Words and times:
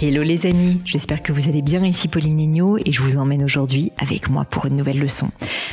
Hello 0.00 0.22
les 0.22 0.46
amis, 0.46 0.80
j'espère 0.84 1.24
que 1.24 1.32
vous 1.32 1.48
allez 1.48 1.60
bien 1.60 1.84
ici 1.84 2.06
Pauline 2.06 2.78
et 2.84 2.92
je 2.92 3.02
vous 3.02 3.16
emmène 3.16 3.42
aujourd'hui 3.42 3.90
avec 3.98 4.30
moi 4.30 4.44
pour 4.44 4.66
une 4.66 4.76
nouvelle 4.76 5.00
leçon. 5.00 5.28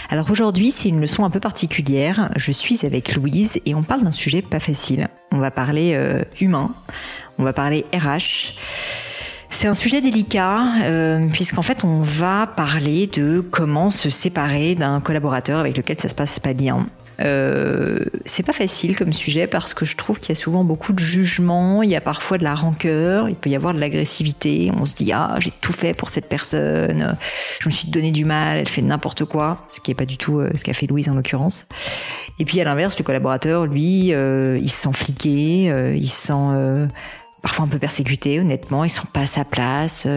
Alors 0.09 0.31
aujourd'hui 0.31 0.71
c'est 0.71 0.89
une 0.89 0.99
leçon 0.99 1.25
un 1.25 1.29
peu 1.29 1.39
particulière, 1.39 2.31
je 2.35 2.51
suis 2.51 2.87
avec 2.87 3.13
Louise 3.13 3.59
et 3.67 3.75
on 3.75 3.83
parle 3.83 4.03
d'un 4.03 4.09
sujet 4.09 4.41
pas 4.41 4.59
facile. 4.59 5.09
On 5.31 5.37
va 5.37 5.51
parler 5.51 5.91
euh, 5.93 6.23
humain, 6.41 6.71
on 7.37 7.43
va 7.43 7.53
parler 7.53 7.85
RH. 7.93 8.55
C'est 9.49 9.67
un 9.67 9.75
sujet 9.75 10.01
délicat 10.01 10.69
euh, 10.81 11.27
puisqu'en 11.31 11.61
fait 11.61 11.83
on 11.83 12.01
va 12.01 12.47
parler 12.47 13.05
de 13.05 13.41
comment 13.41 13.91
se 13.91 14.09
séparer 14.09 14.73
d'un 14.73 15.01
collaborateur 15.01 15.59
avec 15.59 15.77
lequel 15.77 15.99
ça 15.99 16.07
se 16.07 16.15
passe 16.15 16.39
pas 16.39 16.55
bien. 16.55 16.87
Euh, 17.21 17.99
c'est 18.25 18.43
pas 18.43 18.53
facile 18.53 18.97
comme 18.97 19.13
sujet 19.13 19.47
parce 19.47 19.73
que 19.73 19.85
je 19.85 19.95
trouve 19.95 20.19
qu'il 20.19 20.29
y 20.29 20.37
a 20.37 20.41
souvent 20.41 20.63
beaucoup 20.63 20.93
de 20.93 20.99
jugement, 20.99 21.81
il 21.83 21.89
y 21.89 21.95
a 21.95 22.01
parfois 22.01 22.37
de 22.37 22.43
la 22.43 22.55
rancœur, 22.55 23.29
il 23.29 23.35
peut 23.35 23.49
y 23.49 23.55
avoir 23.55 23.73
de 23.73 23.79
l'agressivité. 23.79 24.71
On 24.77 24.85
se 24.85 24.95
dit 24.95 25.11
ah 25.13 25.35
j'ai 25.39 25.51
tout 25.61 25.73
fait 25.73 25.93
pour 25.93 26.09
cette 26.09 26.27
personne, 26.27 27.17
je 27.59 27.69
me 27.69 27.73
suis 27.73 27.89
donné 27.89 28.11
du 28.11 28.25
mal, 28.25 28.57
elle 28.57 28.67
fait 28.67 28.81
n'importe 28.81 29.25
quoi, 29.25 29.65
ce 29.69 29.79
qui 29.79 29.91
est 29.91 29.95
pas 29.95 30.05
du 30.05 30.17
tout 30.17 30.39
euh, 30.39 30.51
ce 30.55 30.63
qu'a 30.63 30.73
fait 30.73 30.87
Louise 30.87 31.09
en 31.09 31.15
l'occurrence. 31.15 31.67
Et 32.39 32.45
puis 32.45 32.59
à 32.59 32.65
l'inverse, 32.65 32.97
le 32.97 33.03
collaborateur, 33.03 33.65
lui, 33.65 34.13
euh, 34.13 34.57
il 34.61 34.69
se 34.69 34.81
sent 34.81 34.93
fliqué, 34.93 35.71
euh, 35.71 35.95
il 35.95 36.09
se 36.09 36.27
sent 36.27 36.89
parfois 37.41 37.65
un 37.65 37.67
peu 37.67 37.77
persécuté, 37.77 38.39
honnêtement, 38.39 38.83
ils 38.83 38.89
sont 38.89 39.05
pas 39.05 39.21
à 39.21 39.27
sa 39.27 39.45
place, 39.45 40.07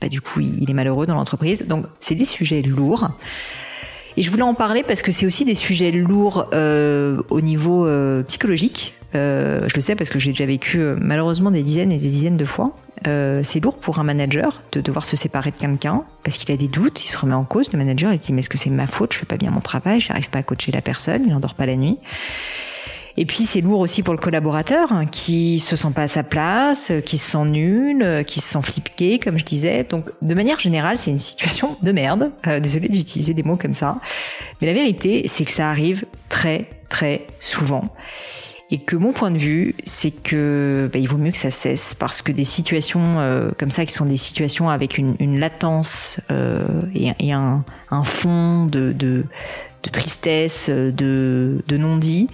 bah, 0.00 0.08
du 0.08 0.20
coup 0.20 0.40
il 0.40 0.68
est 0.68 0.74
malheureux 0.74 1.06
dans 1.06 1.14
l'entreprise. 1.14 1.66
Donc 1.66 1.86
c'est 2.00 2.14
des 2.14 2.24
sujets 2.24 2.62
lourds. 2.62 3.10
Et 4.18 4.22
je 4.22 4.32
voulais 4.32 4.42
en 4.42 4.54
parler 4.54 4.82
parce 4.82 5.00
que 5.00 5.12
c'est 5.12 5.26
aussi 5.26 5.44
des 5.44 5.54
sujets 5.54 5.92
lourds 5.92 6.48
euh, 6.52 7.22
au 7.30 7.40
niveau 7.40 7.86
euh, 7.86 8.24
psychologique. 8.24 8.94
Euh, 9.14 9.60
je 9.68 9.76
le 9.76 9.80
sais 9.80 9.94
parce 9.94 10.10
que 10.10 10.18
j'ai 10.18 10.32
déjà 10.32 10.44
vécu 10.44 10.80
euh, 10.80 10.96
malheureusement 11.00 11.52
des 11.52 11.62
dizaines 11.62 11.92
et 11.92 11.98
des 11.98 12.08
dizaines 12.08 12.36
de 12.36 12.44
fois. 12.44 12.76
Euh, 13.06 13.42
c'est 13.44 13.60
lourd 13.60 13.76
pour 13.76 14.00
un 14.00 14.02
manager 14.02 14.60
de 14.72 14.80
devoir 14.80 15.04
se 15.04 15.16
séparer 15.16 15.52
de 15.52 15.56
quelqu'un 15.56 16.02
parce 16.24 16.36
qu'il 16.36 16.50
a 16.50 16.56
des 16.56 16.66
doutes, 16.66 17.04
il 17.04 17.08
se 17.08 17.16
remet 17.16 17.34
en 17.34 17.44
cause. 17.44 17.72
Le 17.72 17.78
manager 17.78 18.12
il 18.12 18.18
se 18.18 18.24
dit 18.24 18.32
mais 18.32 18.40
est-ce 18.40 18.50
que 18.50 18.58
c'est 18.58 18.70
ma 18.70 18.88
faute? 18.88 19.12
Je 19.12 19.18
fais 19.18 19.24
pas 19.24 19.36
bien 19.36 19.52
mon 19.52 19.60
travail, 19.60 20.00
j'arrive 20.00 20.30
pas 20.30 20.40
à 20.40 20.42
coacher 20.42 20.72
la 20.72 20.82
personne, 20.82 21.22
il 21.24 21.30
n'endort 21.30 21.54
pas 21.54 21.66
la 21.66 21.76
nuit. 21.76 21.98
Et 23.20 23.26
puis 23.26 23.46
c'est 23.46 23.60
lourd 23.60 23.80
aussi 23.80 24.04
pour 24.04 24.14
le 24.14 24.20
collaborateur 24.20 24.92
hein, 24.92 25.04
qui 25.04 25.58
se 25.58 25.74
sent 25.74 25.90
pas 25.92 26.02
à 26.02 26.08
sa 26.08 26.22
place, 26.22 26.92
qui 27.04 27.18
se 27.18 27.32
sent 27.32 27.44
nul, 27.46 28.24
qui 28.24 28.38
se 28.38 28.46
sent 28.46 28.62
flippé, 28.62 29.18
comme 29.18 29.36
je 29.36 29.44
disais. 29.44 29.82
Donc 29.82 30.12
de 30.22 30.34
manière 30.34 30.60
générale, 30.60 30.96
c'est 30.96 31.10
une 31.10 31.18
situation 31.18 31.76
de 31.82 31.90
merde. 31.90 32.30
Euh, 32.46 32.60
désolé 32.60 32.88
d'utiliser 32.88 33.34
des 33.34 33.42
mots 33.42 33.56
comme 33.56 33.72
ça, 33.72 33.98
mais 34.60 34.68
la 34.68 34.72
vérité, 34.72 35.24
c'est 35.26 35.44
que 35.44 35.50
ça 35.50 35.68
arrive 35.68 36.04
très 36.28 36.68
très 36.88 37.26
souvent. 37.40 37.84
Et 38.70 38.78
que 38.78 38.94
mon 38.94 39.12
point 39.12 39.30
de 39.30 39.38
vue, 39.38 39.74
c'est 39.84 40.10
que 40.10 40.90
bah, 40.92 40.98
il 40.98 41.08
vaut 41.08 41.16
mieux 41.16 41.32
que 41.32 41.38
ça 41.38 41.50
cesse 41.50 41.94
parce 41.94 42.20
que 42.20 42.32
des 42.32 42.44
situations 42.44 43.18
euh, 43.18 43.50
comme 43.58 43.70
ça, 43.70 43.84
qui 43.84 43.94
sont 43.94 44.04
des 44.04 44.18
situations 44.18 44.68
avec 44.68 44.96
une, 44.96 45.16
une 45.18 45.40
latence 45.40 46.20
euh, 46.30 46.66
et, 46.94 47.10
et 47.18 47.32
un, 47.32 47.64
un, 47.90 48.04
fond 48.04 48.66
de, 48.66 48.92
de 48.92 49.24
de 49.82 49.90
tristesse, 49.90 50.68
de, 50.68 51.62
de 51.66 51.76
non-dit, 51.76 52.28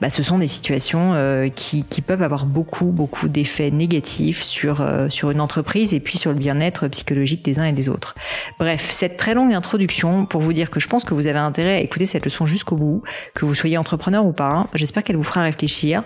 bah, 0.00 0.10
ce 0.10 0.22
sont 0.22 0.38
des 0.38 0.48
situations 0.48 1.12
euh, 1.14 1.48
qui, 1.48 1.84
qui, 1.84 2.00
peuvent 2.00 2.22
avoir 2.22 2.46
beaucoup, 2.46 2.86
beaucoup 2.86 3.28
d'effets 3.28 3.70
négatifs 3.70 4.42
sur, 4.42 4.80
euh, 4.80 5.08
sur 5.08 5.30
une 5.30 5.40
entreprise 5.40 5.94
et 5.94 6.00
puis 6.00 6.18
sur 6.18 6.32
le 6.32 6.38
bien-être 6.38 6.88
psychologique 6.88 7.44
des 7.44 7.58
uns 7.58 7.64
et 7.64 7.72
des 7.72 7.88
autres. 7.88 8.14
Bref, 8.58 8.90
cette 8.92 9.16
très 9.16 9.34
longue 9.34 9.52
introduction 9.52 10.26
pour 10.26 10.40
vous 10.40 10.52
dire 10.52 10.70
que 10.70 10.80
je 10.80 10.88
pense 10.88 11.04
que 11.04 11.14
vous 11.14 11.26
avez 11.26 11.38
intérêt 11.38 11.74
à 11.74 11.80
écouter 11.80 12.06
cette 12.06 12.24
leçon 12.24 12.46
jusqu'au 12.46 12.76
bout, 12.76 13.02
que 13.34 13.44
vous 13.44 13.54
soyez 13.54 13.78
entrepreneur 13.78 14.24
ou 14.24 14.32
pas. 14.32 14.68
J'espère 14.74 15.04
qu'elle 15.04 15.16
vous 15.16 15.22
fera 15.22 15.42
réfléchir. 15.42 16.02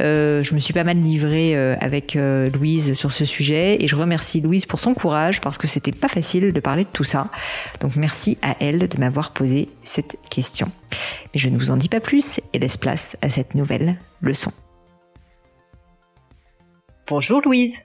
Euh, 0.00 0.42
je 0.42 0.54
me 0.54 0.60
suis 0.60 0.72
pas 0.72 0.84
mal 0.84 0.98
livrée 0.98 1.56
euh, 1.56 1.76
avec 1.80 2.16
euh, 2.16 2.50
Louise 2.50 2.94
sur 2.94 3.12
ce 3.12 3.24
sujet 3.24 3.76
et 3.80 3.86
je 3.86 3.94
remercie 3.94 4.40
Louise 4.40 4.66
pour 4.66 4.80
son 4.80 4.94
courage 4.94 5.40
parce 5.40 5.56
que 5.56 5.68
c'était 5.68 5.92
pas 5.92 6.08
facile 6.08 6.52
de 6.52 6.60
parler 6.60 6.84
de 6.84 6.88
tout 6.92 7.04
ça. 7.04 7.28
Donc 7.80 7.96
merci 7.96 8.36
à 8.42 8.56
elle 8.60 8.88
de 8.88 8.98
m'avoir 8.98 9.32
posé 9.32 9.68
cette 9.82 10.16
question. 10.28 10.70
Mais 11.32 11.40
je 11.40 11.48
ne 11.48 11.56
vous 11.56 11.70
en 11.70 11.76
dis 11.76 11.88
pas 11.88 12.00
plus 12.00 12.40
et 12.52 12.58
laisse 12.58 12.76
place 12.76 13.16
à 13.22 13.28
cette 13.28 13.54
nouvelle 13.54 13.98
leçon. 14.20 14.52
Bonjour 17.06 17.40
Louise. 17.42 17.78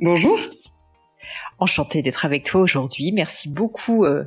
Bonjour. 0.00 0.38
Enchantée 1.58 2.02
d'être 2.02 2.24
avec 2.24 2.44
toi 2.44 2.62
aujourd'hui. 2.62 3.12
Merci 3.12 3.48
beaucoup 3.48 4.04
euh, 4.04 4.24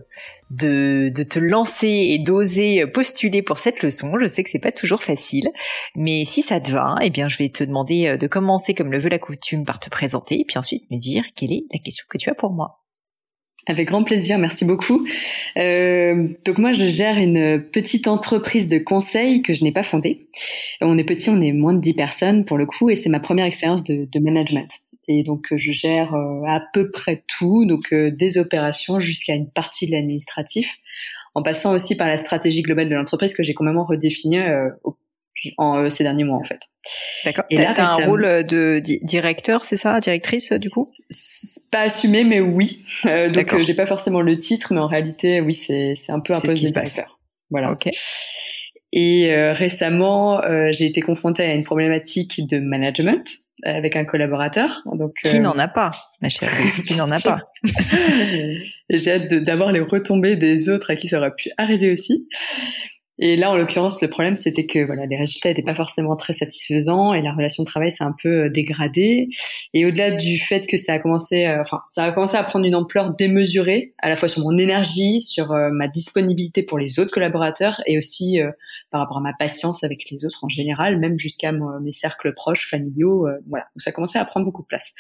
de, 0.52 1.12
de, 1.14 1.24
te 1.24 1.40
lancer 1.40 1.88
et 1.88 2.20
d'oser 2.20 2.86
postuler 2.88 3.42
pour 3.42 3.58
cette 3.58 3.82
leçon. 3.82 4.14
Je 4.20 4.26
sais 4.26 4.44
que 4.44 4.50
c'est 4.50 4.60
pas 4.60 4.72
toujours 4.72 5.02
facile, 5.02 5.50
mais 5.96 6.26
si 6.26 6.42
ça 6.42 6.60
te 6.60 6.72
va, 6.72 6.96
eh 7.02 7.10
bien, 7.10 7.28
je 7.28 7.38
vais 7.38 7.50
te 7.50 7.64
demander 7.64 8.08
euh, 8.08 8.18
de 8.18 8.28
commencer 8.28 8.74
comme 8.74 8.92
le 8.92 9.00
veut 9.00 9.10
la 9.10 9.20
coutume 9.20 9.66
par 9.66 9.80
te 9.80 9.90
présenter 9.90 10.42
et 10.42 10.46
puis 10.46 10.58
ensuite 10.58 10.90
me 10.92 10.98
dire 10.98 11.24
quelle 11.36 11.52
est 11.52 11.66
la 11.74 11.80
question 11.80 12.06
que 12.08 12.18
tu 12.18 12.30
as 12.30 12.36
pour 12.36 12.52
moi. 12.52 12.83
Avec 13.66 13.88
grand 13.88 14.04
plaisir, 14.04 14.38
merci 14.40 14.66
beaucoup. 14.66 15.08
Euh, 15.58 16.28
donc 16.44 16.58
moi, 16.58 16.74
je 16.74 16.86
gère 16.88 17.18
une 17.18 17.62
petite 17.62 18.08
entreprise 18.08 18.68
de 18.68 18.78
conseil 18.78 19.42
que 19.42 19.54
je 19.54 19.64
n'ai 19.64 19.72
pas 19.72 19.84
fondée. 19.84 20.28
On 20.82 20.98
est 20.98 21.06
petit, 21.06 21.30
on 21.30 21.42
est 21.42 21.54
moins 21.54 21.74
de 21.74 21.80
10 21.80 21.94
personnes 21.94 22.46
pour 22.46 22.58
le 22.58 22.66
coup, 22.66 22.90
et 22.90 22.96
c'est 22.96 23.10
ma 23.10 23.22
première 23.22 23.46
expérience 23.46 23.84
de, 23.84 24.06
de, 24.12 24.20
management. 24.20 24.70
Et 25.08 25.24
donc 25.24 25.48
je 25.56 25.72
gère 25.72 26.14
euh, 26.14 26.44
à 26.48 26.62
peu 26.74 26.92
près 26.92 27.24
tout, 27.28 27.66
donc 27.66 27.94
euh, 27.94 28.12
des 28.12 28.38
opérations 28.38 29.00
jusqu'à 29.00 29.34
une 29.34 29.50
partie 29.50 29.88
de 29.88 29.94
l'administratif, 29.94 30.68
en 31.36 31.42
passant 31.42 31.74
aussi 31.74 31.96
par 31.96 32.08
la 32.08 32.18
stratégie 32.18 32.62
globale 32.62 32.90
de 32.90 32.96
l'entreprise 32.96 33.34
que 33.34 33.44
j'ai 33.44 33.54
complètement 33.54 33.86
redéfinie 33.86 34.40
euh, 34.40 34.70
en 35.58 35.78
euh, 35.78 35.90
ces 35.90 36.04
derniers 36.04 36.24
mois 36.24 36.38
en 36.38 36.44
fait. 36.44 36.62
D'accord. 37.26 37.46
Et 37.50 37.58
là, 37.58 37.74
tu 37.74 37.82
as 37.82 37.90
un 37.90 38.06
rôle 38.06 38.44
de 38.46 38.82
directeur, 39.04 39.66
c'est 39.66 39.78
ça, 39.78 40.00
directrice 40.00 40.52
du 40.54 40.70
coup? 40.70 40.92
Pas 41.74 41.82
assumé, 41.82 42.24
mais 42.24 42.40
oui. 42.40 42.86
Euh, 43.08 43.32
donc 43.32 43.58
j'ai 43.66 43.74
pas 43.74 43.88
forcément 43.88 44.22
le 44.22 44.38
titre, 44.38 44.74
mais 44.76 44.80
en 44.80 44.86
réalité, 44.86 45.42
oui, 45.42 45.56
c'est 45.56 45.96
c'est 45.96 46.12
un 46.12 46.20
peu 46.20 46.34
un 46.34 46.40
poste 46.40 46.54
de 46.54 46.68
directeur. 46.68 47.20
Voilà. 47.50 47.72
Ok. 47.72 47.90
Et 48.92 49.34
euh, 49.34 49.54
récemment, 49.54 50.40
euh, 50.44 50.68
j'ai 50.72 50.86
été 50.86 51.02
confrontée 51.02 51.42
à 51.42 51.52
une 51.52 51.64
problématique 51.64 52.48
de 52.48 52.60
management 52.60 53.28
avec 53.64 53.96
un 53.96 54.06
collaborateur. 54.06 54.84
Donc 54.94 55.16
qui 55.24 55.40
n'en 55.40 55.58
a 55.58 55.68
pas, 55.68 55.94
ma 56.22 56.30
chère 56.30 56.52
qui 56.86 56.94
n'en 56.94 57.10
a 57.10 57.20
pas. 57.20 57.40
j'ai 58.92 59.12
hâte 59.12 59.34
d'avoir 59.34 59.72
les 59.72 59.80
retombées 59.80 60.36
des 60.36 60.70
autres 60.70 60.92
à 60.92 60.96
qui 60.96 61.08
ça 61.08 61.18
aurait 61.18 61.34
pu 61.36 61.50
arriver 61.58 61.92
aussi. 61.92 62.28
Et 63.20 63.36
là, 63.36 63.52
en 63.52 63.56
l'occurrence, 63.56 64.02
le 64.02 64.10
problème, 64.10 64.38
c'était 64.38 64.66
que 64.66 64.84
voilà, 64.84 65.06
les 65.06 65.16
résultats 65.16 65.50
n'étaient 65.50 65.62
pas 65.62 65.76
forcément 65.76 66.16
très 66.16 66.34
satisfaisants 66.34 67.14
et 67.14 67.22
la 67.22 67.32
relation 67.32 67.62
de 67.62 67.68
travail 67.68 67.92
s'est 67.92 68.04
un 68.04 68.16
peu 68.22 68.46
euh, 68.46 68.50
dégradée. 68.50 69.30
Et 69.74 69.86
au-delà 69.86 70.12
du 70.12 70.40
fait 70.40 70.66
que 70.66 70.78
ça 70.78 70.94
a 70.94 71.00
commencé, 71.00 71.46
euh, 71.46 71.62
enfin, 71.62 71.82
ça 71.90 72.06
a 72.06 72.12
commencé 72.12 72.36
à 72.38 72.44
prendre 72.44 72.66
une 72.66 72.74
ampleur 72.74 73.14
démesurée, 73.14 73.94
à 74.00 74.10
la 74.10 74.16
fois 74.16 74.28
sur 74.28 74.42
mon 74.42 74.58
énergie, 74.58 75.22
sur 75.22 75.52
euh, 75.52 75.70
ma 75.72 75.88
disponibilité 75.88 76.64
pour 76.64 76.80
les 76.80 77.00
autres 77.00 77.12
collaborateurs 77.12 77.82
et 77.86 78.00
aussi 78.00 78.40
par 78.90 79.02
rapport 79.02 79.18
à 79.18 79.22
ma 79.22 79.34
patience 79.34 79.84
avec 79.84 80.10
les 80.10 80.26
autres 80.26 80.44
en 80.44 80.50
général, 80.50 80.98
même 80.98 81.20
jusqu'à 81.20 81.52
mes 81.52 81.92
cercles 81.92 82.34
proches, 82.34 82.68
familiaux. 82.68 83.28
voilà, 83.48 83.66
donc 83.76 83.82
ça 83.82 83.92
a 83.92 83.94
commencé 83.94 84.18
à 84.18 84.26
prendre 84.26 84.46
beaucoup 84.46 84.64
de 84.64 84.68
place. 84.68 84.94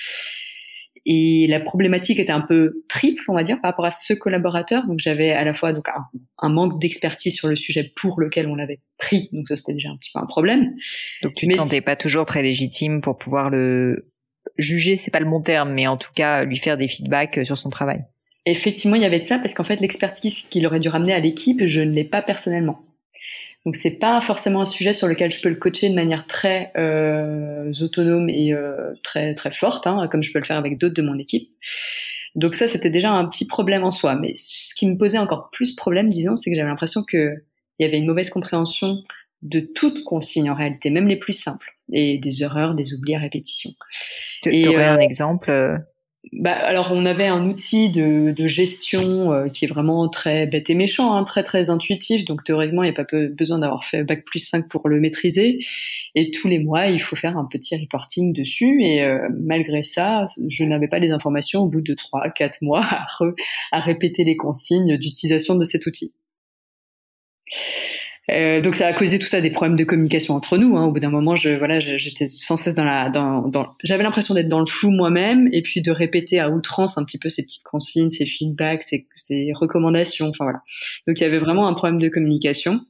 Et 1.05 1.47
la 1.49 1.59
problématique 1.59 2.19
était 2.19 2.31
un 2.31 2.41
peu 2.41 2.83
triple, 2.87 3.23
on 3.27 3.33
va 3.33 3.43
dire, 3.43 3.59
par 3.59 3.71
rapport 3.71 3.85
à 3.85 3.91
ce 3.91 4.13
collaborateur. 4.13 4.87
Donc 4.87 4.99
j'avais 4.99 5.31
à 5.31 5.43
la 5.43 5.53
fois 5.53 5.73
donc 5.73 5.89
un, 5.89 6.05
un 6.39 6.49
manque 6.49 6.79
d'expertise 6.79 7.33
sur 7.33 7.47
le 7.47 7.55
sujet 7.55 7.91
pour 7.95 8.21
lequel 8.21 8.47
on 8.47 8.55
l'avait 8.55 8.79
pris, 8.97 9.29
donc 9.33 9.47
ça 9.47 9.55
c'était 9.55 9.73
déjà 9.73 9.89
un 9.89 9.97
petit 9.97 10.11
peu 10.13 10.19
un 10.19 10.25
problème. 10.25 10.75
Donc 11.21 11.33
tu 11.35 11.47
ne 11.47 11.53
te 11.53 11.57
sentais 11.57 11.81
pas 11.81 11.95
toujours 11.95 12.25
très 12.25 12.41
légitime 12.41 13.01
pour 13.01 13.17
pouvoir 13.17 13.49
le 13.49 14.09
juger, 14.57 14.95
c'est 14.95 15.11
pas 15.11 15.19
le 15.19 15.29
bon 15.29 15.41
terme, 15.41 15.73
mais 15.73 15.87
en 15.87 15.97
tout 15.97 16.11
cas 16.13 16.43
lui 16.43 16.57
faire 16.57 16.77
des 16.77 16.87
feedbacks 16.87 17.39
sur 17.43 17.57
son 17.57 17.69
travail. 17.69 18.05
Effectivement, 18.45 18.95
il 18.95 19.01
y 19.01 19.05
avait 19.05 19.19
de 19.19 19.25
ça 19.25 19.39
parce 19.39 19.53
qu'en 19.53 19.63
fait 19.63 19.79
l'expertise 19.79 20.41
qu'il 20.49 20.65
aurait 20.67 20.79
dû 20.79 20.89
ramener 20.89 21.13
à 21.13 21.19
l'équipe, 21.19 21.65
je 21.65 21.81
ne 21.81 21.91
l'ai 21.91 22.03
pas 22.03 22.21
personnellement. 22.21 22.79
Donc 23.65 23.77
c'est 23.77 23.91
pas 23.91 24.19
forcément 24.19 24.61
un 24.61 24.65
sujet 24.65 24.93
sur 24.93 25.07
lequel 25.07 25.31
je 25.31 25.41
peux 25.41 25.49
le 25.49 25.55
coacher 25.55 25.89
de 25.89 25.95
manière 25.95 26.27
très 26.27 26.71
euh, 26.77 27.71
autonome 27.81 28.29
et 28.29 28.53
euh, 28.53 28.93
très 29.03 29.35
très 29.35 29.51
forte, 29.51 29.87
hein, 29.87 30.07
comme 30.11 30.21
je 30.21 30.33
peux 30.33 30.39
le 30.39 30.45
faire 30.45 30.57
avec 30.57 30.77
d'autres 30.77 30.95
de 30.95 31.01
mon 31.01 31.17
équipe. 31.17 31.49
Donc 32.35 32.55
ça 32.55 32.67
c'était 32.67 32.89
déjà 32.89 33.11
un 33.11 33.25
petit 33.25 33.45
problème 33.45 33.83
en 33.83 33.91
soi. 33.91 34.15
Mais 34.15 34.33
ce 34.35 34.73
qui 34.75 34.89
me 34.89 34.97
posait 34.97 35.17
encore 35.17 35.49
plus 35.51 35.75
problème, 35.75 36.09
disons, 36.09 36.35
c'est 36.35 36.49
que 36.49 36.55
j'avais 36.55 36.69
l'impression 36.69 37.03
que 37.03 37.35
il 37.79 37.85
y 37.85 37.89
avait 37.89 37.97
une 37.97 38.05
mauvaise 38.05 38.29
compréhension 38.29 38.97
de 39.41 39.59
toutes 39.59 40.03
consignes 40.03 40.49
en 40.49 40.55
réalité, 40.55 40.89
même 40.89 41.07
les 41.07 41.17
plus 41.17 41.33
simples, 41.33 41.75
et 41.91 42.17
des 42.17 42.43
erreurs, 42.43 42.75
des 42.75 42.93
oublis 42.93 43.15
à 43.15 43.19
répétition. 43.19 43.71
Tu 44.41 44.67
aurais 44.67 44.87
euh, 44.87 44.93
un 44.93 44.99
exemple 44.99 45.51
euh, 45.51 45.77
bah, 46.31 46.53
alors 46.53 46.91
on 46.93 47.05
avait 47.05 47.27
un 47.27 47.45
outil 47.45 47.89
de, 47.89 48.31
de 48.31 48.47
gestion 48.47 49.33
euh, 49.33 49.49
qui 49.49 49.65
est 49.65 49.67
vraiment 49.67 50.07
très 50.07 50.47
bête 50.47 50.69
et 50.69 50.75
méchant, 50.75 51.13
hein, 51.13 51.23
très 51.25 51.43
très 51.43 51.69
intuitif. 51.69 52.23
Donc 52.23 52.43
théoriquement, 52.45 52.83
il 52.83 52.91
n'y 52.91 52.97
a 52.97 53.03
pas 53.03 53.17
besoin 53.37 53.59
d'avoir 53.59 53.83
fait 53.83 54.03
bac 54.03 54.23
plus 54.23 54.39
5 54.39 54.69
pour 54.69 54.87
le 54.87 55.01
maîtriser. 55.01 55.59
Et 56.15 56.31
tous 56.31 56.47
les 56.47 56.59
mois, 56.59 56.87
il 56.87 57.01
faut 57.01 57.17
faire 57.17 57.37
un 57.37 57.45
petit 57.45 57.75
reporting 57.75 58.31
dessus. 58.33 58.81
Et 58.81 59.03
euh, 59.03 59.27
malgré 59.37 59.83
ça, 59.83 60.25
je 60.47 60.63
n'avais 60.63 60.87
pas 60.87 60.99
les 60.99 61.11
informations 61.11 61.61
au 61.61 61.67
bout 61.67 61.81
de 61.81 61.93
3 61.93 62.29
4 62.29 62.61
mois 62.61 62.83
à, 62.83 63.05
à 63.73 63.79
répéter 63.81 64.23
les 64.23 64.37
consignes 64.37 64.97
d'utilisation 64.97 65.55
de 65.55 65.65
cet 65.65 65.85
outil. 65.87 66.13
Euh, 68.31 68.61
donc 68.61 68.75
ça 68.75 68.87
a 68.87 68.93
causé 68.93 69.19
tout 69.19 69.27
ça 69.27 69.41
des 69.41 69.49
problèmes 69.49 69.75
de 69.75 69.83
communication 69.83 70.33
entre 70.33 70.57
nous. 70.57 70.77
Hein. 70.77 70.85
Au 70.85 70.91
bout 70.91 70.99
d'un 70.99 71.09
moment, 71.09 71.35
je 71.35 71.49
voilà, 71.49 71.79
j'étais 71.79 72.27
sans 72.27 72.55
cesse 72.55 72.75
dans 72.75 72.85
la, 72.85 73.09
dans, 73.09 73.41
dans 73.41 73.73
j'avais 73.83 74.03
l'impression 74.03 74.33
d'être 74.33 74.47
dans 74.47 74.61
le 74.61 74.65
flou 74.65 74.91
moi-même 74.91 75.49
et 75.51 75.61
puis 75.61 75.81
de 75.81 75.91
répéter 75.91 76.39
à 76.39 76.49
outrance 76.49 76.97
un 76.97 77.03
petit 77.03 77.17
peu 77.17 77.27
ces 77.29 77.43
petites 77.43 77.63
consignes, 77.63 78.09
ces 78.09 78.25
feedbacks, 78.25 78.83
ces, 78.83 79.51
recommandations. 79.53 80.29
Enfin 80.29 80.45
voilà. 80.45 80.61
Donc 81.07 81.19
il 81.19 81.23
y 81.23 81.25
avait 81.25 81.39
vraiment 81.39 81.67
un 81.67 81.73
problème 81.73 81.99
de 81.99 82.07
communication. 82.07 82.81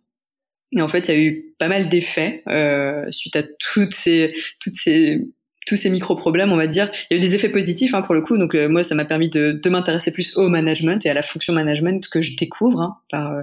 Et 0.76 0.82
en 0.82 0.88
fait, 0.88 1.08
il 1.08 1.16
y 1.16 1.18
a 1.18 1.22
eu 1.22 1.56
pas 1.60 1.68
mal 1.68 1.90
d'effets 1.90 2.44
euh, 2.48 3.06
suite 3.12 3.36
à 3.36 3.44
toutes 3.44 3.94
ces 3.94 4.34
toutes 4.60 4.76
ces 4.76 5.20
tous 5.66 5.76
ces 5.76 5.90
micro-problèmes, 5.90 6.52
on 6.52 6.58
va 6.58 6.68
dire. 6.68 6.90
Il 7.10 7.18
y 7.18 7.20
a 7.20 7.24
eu 7.24 7.26
des 7.26 7.36
effets 7.36 7.50
positifs 7.50 7.94
hein, 7.94 8.02
pour 8.02 8.16
le 8.16 8.22
coup. 8.22 8.38
Donc 8.38 8.56
euh, 8.56 8.70
moi, 8.70 8.84
ça 8.84 8.96
m'a 8.96 9.06
permis 9.06 9.30
de, 9.30 9.60
m'intéresser 9.70 10.12
plus 10.12 10.38
au 10.38 10.50
management 10.50 11.06
et 11.06 11.10
à 11.10 11.14
la 11.14 11.24
fonction 11.24 11.54
management 11.54 12.08
que 12.10 12.22
je 12.22 12.36
découvre 12.38 12.80
hein, 12.82 12.98
par 13.10 13.32
euh, 13.32 13.42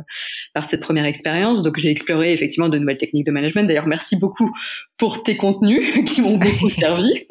par 0.55 0.65
cette 0.65 0.81
première 0.81 1.07
expérience. 1.07 1.63
Donc 1.63 1.79
j'ai 1.79 1.91
exploré 1.91 2.33
effectivement 2.33 2.69
de 2.69 2.79
nouvelles 2.79 2.99
techniques 2.99 3.27
de 3.27 3.33
management. 3.33 3.67
D'ailleurs, 3.67 3.87
merci 3.87 4.17
beaucoup 4.17 4.51
pour 5.01 5.25
tes 5.25 5.37
contenus 5.37 6.05
qui 6.07 6.21
m'ont 6.21 6.37
beaucoup 6.37 6.69
servi. 6.69 7.27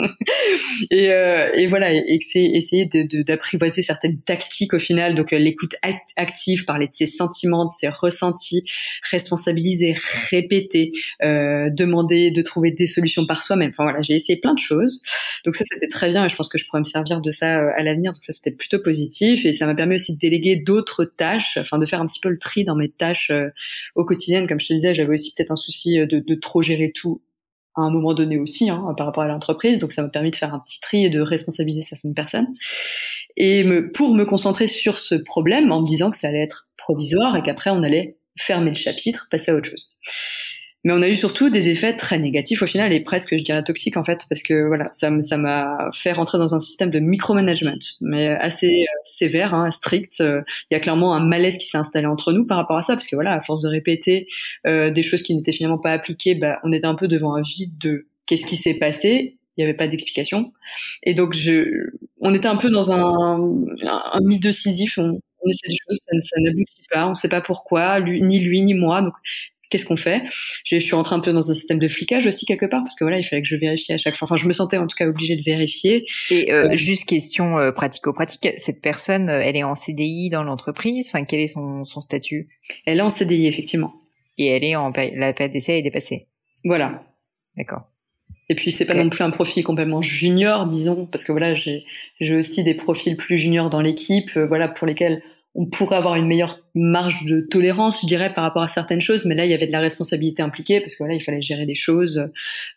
et, 0.91 1.11
euh, 1.11 1.49
et, 1.53 1.67
voilà, 1.67 1.93
et, 1.93 2.19
c'est 2.21 2.43
essayer 2.43 2.85
d'apprivoiser 2.85 3.81
certaines 3.81 4.19
tactiques 4.19 4.73
au 4.73 4.79
final. 4.79 5.15
Donc 5.15 5.31
l'écoute 5.31 5.75
active, 6.17 6.65
parler 6.65 6.87
de 6.87 6.93
ses 6.93 7.05
sentiments, 7.05 7.65
de 7.65 7.71
ses 7.71 7.87
ressentis, 7.87 8.65
responsabiliser, 9.09 9.95
répéter, 10.29 10.91
demander 11.21 12.31
de 12.31 12.41
trouver 12.41 12.71
des 12.71 12.87
solutions 12.87 13.25
par 13.25 13.41
soi-même. 13.41 13.69
Enfin 13.69 13.83
voilà, 13.83 14.01
j'ai 14.01 14.15
essayé 14.15 14.37
plein 14.37 14.53
de 14.53 14.59
choses 14.59 15.01
donc 15.45 15.55
ça, 15.55 15.63
c'était 15.69 15.87
très 15.87 16.09
bien 16.09 16.25
et 16.25 16.29
je 16.29 16.35
pense 16.35 16.49
que 16.49 16.57
je 16.57 16.65
pourrais 16.65 16.79
me 16.79 16.85
servir 16.85 17.21
de 17.21 17.31
ça 17.31 17.61
euh, 17.61 17.71
à 17.77 17.83
l'avenir. 17.83 18.13
Donc 18.13 18.23
ça, 18.23 18.33
c'était 18.33 18.55
plutôt 18.55 18.79
positif 18.79 19.45
et 19.45 19.53
ça 19.53 19.65
m'a 19.65 19.75
permis 19.75 19.95
aussi 19.95 20.13
de 20.13 20.19
déléguer 20.19 20.55
d'autres 20.55 21.05
tâches, 21.05 21.57
enfin 21.57 21.77
de 21.77 21.85
faire 21.85 22.01
un 22.01 22.07
petit 22.07 22.19
peu 22.19 22.29
le 22.29 22.37
tri 22.37 22.63
dans 22.65 22.75
mes 22.75 22.89
tâches 22.89 23.31
euh, 23.31 23.49
au 23.95 24.05
quotidien. 24.05 24.45
Comme 24.47 24.59
je 24.59 24.67
te 24.67 24.73
disais, 24.73 24.93
j'avais 24.93 25.13
aussi 25.13 25.33
peut-être 25.33 25.51
un 25.51 25.55
souci 25.55 25.99
euh, 25.99 26.05
de, 26.05 26.19
de 26.19 26.35
trop 26.35 26.61
gérer 26.61 26.91
tout 26.93 27.21
à 27.79 27.83
un 27.83 27.91
moment 27.91 28.13
donné 28.13 28.37
aussi 28.37 28.69
hein, 28.69 28.93
par 28.97 29.05
rapport 29.05 29.23
à 29.23 29.27
l'entreprise. 29.27 29.79
Donc 29.79 29.93
ça 29.93 30.01
m'a 30.01 30.09
permis 30.09 30.31
de 30.31 30.35
faire 30.35 30.53
un 30.53 30.59
petit 30.59 30.79
tri 30.79 31.05
et 31.05 31.09
de 31.09 31.21
responsabiliser 31.21 31.81
certaines 31.81 32.13
personnes. 32.13 32.47
Et 33.37 33.65
pour 33.93 34.13
me 34.13 34.25
concentrer 34.25 34.67
sur 34.67 34.99
ce 34.99 35.15
problème 35.15 35.71
en 35.71 35.81
me 35.81 35.87
disant 35.87 36.11
que 36.11 36.17
ça 36.17 36.27
allait 36.27 36.43
être 36.43 36.67
provisoire 36.77 37.35
et 37.35 37.43
qu'après 37.43 37.69
on 37.69 37.83
allait 37.83 38.17
fermer 38.37 38.69
le 38.69 38.75
chapitre, 38.75 39.27
passer 39.29 39.51
à 39.51 39.55
autre 39.55 39.69
chose. 39.69 39.89
Mais 40.85 40.93
on 40.93 41.01
a 41.01 41.09
eu 41.09 41.15
surtout 41.15 41.49
des 41.49 41.67
effets 41.69 41.95
très 41.97 42.19
négatifs 42.19 42.61
au 42.61 42.65
final 42.65 42.93
et 42.93 43.01
presque, 43.01 43.37
je 43.37 43.43
dirais, 43.43 43.63
toxiques 43.63 43.97
en 43.97 44.03
fait, 44.05 44.21
parce 44.29 44.41
que 44.41 44.65
voilà, 44.65 44.89
ça, 44.93 45.09
m'a 45.09 45.89
fait 45.93 46.13
rentrer 46.13 46.37
dans 46.37 46.55
un 46.55 46.61
système 46.61 46.89
de 46.89 46.99
micromanagement, 46.99 47.79
mais 47.99 48.29
assez 48.29 48.83
euh, 48.83 48.99
sévère, 49.03 49.53
hein, 49.53 49.69
strict. 49.71 50.19
Il 50.19 50.43
y 50.71 50.75
a 50.75 50.79
clairement 50.79 51.13
un 51.13 51.25
malaise 51.25 51.57
qui 51.57 51.65
s'est 51.65 51.77
installé 51.77 52.05
entre 52.05 52.31
nous 52.31 52.45
par 52.45 52.57
rapport 52.57 52.77
à 52.77 52.81
ça, 52.81 52.93
parce 52.93 53.07
que 53.07 53.15
voilà, 53.15 53.33
à 53.33 53.41
force 53.41 53.61
de 53.63 53.67
répéter 53.67 54.27
euh, 54.67 54.89
des 54.89 55.03
choses 55.03 55.21
qui 55.21 55.35
n'étaient 55.35 55.51
finalement 55.51 55.79
pas 55.79 55.91
appliquées, 55.91 56.35
bah, 56.35 56.59
on 56.63 56.71
était 56.71 56.87
un 56.87 56.95
peu 56.95 57.09
devant 57.09 57.35
un 57.35 57.41
vide 57.41 57.77
de 57.77 58.07
qu'est-ce 58.25 58.45
qui 58.45 58.55
s'est 58.55 58.75
passé. 58.75 59.35
Il 59.57 59.63
n'y 59.63 59.69
avait 59.69 59.77
pas 59.77 59.89
d'explication, 59.89 60.53
et 61.03 61.13
donc 61.13 61.33
je, 61.33 61.89
on 62.21 62.33
était 62.33 62.47
un 62.47 62.55
peu 62.55 62.69
dans 62.69 62.93
un, 62.93 63.37
un, 63.83 64.19
mythe 64.21 64.43
de 64.43 64.53
Sisyphe. 64.53 64.97
On, 64.97 65.19
essaie 65.49 65.67
des 65.67 65.75
choses, 65.85 65.99
ça, 66.07 66.17
ça 66.21 66.41
n'aboutit 66.41 66.83
pas, 66.89 67.07
on 67.07 67.09
ne 67.09 67.13
sait 67.13 67.27
pas 67.27 67.41
pourquoi, 67.41 67.99
ni 67.99 68.39
lui 68.39 68.61
ni 68.61 68.73
moi. 68.73 69.01
Donc 69.01 69.13
qu'est-ce 69.69 69.85
qu'on 69.85 69.97
fait? 69.97 70.23
Je 70.65 70.77
suis 70.77 70.95
rentrée 70.95 71.15
un 71.15 71.19
peu 71.19 71.31
dans 71.31 71.49
un 71.49 71.53
système 71.53 71.79
de 71.79 71.87
flicage 71.87 72.27
aussi 72.27 72.45
quelque 72.45 72.65
part 72.65 72.81
parce 72.81 72.95
que 72.95 73.03
voilà, 73.03 73.19
il 73.19 73.23
fallait 73.23 73.41
que 73.41 73.47
je 73.47 73.55
vérifie 73.55 73.93
à 73.93 73.97
chaque 73.97 74.15
fois. 74.15 74.25
Enfin, 74.25 74.35
je 74.35 74.47
me 74.47 74.53
sentais 74.53 74.77
en 74.77 74.87
tout 74.87 74.95
cas 74.95 75.07
obligée 75.07 75.35
de 75.35 75.43
vérifier. 75.43 76.05
Et 76.29 76.51
euh, 76.51 76.69
euh 76.69 76.75
juste 76.75 77.05
question 77.05 77.59
euh, 77.59 77.71
pratico-pratique, 77.71 78.53
cette 78.57 78.81
personne, 78.81 79.29
euh, 79.29 79.41
elle 79.43 79.55
est 79.55 79.63
en 79.63 79.75
CDI 79.75 80.29
dans 80.29 80.43
l'entreprise? 80.43 81.07
Enfin, 81.09 81.23
quel 81.25 81.39
est 81.39 81.47
son, 81.47 81.83
son 81.83 81.99
statut? 81.99 82.49
Elle 82.85 82.99
est 82.99 83.03
en 83.03 83.09
CDI 83.09 83.47
effectivement. 83.47 83.93
Et 84.37 84.47
elle 84.47 84.63
est 84.63 84.75
en 84.75 84.91
la 84.91 85.33
période 85.33 85.53
d'essai 85.53 85.77
est 85.77 85.81
dépassée? 85.81 86.27
Voilà. 86.63 87.03
D'accord. 87.57 87.83
Et 88.51 88.55
puis 88.55 88.71
c'est 88.71 88.85
pas 88.85 88.95
non 88.95 89.09
plus 89.09 89.23
un 89.23 89.29
profil 89.29 89.63
complètement 89.63 90.01
junior, 90.01 90.65
disons, 90.65 91.05
parce 91.05 91.23
que 91.23 91.31
voilà, 91.31 91.53
j'ai 91.53 91.83
j'ai 92.19 92.35
aussi 92.35 92.63
des 92.63 92.73
profils 92.73 93.15
plus 93.15 93.37
juniors 93.37 93.69
dans 93.69 93.81
l'équipe, 93.81 94.35
voilà, 94.37 94.67
pour 94.67 94.87
lesquels 94.87 95.21
on 95.55 95.65
pourrait 95.65 95.97
avoir 95.97 96.15
une 96.15 96.25
meilleure 96.25 96.61
marge 96.79 97.25
de 97.25 97.41
tolérance, 97.41 98.01
je 98.01 98.07
dirais, 98.07 98.33
par 98.33 98.43
rapport 98.43 98.63
à 98.63 98.67
certaines 98.67 99.01
choses. 99.01 99.25
Mais 99.25 99.35
là, 99.35 99.45
il 99.45 99.51
y 99.51 99.53
avait 99.53 99.67
de 99.67 99.71
la 99.71 99.79
responsabilité 99.79 100.41
impliquée 100.41 100.79
parce 100.79 100.93
que 100.93 100.99
voilà, 100.99 101.13
il 101.13 101.21
fallait 101.21 101.41
gérer 101.41 101.65
des 101.65 101.75
choses 101.75 102.29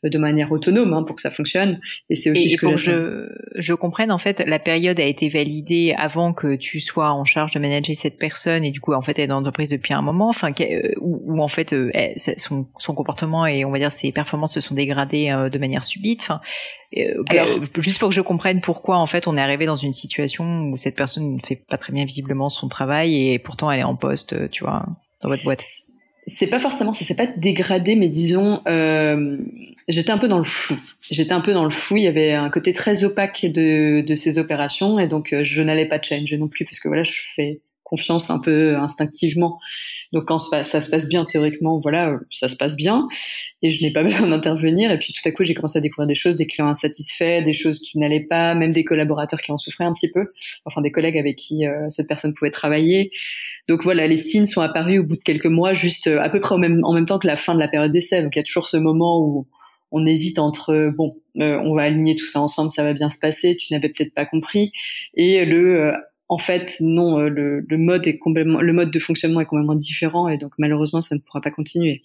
euh, 0.04 0.08
de 0.08 0.19
manière 0.19 0.52
autonome 0.52 0.93
hein, 0.93 1.02
pour 1.02 1.16
que 1.16 1.22
ça 1.22 1.31
fonctionne. 1.31 1.81
Et 2.10 2.14
c'est 2.14 2.31
aussi 2.31 2.50
ce 2.50 2.56
que, 2.56 2.76
je, 2.76 3.28
je 3.56 3.75
comprenne, 3.75 4.12
en 4.12 4.19
fait, 4.19 4.43
la 4.46 4.58
période 4.58 4.99
a 5.00 5.04
été 5.04 5.28
validée 5.28 5.94
avant 5.96 6.32
que 6.32 6.54
tu 6.54 6.81
sois 6.81 7.12
en 7.12 7.25
charge 7.25 7.52
de 7.52 7.58
manager 7.58 7.94
cette 7.96 8.19
personne 8.19 8.64
et 8.64 8.70
du 8.70 8.81
coup, 8.81 8.93
en 8.93 9.02
fait, 9.02 9.19
elle 9.19 9.25
est 9.25 9.28
dans 9.28 9.37
l'entreprise 9.37 9.69
depuis 9.69 9.94
un 9.94 10.02
moment. 10.02 10.28
Enfin, 10.28 10.52
euh, 10.60 10.90
où, 11.00 11.40
en 11.43 11.49
fait, 11.49 11.72
euh, 11.72 11.90
son, 12.37 12.66
son 12.78 12.94
comportement 12.94 13.46
et 13.46 13.64
on 13.64 13.70
va 13.70 13.78
dire 13.78 13.90
ses 13.90 14.12
performances 14.12 14.54
se 14.54 14.60
sont 14.60 14.75
dégradées 14.75 15.34
de 15.50 15.58
manière 15.58 15.84
subite. 15.84 16.22
Enfin, 16.22 16.40
alors, 17.28 17.49
juste 17.78 17.99
pour 17.99 18.10
que 18.10 18.14
je 18.14 18.20
comprenne 18.20 18.60
pourquoi 18.60 18.99
en 18.99 19.06
fait 19.06 19.26
on 19.26 19.37
est 19.37 19.40
arrivé 19.40 19.64
dans 19.64 19.76
une 19.76 19.93
situation 19.93 20.64
où 20.64 20.76
cette 20.76 20.94
personne 20.94 21.34
ne 21.34 21.40
fait 21.40 21.56
pas 21.56 21.78
très 21.78 21.93
bien 21.93 22.04
visiblement 22.04 22.49
son 22.49 22.69
travail 22.69 23.31
et 23.31 23.38
pourtant 23.38 23.70
elle 23.70 23.81
est 23.81 23.84
en 23.84 23.91
poste, 23.96 24.32
euh, 24.32 24.48
tu 24.48 24.64
vois, 24.64 24.86
dans 25.22 25.28
votre 25.28 25.44
boîte. 25.44 25.64
C'est 26.28 26.46
pas 26.46 26.60
forcément, 26.60 26.94
ça 26.94 27.04
s'est 27.04 27.16
pas 27.16 27.26
dégradé, 27.26 27.96
mais 27.96 28.08
disons, 28.08 28.62
euh, 28.68 29.38
j'étais 29.88 30.12
un 30.12 30.18
peu 30.18 30.28
dans 30.28 30.38
le 30.38 30.44
flou. 30.44 30.78
J'étais 31.10 31.32
un 31.32 31.40
peu 31.40 31.52
dans 31.52 31.64
le 31.64 31.70
flou. 31.70 31.96
Il 31.96 32.04
y 32.04 32.08
avait 32.08 32.32
un 32.32 32.48
côté 32.48 32.72
très 32.72 33.02
opaque 33.02 33.44
de, 33.44 34.02
de 34.02 34.14
ces 34.14 34.38
opérations, 34.38 35.00
et 35.00 35.08
donc 35.08 35.32
euh, 35.32 35.42
je 35.42 35.62
n'allais 35.62 35.86
pas 35.86 36.00
changer 36.00 36.38
non 36.38 36.48
plus, 36.48 36.64
parce 36.64 36.78
que 36.78 36.88
voilà, 36.88 37.02
je 37.02 37.20
fais 37.34 37.60
confiance 37.92 38.30
un 38.30 38.40
peu 38.40 38.76
instinctivement. 38.76 39.58
Donc 40.12 40.24
quand 40.24 40.38
ça, 40.38 40.64
se 40.64 40.90
passe 40.90 41.08
bien 41.08 41.26
théoriquement, 41.26 41.78
voilà, 41.78 42.18
ça 42.30 42.48
se 42.48 42.56
passe 42.56 42.74
bien 42.74 43.06
et 43.60 43.70
je 43.70 43.84
n'ai 43.84 43.92
pas 43.92 44.02
besoin 44.04 44.28
d'intervenir. 44.28 44.90
Et 44.90 44.98
puis 44.98 45.12
tout 45.12 45.26
à 45.28 45.30
coup, 45.30 45.44
j'ai 45.44 45.52
commencé 45.52 45.78
à 45.78 45.82
découvrir 45.82 46.06
des 46.06 46.14
choses, 46.14 46.36
des 46.36 46.46
clients 46.46 46.68
insatisfaits, 46.68 47.42
des 47.44 47.52
choses 47.52 47.80
qui 47.80 47.98
n'allaient 47.98 48.26
pas, 48.28 48.54
même 48.54 48.72
des 48.72 48.84
collaborateurs 48.84 49.42
qui 49.42 49.52
en 49.52 49.58
souffraient 49.58 49.84
un 49.84 49.92
petit 49.92 50.10
peu, 50.10 50.32
enfin 50.64 50.80
des 50.80 50.90
collègues 50.90 51.18
avec 51.18 51.36
qui 51.36 51.66
euh, 51.66 51.86
cette 51.90 52.08
personne 52.08 52.32
pouvait 52.32 52.50
travailler. 52.50 53.10
Donc 53.68 53.82
voilà, 53.84 54.06
les 54.06 54.16
signes 54.16 54.46
sont 54.46 54.62
apparus 54.62 55.00
au 55.00 55.04
bout 55.04 55.16
de 55.16 55.22
quelques 55.22 55.46
mois, 55.46 55.74
juste 55.74 56.06
euh, 56.06 56.18
à 56.20 56.30
peu 56.30 56.40
près 56.40 56.54
au 56.54 56.58
même, 56.58 56.80
en 56.84 56.94
même 56.94 57.06
temps 57.06 57.18
que 57.18 57.26
la 57.26 57.36
fin 57.36 57.54
de 57.54 57.60
la 57.60 57.68
période 57.68 57.92
d'essai. 57.92 58.22
Donc 58.22 58.34
il 58.36 58.38
y 58.38 58.40
a 58.40 58.44
toujours 58.44 58.68
ce 58.68 58.78
moment 58.78 59.20
où 59.20 59.46
on 59.90 60.06
hésite 60.06 60.38
entre 60.38 60.90
bon, 60.96 61.14
euh, 61.40 61.60
on 61.62 61.74
va 61.74 61.82
aligner 61.82 62.16
tout 62.16 62.26
ça 62.26 62.40
ensemble, 62.40 62.72
ça 62.72 62.82
va 62.82 62.94
bien 62.94 63.10
se 63.10 63.18
passer, 63.18 63.54
tu 63.58 63.74
n'avais 63.74 63.90
peut-être 63.90 64.14
pas 64.14 64.24
compris, 64.24 64.72
et 65.12 65.44
le 65.44 65.92
en 66.32 66.38
fait, 66.38 66.76
non, 66.81 67.19
euh, 67.19 67.29
le, 67.29 67.76
mode 67.76 68.06
est 68.06 68.17
complètement, 68.17 68.62
le 68.62 68.73
mode 68.73 68.90
de 68.90 68.99
fonctionnement 68.99 69.43
est 69.43 69.44
complètement 69.44 69.75
différent 69.75 70.29
et 70.29 70.38
donc 70.38 70.52
malheureusement, 70.56 71.02
ça 71.02 71.14
ne 71.14 71.20
pourra 71.20 71.43
pas 71.43 71.50
continuer. 71.50 72.05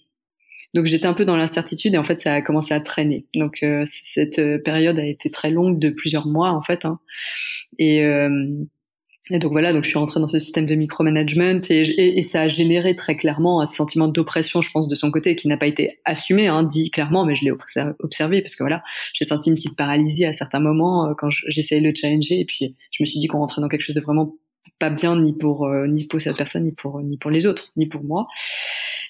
Donc 0.74 0.84
j'étais 0.84 1.06
un 1.06 1.14
peu 1.14 1.24
dans 1.24 1.34
l'incertitude 1.34 1.94
et 1.94 1.96
en 1.96 2.02
fait, 2.02 2.20
ça 2.20 2.34
a 2.34 2.42
commencé 2.42 2.74
à 2.74 2.80
traîner. 2.80 3.24
Donc 3.34 3.62
euh, 3.62 3.84
cette 3.86 4.38
euh, 4.38 4.58
période 4.58 4.98
a 4.98 5.06
été 5.06 5.30
très 5.30 5.50
longue 5.50 5.78
de 5.78 5.88
plusieurs 5.88 6.26
mois 6.26 6.50
en 6.50 6.60
fait. 6.60 6.84
Hein. 6.84 7.00
Et 7.78 8.02
et 9.30 9.38
donc 9.38 9.52
voilà, 9.52 9.72
donc 9.72 9.84
je 9.84 9.90
suis 9.90 9.98
rentrée 9.98 10.20
dans 10.20 10.26
ce 10.26 10.38
système 10.38 10.66
de 10.66 10.74
micromanagement 10.74 11.60
et, 11.68 12.18
et, 12.18 12.22
ça 12.22 12.42
a 12.42 12.48
généré 12.48 12.96
très 12.96 13.16
clairement 13.16 13.60
un 13.60 13.66
sentiment 13.66 14.08
d'oppression, 14.08 14.62
je 14.62 14.70
pense, 14.70 14.88
de 14.88 14.94
son 14.94 15.10
côté, 15.10 15.36
qui 15.36 15.48
n'a 15.48 15.56
pas 15.56 15.66
été 15.66 15.98
assumé, 16.04 16.48
hein, 16.48 16.62
dit 16.62 16.90
clairement, 16.90 17.26
mais 17.26 17.34
je 17.34 17.44
l'ai 17.44 17.50
observé 17.50 18.40
parce 18.40 18.54
que 18.54 18.62
voilà, 18.62 18.82
j'ai 19.12 19.24
senti 19.24 19.50
une 19.50 19.56
petite 19.56 19.76
paralysie 19.76 20.24
à 20.24 20.32
certains 20.32 20.60
moments 20.60 21.08
euh, 21.08 21.14
quand 21.16 21.28
j'essayais 21.30 21.80
de 21.80 21.86
le 21.86 21.94
challenger 21.94 22.40
et 22.40 22.44
puis 22.44 22.76
je 22.90 23.02
me 23.02 23.06
suis 23.06 23.20
dit 23.20 23.26
qu'on 23.26 23.38
rentrait 23.38 23.60
dans 23.60 23.68
quelque 23.68 23.82
chose 23.82 23.96
de 23.96 24.00
vraiment 24.00 24.34
pas 24.78 24.90
bien 24.90 25.20
ni 25.20 25.36
pour 25.36 25.66
euh, 25.66 25.86
ni 25.86 26.04
pour 26.04 26.20
cette 26.20 26.36
personne 26.36 26.64
ni 26.64 26.72
pour 26.72 27.00
ni 27.02 27.18
pour 27.18 27.30
les 27.30 27.46
autres 27.46 27.72
ni 27.76 27.86
pour 27.86 28.04
moi. 28.04 28.28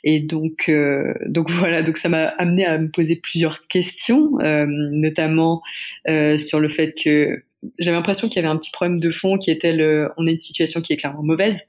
Et 0.03 0.21
donc 0.21 0.69
euh, 0.69 1.13
donc 1.27 1.51
voilà 1.53 1.83
donc 1.83 1.97
ça 1.99 2.09
m'a 2.09 2.25
amené 2.39 2.65
à 2.65 2.79
me 2.79 2.91
poser 2.91 3.17
plusieurs 3.17 3.67
questions 3.69 4.33
notamment 4.67 5.63
sur 6.07 6.61
le 6.61 6.69
fait 6.69 6.95
que 6.95 7.43
j'avais 7.79 7.97
l'impression 7.97 8.29
qu'il 8.29 8.37
y 8.37 8.39
avait 8.45 8.53
un 8.53 8.57
petit 8.57 8.71
problème 8.71 9.01
de 9.01 9.11
fond 9.11 9.39
qui 9.39 9.51
était 9.51 9.73
le, 9.73 10.11
on 10.17 10.27
est 10.27 10.33
une 10.33 10.39
situation 10.39 10.81
qui 10.81 10.93
est 10.93 10.97
clairement 10.97 11.23
mauvaise, 11.23 11.69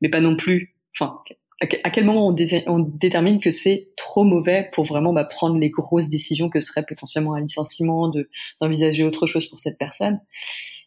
mais 0.00 0.08
pas 0.08 0.20
non 0.20 0.36
plus, 0.36 0.74
enfin, 0.94 1.20
à 1.60 1.90
quel 1.90 2.04
moment 2.04 2.28
on, 2.28 2.78
détermine 2.78 3.38
que 3.38 3.50
c'est 3.50 3.90
trop 3.96 4.24
mauvais 4.24 4.70
pour 4.72 4.84
vraiment 4.84 5.12
bah, 5.12 5.24
prendre 5.24 5.58
les 5.58 5.68
grosses 5.68 6.08
décisions 6.08 6.48
que 6.48 6.60
serait 6.60 6.84
potentiellement 6.88 7.34
un 7.34 7.40
licenciement, 7.40 8.08
de 8.08 8.30
d'envisager 8.60 9.04
autre 9.04 9.26
chose 9.26 9.46
pour 9.46 9.60
cette 9.60 9.76
personne? 9.78 10.20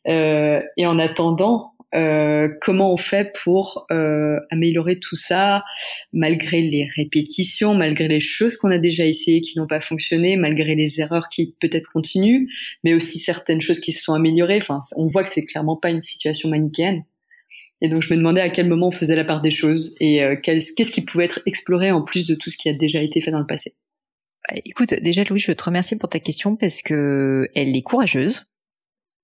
Euh, 0.07 0.61
et 0.75 0.87
en 0.87 0.97
attendant, 0.97 1.73
euh, 1.95 2.49
comment 2.61 2.91
on 2.91 2.97
fait 2.97 3.31
pour 3.43 3.85
euh, 3.91 4.39
améliorer 4.49 4.99
tout 4.99 5.15
ça 5.15 5.63
malgré 6.11 6.61
les 6.61 6.87
répétitions, 6.95 7.75
malgré 7.75 8.07
les 8.07 8.19
choses 8.19 8.57
qu'on 8.57 8.71
a 8.71 8.79
déjà 8.79 9.05
essayées 9.05 9.41
qui 9.41 9.59
n'ont 9.59 9.67
pas 9.67 9.81
fonctionné, 9.81 10.35
malgré 10.35 10.75
les 10.75 10.99
erreurs 11.01 11.29
qui 11.29 11.55
peut-être 11.59 11.91
continuent, 11.91 12.47
mais 12.83 12.93
aussi 12.93 13.19
certaines 13.19 13.61
choses 13.61 13.79
qui 13.79 13.91
se 13.91 14.03
sont 14.03 14.13
améliorées. 14.13 14.57
Enfin, 14.57 14.79
on 14.97 15.07
voit 15.07 15.23
que 15.23 15.29
c'est 15.29 15.45
clairement 15.45 15.77
pas 15.77 15.91
une 15.91 16.01
situation 16.01 16.49
manichéenne. 16.49 17.03
Et 17.81 17.89
donc 17.89 18.01
je 18.01 18.13
me 18.13 18.17
demandais 18.17 18.41
à 18.41 18.49
quel 18.49 18.67
moment 18.67 18.87
on 18.87 18.91
faisait 18.91 19.15
la 19.15 19.25
part 19.25 19.41
des 19.41 19.51
choses 19.51 19.95
et 19.99 20.23
euh, 20.23 20.35
qu'est-ce 20.41 20.73
qui 20.73 21.01
pouvait 21.01 21.25
être 21.25 21.41
exploré 21.45 21.91
en 21.91 22.01
plus 22.01 22.25
de 22.25 22.33
tout 22.33 22.49
ce 22.49 22.57
qui 22.57 22.69
a 22.69 22.73
déjà 22.73 23.01
été 23.01 23.21
fait 23.21 23.31
dans 23.31 23.39
le 23.39 23.45
passé. 23.45 23.73
Bah, 24.47 24.59
écoute, 24.65 24.93
déjà 24.93 25.23
Louis, 25.25 25.39
je 25.39 25.51
te 25.51 25.63
remercie 25.63 25.95
pour 25.95 26.09
ta 26.09 26.19
question 26.19 26.55
parce 26.55 26.81
que 26.81 27.49
elle 27.55 27.75
est 27.75 27.81
courageuse, 27.81 28.45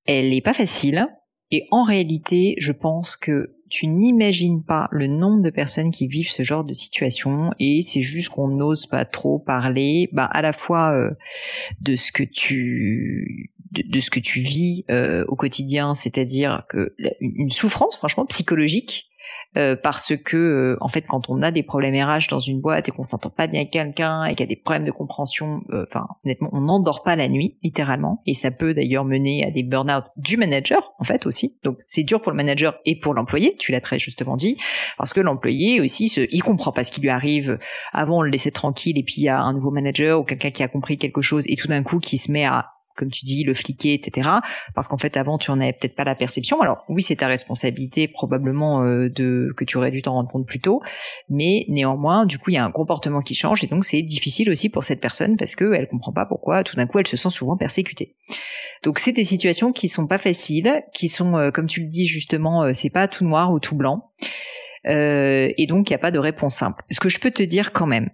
elle 0.06 0.34
est 0.34 0.42
pas 0.42 0.54
facile 0.54 1.08
Et 1.51 1.68
en 1.72 1.84
réalité, 1.84 2.56
je 2.60 2.72
pense 2.72 3.15
que 3.15 3.56
tu 3.70 3.88
n'imagines 3.88 4.63
pas 4.63 4.88
le 4.91 5.08
nombre 5.08 5.44
de 5.44 5.50
personnes 5.50 5.91
qui 5.91 6.08
vivent 6.08 6.29
ce 6.29 6.44
genre 6.44 6.63
de 6.63 6.74
situation 6.74 7.51
et 7.60 7.82
c'est 7.82 8.01
juste 8.01 8.29
qu'on 8.29 8.48
n'ose 8.48 8.88
pas 8.88 9.06
trop 9.06 9.38
parler 9.38 10.10
bah 10.12 10.25
à 10.25 10.41
la 10.41 10.53
fois 10.53 10.91
euh, 10.91 11.12
de 11.82 11.96
ce 11.96 12.12
que 12.12 12.24
tu 12.24 13.51
de, 13.72 14.00
ce 14.00 14.10
que 14.10 14.20
tu 14.20 14.39
vis 14.39 14.84
euh, 14.89 15.24
au 15.27 15.36
quotidien, 15.36 15.94
c'est-à-dire 15.94 16.63
que 16.70 16.96
une 17.20 17.51
souffrance 17.51 17.96
franchement 17.96 18.25
psychologique 18.25 19.09
euh, 19.58 19.76
parce 19.76 20.14
que 20.16 20.38
euh, 20.38 20.78
en 20.80 20.90
fait 20.90 21.02
quand 21.02 21.30
on 21.30 21.42
a 21.42 21.50
des 21.50 21.64
problèmes 21.64 21.96
RH 21.96 22.30
dans 22.30 22.40
une 22.40 22.62
boîte 22.62 22.88
et 22.88 22.92
qu'on 22.92 23.04
s'entend 23.04 23.32
pas 23.32 23.48
bien 23.48 23.62
avec 23.62 23.72
quelqu'un 23.72 24.26
et 24.26 24.36
qu'il 24.36 24.42
y 24.42 24.44
a 24.44 24.48
des 24.48 24.56
problèmes 24.56 24.86
de 24.86 24.92
compréhension, 24.92 25.62
euh, 25.72 25.86
enfin 25.88 26.06
honnêtement 26.24 26.50
on 26.52 26.62
n'endort 26.62 27.02
pas 27.02 27.16
la 27.16 27.28
nuit 27.28 27.58
littéralement 27.64 28.22
et 28.28 28.36
ça 28.36 28.52
peut 28.52 28.76
d'ailleurs 28.76 29.06
mener 29.06 29.44
à 29.44 29.50
des 29.50 29.64
burn-out 29.64 30.04
du 30.18 30.38
manager 30.38 30.94
en 31.00 31.04
fait 31.04 31.26
aussi. 31.26 31.58
Donc 31.64 31.78
c'est 31.88 32.04
dur 32.04 32.22
pour 32.22 32.32
le 32.32 32.36
manager 32.36 32.76
et 32.86 33.00
pour 33.00 33.16
l'employé, 33.16 33.56
tu 33.58 33.72
l'as 33.72 33.82
très 33.82 33.98
justement 33.98 34.38
dit, 34.38 34.58
parce 34.98 35.14
que 35.14 35.20
l'employé 35.20 35.82
aussi 35.82 36.10
se, 36.10 36.22
il 36.30 36.44
comprend 36.44 36.72
pas 36.72 36.84
ce 36.84 36.92
qui 36.92 37.02
lui 37.02 37.10
arrive. 37.10 37.58
Avant 37.92 38.20
on 38.20 38.22
le 38.22 38.30
laissait 38.30 38.52
tranquille 38.52 39.00
et 39.00 39.04
puis 39.04 39.16
il 39.18 39.24
y 39.24 39.30
a 39.30 39.42
un 39.42 39.54
nouveau 39.54 39.72
manager 39.72 40.20
ou 40.20 40.24
quelqu'un 40.24 40.52
qui 40.52 40.62
a 40.62 40.68
compris 40.68 40.98
quelque 40.98 41.22
chose 41.22 41.46
et 41.48 41.56
tout 41.56 41.68
d'un 41.68 41.82
coup 41.82 42.00
qui 42.00 42.18
se 42.18 42.32
met 42.32 42.46
à 42.46 42.68
comme 43.00 43.10
tu 43.10 43.24
dis, 43.24 43.44
le 43.44 43.53
fliquer, 43.53 43.94
etc. 43.94 44.29
Parce 44.75 44.88
qu'en 44.88 44.98
fait, 44.98 45.15
avant, 45.15 45.38
tu 45.38 45.50
en 45.51 45.60
avais 45.60 45.72
peut-être 45.72 45.96
pas 45.96 46.03
la 46.03 46.15
perception. 46.15 46.62
Alors 46.62 46.84
oui, 46.89 47.01
c'est 47.01 47.15
ta 47.15 47.27
responsabilité 47.27 48.08
probablement 48.08 48.84
euh, 48.84 49.10
que 49.10 49.63
tu 49.63 49.77
aurais 49.77 49.91
dû 49.91 50.01
t'en 50.01 50.13
rendre 50.13 50.29
compte 50.29 50.46
plus 50.46 50.60
tôt, 50.60 50.82
mais 51.29 51.65
néanmoins, 51.70 52.25
du 52.25 52.38
coup, 52.38 52.50
il 52.50 52.56
y 52.56 52.58
a 52.58 52.65
un 52.65 52.72
comportement 52.72 53.22
qui 53.22 53.34
change 53.34 53.63
et 53.63 53.68
donc 53.68 53.86
c'est 53.86 54.01
difficile 54.01 54.50
aussi 54.50 54.70
pour 54.70 54.84
cette 54.84 55.00
personne 55.00 55.38
parce 55.38 55.56
que 55.56 55.74
elle 55.74 55.88
comprend 55.88 56.12
pas 56.12 56.25
pourquoi 56.25 56.63
tout 56.63 56.75
d'un 56.75 56.86
coup 56.86 57.00
elle 57.00 57.08
se 57.08 57.18
sent 57.18 57.29
souvent 57.29 57.56
persécutée. 57.56 58.15
Donc 58.84 59.00
c'est 59.00 59.13
des 59.13 59.24
situations 59.24 59.72
qui 59.72 59.88
sont 59.88 60.08
pas 60.08 60.18
faciles, 60.18 60.84
qui 60.94 61.08
sont, 61.08 61.38
euh, 61.38 61.51
comme 61.51 61.68
tu 61.68 61.82
le 61.82 61.88
dis 61.88 62.06
justement, 62.06 62.63
euh, 62.63 62.74
c'est 62.74 62.89
pas 62.89 63.08
tout 63.08 63.24
noir 63.24 63.51
ou 63.51 63.60
tout 63.60 63.75
blanc. 63.75 64.12
et 64.86 65.65
donc 65.68 65.89
il 65.89 65.94
n'y 65.94 65.96
a 65.96 66.00
pas 66.00 66.12
de 66.12 66.20
réponse 66.20 66.56
simple. 66.56 66.84
Ce 66.91 67.00
que 67.00 67.10
je 67.10 67.20
peux 67.20 67.32
te 67.32 67.44
dire 67.44 67.72
quand 67.72 67.86
même, 67.86 68.10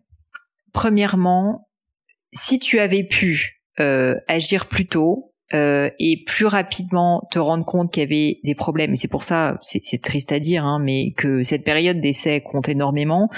premièrement, 0.74 1.70
si 2.34 2.60
tu 2.60 2.80
avais 2.80 3.04
pu 3.04 3.55
agir 4.28 4.68
plus 4.68 4.88
tôt 4.88 5.35
euh, 5.54 5.90
et 6.00 6.24
plus 6.26 6.46
rapidement 6.46 7.22
te 7.32 7.38
rendre 7.40 7.66
compte 7.66 7.92
qu'il 7.92 8.02
y 8.02 8.06
avait 8.06 8.40
des 8.44 8.56
problèmes. 8.56 8.94
Et 8.94 8.96
c'est 8.96 9.08
pour 9.08 9.24
ça, 9.24 9.58
c'est 9.62 10.02
triste 10.02 10.32
à 10.32 10.40
dire, 10.40 10.66
hein, 10.66 10.80
mais 10.82 11.12
que 11.12 11.44
cette 11.44 11.64
période 11.64 12.02
d'essai 12.02 12.42
compte 12.42 12.68
énormément 12.68 13.30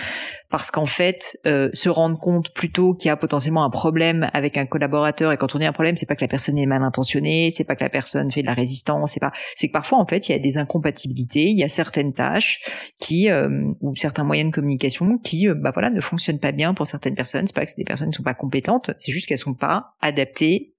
parce 0.49 0.71
qu'en 0.71 0.85
fait, 0.85 1.37
euh, 1.45 1.69
se 1.73 1.89
rendre 1.89 2.17
compte 2.17 2.53
plutôt 2.53 2.93
qu'il 2.93 3.09
y 3.09 3.11
a 3.11 3.17
potentiellement 3.17 3.65
un 3.65 3.69
problème 3.69 4.29
avec 4.33 4.57
un 4.57 4.65
collaborateur. 4.65 5.31
Et 5.31 5.37
quand 5.37 5.55
on 5.55 5.59
dit 5.59 5.65
un 5.65 5.73
problème, 5.73 5.97
c'est 5.97 6.05
pas 6.05 6.15
que 6.15 6.21
la 6.21 6.29
personne 6.29 6.57
est 6.57 6.65
mal 6.65 6.83
intentionnée, 6.83 7.51
c'est 7.51 7.65
pas 7.65 7.75
que 7.75 7.83
la 7.83 7.89
personne 7.89 8.31
fait 8.31 8.41
de 8.41 8.47
la 8.47 8.53
résistance, 8.53 9.11
c'est 9.13 9.19
pas, 9.19 9.33
c'est 9.55 9.67
que 9.67 9.73
parfois 9.73 9.99
en 9.99 10.05
fait 10.05 10.29
il 10.29 10.31
y 10.31 10.35
a 10.35 10.39
des 10.39 10.57
incompatibilités, 10.57 11.43
il 11.43 11.57
y 11.57 11.63
a 11.63 11.69
certaines 11.69 12.13
tâches 12.13 12.61
qui 12.99 13.29
euh, 13.29 13.49
ou 13.81 13.95
certains 13.95 14.23
moyens 14.23 14.51
de 14.51 14.55
communication 14.55 15.17
qui, 15.17 15.49
euh, 15.49 15.53
bah 15.53 15.71
voilà, 15.73 15.89
ne 15.89 15.99
fonctionnent 15.99 16.39
pas 16.39 16.53
bien 16.53 16.73
pour 16.73 16.87
certaines 16.87 17.15
personnes. 17.15 17.45
C'est 17.47 17.55
pas 17.55 17.65
que 17.65 17.71
c'est 17.71 17.77
des 17.77 17.83
personnes 17.83 18.11
qui 18.11 18.17
sont 18.17 18.23
pas 18.23 18.33
compétentes, 18.33 18.91
c'est 18.99 19.11
juste 19.11 19.27
qu'elles 19.27 19.37
sont 19.37 19.53
pas 19.53 19.95
adaptées 20.01 20.76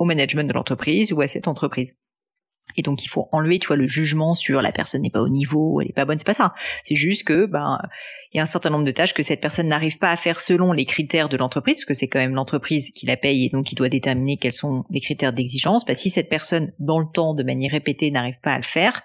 au 0.00 0.04
management 0.06 0.48
de 0.48 0.52
l'entreprise 0.54 1.12
ou 1.12 1.20
à 1.20 1.28
cette 1.28 1.46
entreprise. 1.46 1.94
Et 2.76 2.82
donc 2.82 3.04
il 3.04 3.08
faut 3.08 3.28
enlever, 3.32 3.58
tu 3.58 3.66
vois, 3.66 3.76
le 3.76 3.86
jugement 3.86 4.34
sur 4.34 4.62
la 4.62 4.72
personne 4.72 5.02
n'est 5.02 5.10
pas 5.10 5.20
au 5.20 5.28
niveau, 5.28 5.80
elle 5.80 5.88
est 5.88 5.92
pas 5.92 6.04
bonne, 6.04 6.18
c'est 6.18 6.26
pas 6.26 6.34
ça. 6.34 6.54
C'est 6.84 6.94
juste 6.94 7.24
que 7.24 7.46
ben 7.46 7.78
il 8.32 8.36
y 8.36 8.40
a 8.40 8.44
un 8.44 8.46
certain 8.46 8.70
nombre 8.70 8.84
de 8.84 8.92
tâches 8.92 9.12
que 9.12 9.24
cette 9.24 9.40
personne 9.40 9.66
n'arrive 9.68 9.98
pas 9.98 10.10
à 10.10 10.16
faire 10.16 10.38
selon 10.38 10.72
les 10.72 10.84
critères 10.84 11.28
de 11.28 11.36
l'entreprise, 11.36 11.76
parce 11.76 11.84
que 11.84 11.94
c'est 11.94 12.06
quand 12.06 12.20
même 12.20 12.34
l'entreprise 12.34 12.92
qui 12.92 13.06
la 13.06 13.16
paye 13.16 13.46
et 13.46 13.48
donc 13.48 13.66
qui 13.66 13.74
doit 13.74 13.88
déterminer 13.88 14.36
quels 14.36 14.52
sont 14.52 14.84
les 14.88 15.00
critères 15.00 15.32
d'exigence. 15.32 15.84
Bah, 15.84 15.96
si 15.96 16.10
cette 16.10 16.28
personne, 16.28 16.72
dans 16.78 17.00
le 17.00 17.06
temps, 17.12 17.34
de 17.34 17.42
manière 17.42 17.72
répétée, 17.72 18.12
n'arrive 18.12 18.38
pas 18.40 18.52
à 18.52 18.56
le 18.56 18.62
faire, 18.62 19.02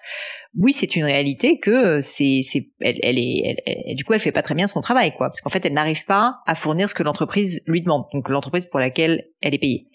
oui, 0.57 0.73
c'est 0.73 0.95
une 0.95 1.05
réalité 1.05 1.57
que 1.57 1.71
euh, 1.71 2.01
c'est, 2.01 2.41
c'est, 2.43 2.69
elle, 2.81 3.17
est, 3.17 3.95
du 3.95 4.05
coup, 4.05 4.13
elle 4.13 4.19
fait 4.19 4.31
pas 4.31 4.43
très 4.43 4.53
bien 4.53 4.67
son 4.67 4.81
travail, 4.81 5.15
quoi, 5.15 5.29
parce 5.29 5.41
qu'en 5.41 5.49
fait, 5.49 5.65
elle 5.65 5.73
n'arrive 5.73 6.05
pas 6.05 6.41
à 6.45 6.53
fournir 6.53 6.87
ce 6.87 6.93
que 6.93 7.01
l'entreprise 7.01 7.61
lui 7.65 7.81
demande, 7.81 8.05
donc 8.13 8.29
l'entreprise 8.29 8.67
pour 8.67 8.79
laquelle 8.79 9.25
elle 9.41 9.55
est 9.55 9.59
payée. 9.59 9.89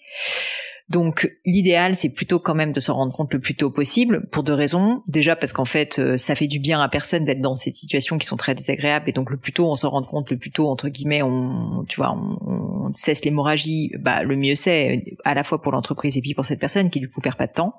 Donc 0.89 1.31
l'idéal, 1.45 1.95
c'est 1.95 2.09
plutôt 2.09 2.39
quand 2.39 2.55
même 2.55 2.71
de 2.71 2.79
s'en 2.79 2.95
rendre 2.95 3.13
compte 3.13 3.33
le 3.33 3.39
plus 3.39 3.55
tôt 3.55 3.69
possible 3.69 4.27
pour 4.29 4.43
deux 4.43 4.53
raisons. 4.53 5.03
Déjà 5.07 5.35
parce 5.35 5.53
qu'en 5.53 5.65
fait, 5.65 5.99
euh, 5.99 6.17
ça 6.17 6.35
fait 6.35 6.47
du 6.47 6.59
bien 6.59 6.81
à 6.81 6.89
personne 6.89 7.23
d'être 7.23 7.41
dans 7.41 7.55
ces 7.55 7.71
situations 7.71 8.17
qui 8.17 8.27
sont 8.27 8.37
très 8.37 8.55
désagréables 8.55 9.09
et 9.09 9.13
donc 9.13 9.29
le 9.29 9.37
plus 9.37 9.53
tôt 9.53 9.69
on 9.69 9.75
s'en 9.75 9.89
rend 9.89 10.03
compte, 10.03 10.31
le 10.31 10.37
plus 10.37 10.51
tôt 10.51 10.69
entre 10.69 10.89
guillemets, 10.89 11.21
on, 11.21 11.85
tu 11.87 11.97
vois, 11.97 12.11
on, 12.11 12.91
cesse 12.93 13.23
l'hémorragie, 13.23 13.93
bah 13.99 14.21
le 14.23 14.35
mieux 14.35 14.55
c'est 14.55 15.15
à 15.23 15.33
la 15.33 15.45
fois 15.45 15.61
pour 15.61 15.71
l'entreprise 15.71 16.17
et 16.17 16.21
puis 16.21 16.33
pour 16.33 16.43
cette 16.43 16.59
personne 16.59 16.89
qui 16.89 16.99
du 16.99 17.07
coup 17.07 17.21
perd 17.21 17.37
pas 17.37 17.47
de 17.47 17.53
temps. 17.53 17.75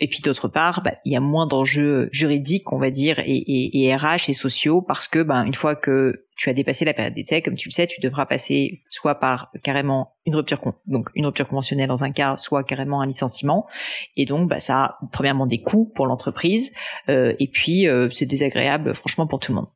Et 0.00 0.06
puis 0.06 0.20
d'autre 0.20 0.48
part, 0.48 0.82
bah, 0.82 0.92
il 1.06 1.12
y 1.12 1.16
a 1.16 1.20
moins 1.20 1.46
d'enjeux 1.46 2.10
juridiques, 2.12 2.70
on 2.72 2.78
va 2.78 2.90
dire, 2.90 3.20
et, 3.20 3.36
et, 3.36 3.84
et 3.84 3.96
RH 3.96 4.28
et 4.28 4.32
sociaux 4.34 4.82
parce 4.82 5.08
que 5.08 5.22
bah, 5.22 5.44
une 5.46 5.54
fois 5.54 5.76
que 5.76 6.26
tu 6.40 6.48
as 6.48 6.54
dépassé 6.54 6.86
la 6.86 6.94
période 6.94 7.12
d'essai, 7.12 7.42
comme 7.42 7.54
tu 7.54 7.68
le 7.68 7.72
sais, 7.74 7.86
tu 7.86 8.00
devras 8.00 8.24
passer 8.24 8.80
soit 8.88 9.16
par 9.16 9.52
carrément 9.62 10.14
une 10.24 10.34
rupture 10.34 10.58
donc 10.86 11.10
une 11.14 11.26
rupture 11.26 11.46
conventionnelle 11.46 11.88
dans 11.88 12.02
un 12.02 12.12
cas, 12.12 12.34
soit 12.36 12.64
carrément 12.64 13.02
un 13.02 13.06
licenciement. 13.06 13.66
Et 14.16 14.24
donc, 14.24 14.48
bah, 14.48 14.58
ça 14.58 14.82
a 14.82 14.98
premièrement 15.12 15.46
des 15.46 15.60
coûts 15.60 15.92
pour 15.94 16.06
l'entreprise, 16.06 16.72
euh, 17.10 17.34
et 17.38 17.46
puis 17.46 17.86
euh, 17.86 18.08
c'est 18.08 18.24
désagréable, 18.24 18.94
franchement, 18.94 19.26
pour 19.26 19.38
tout 19.38 19.52
le 19.52 19.56
monde. 19.56 19.68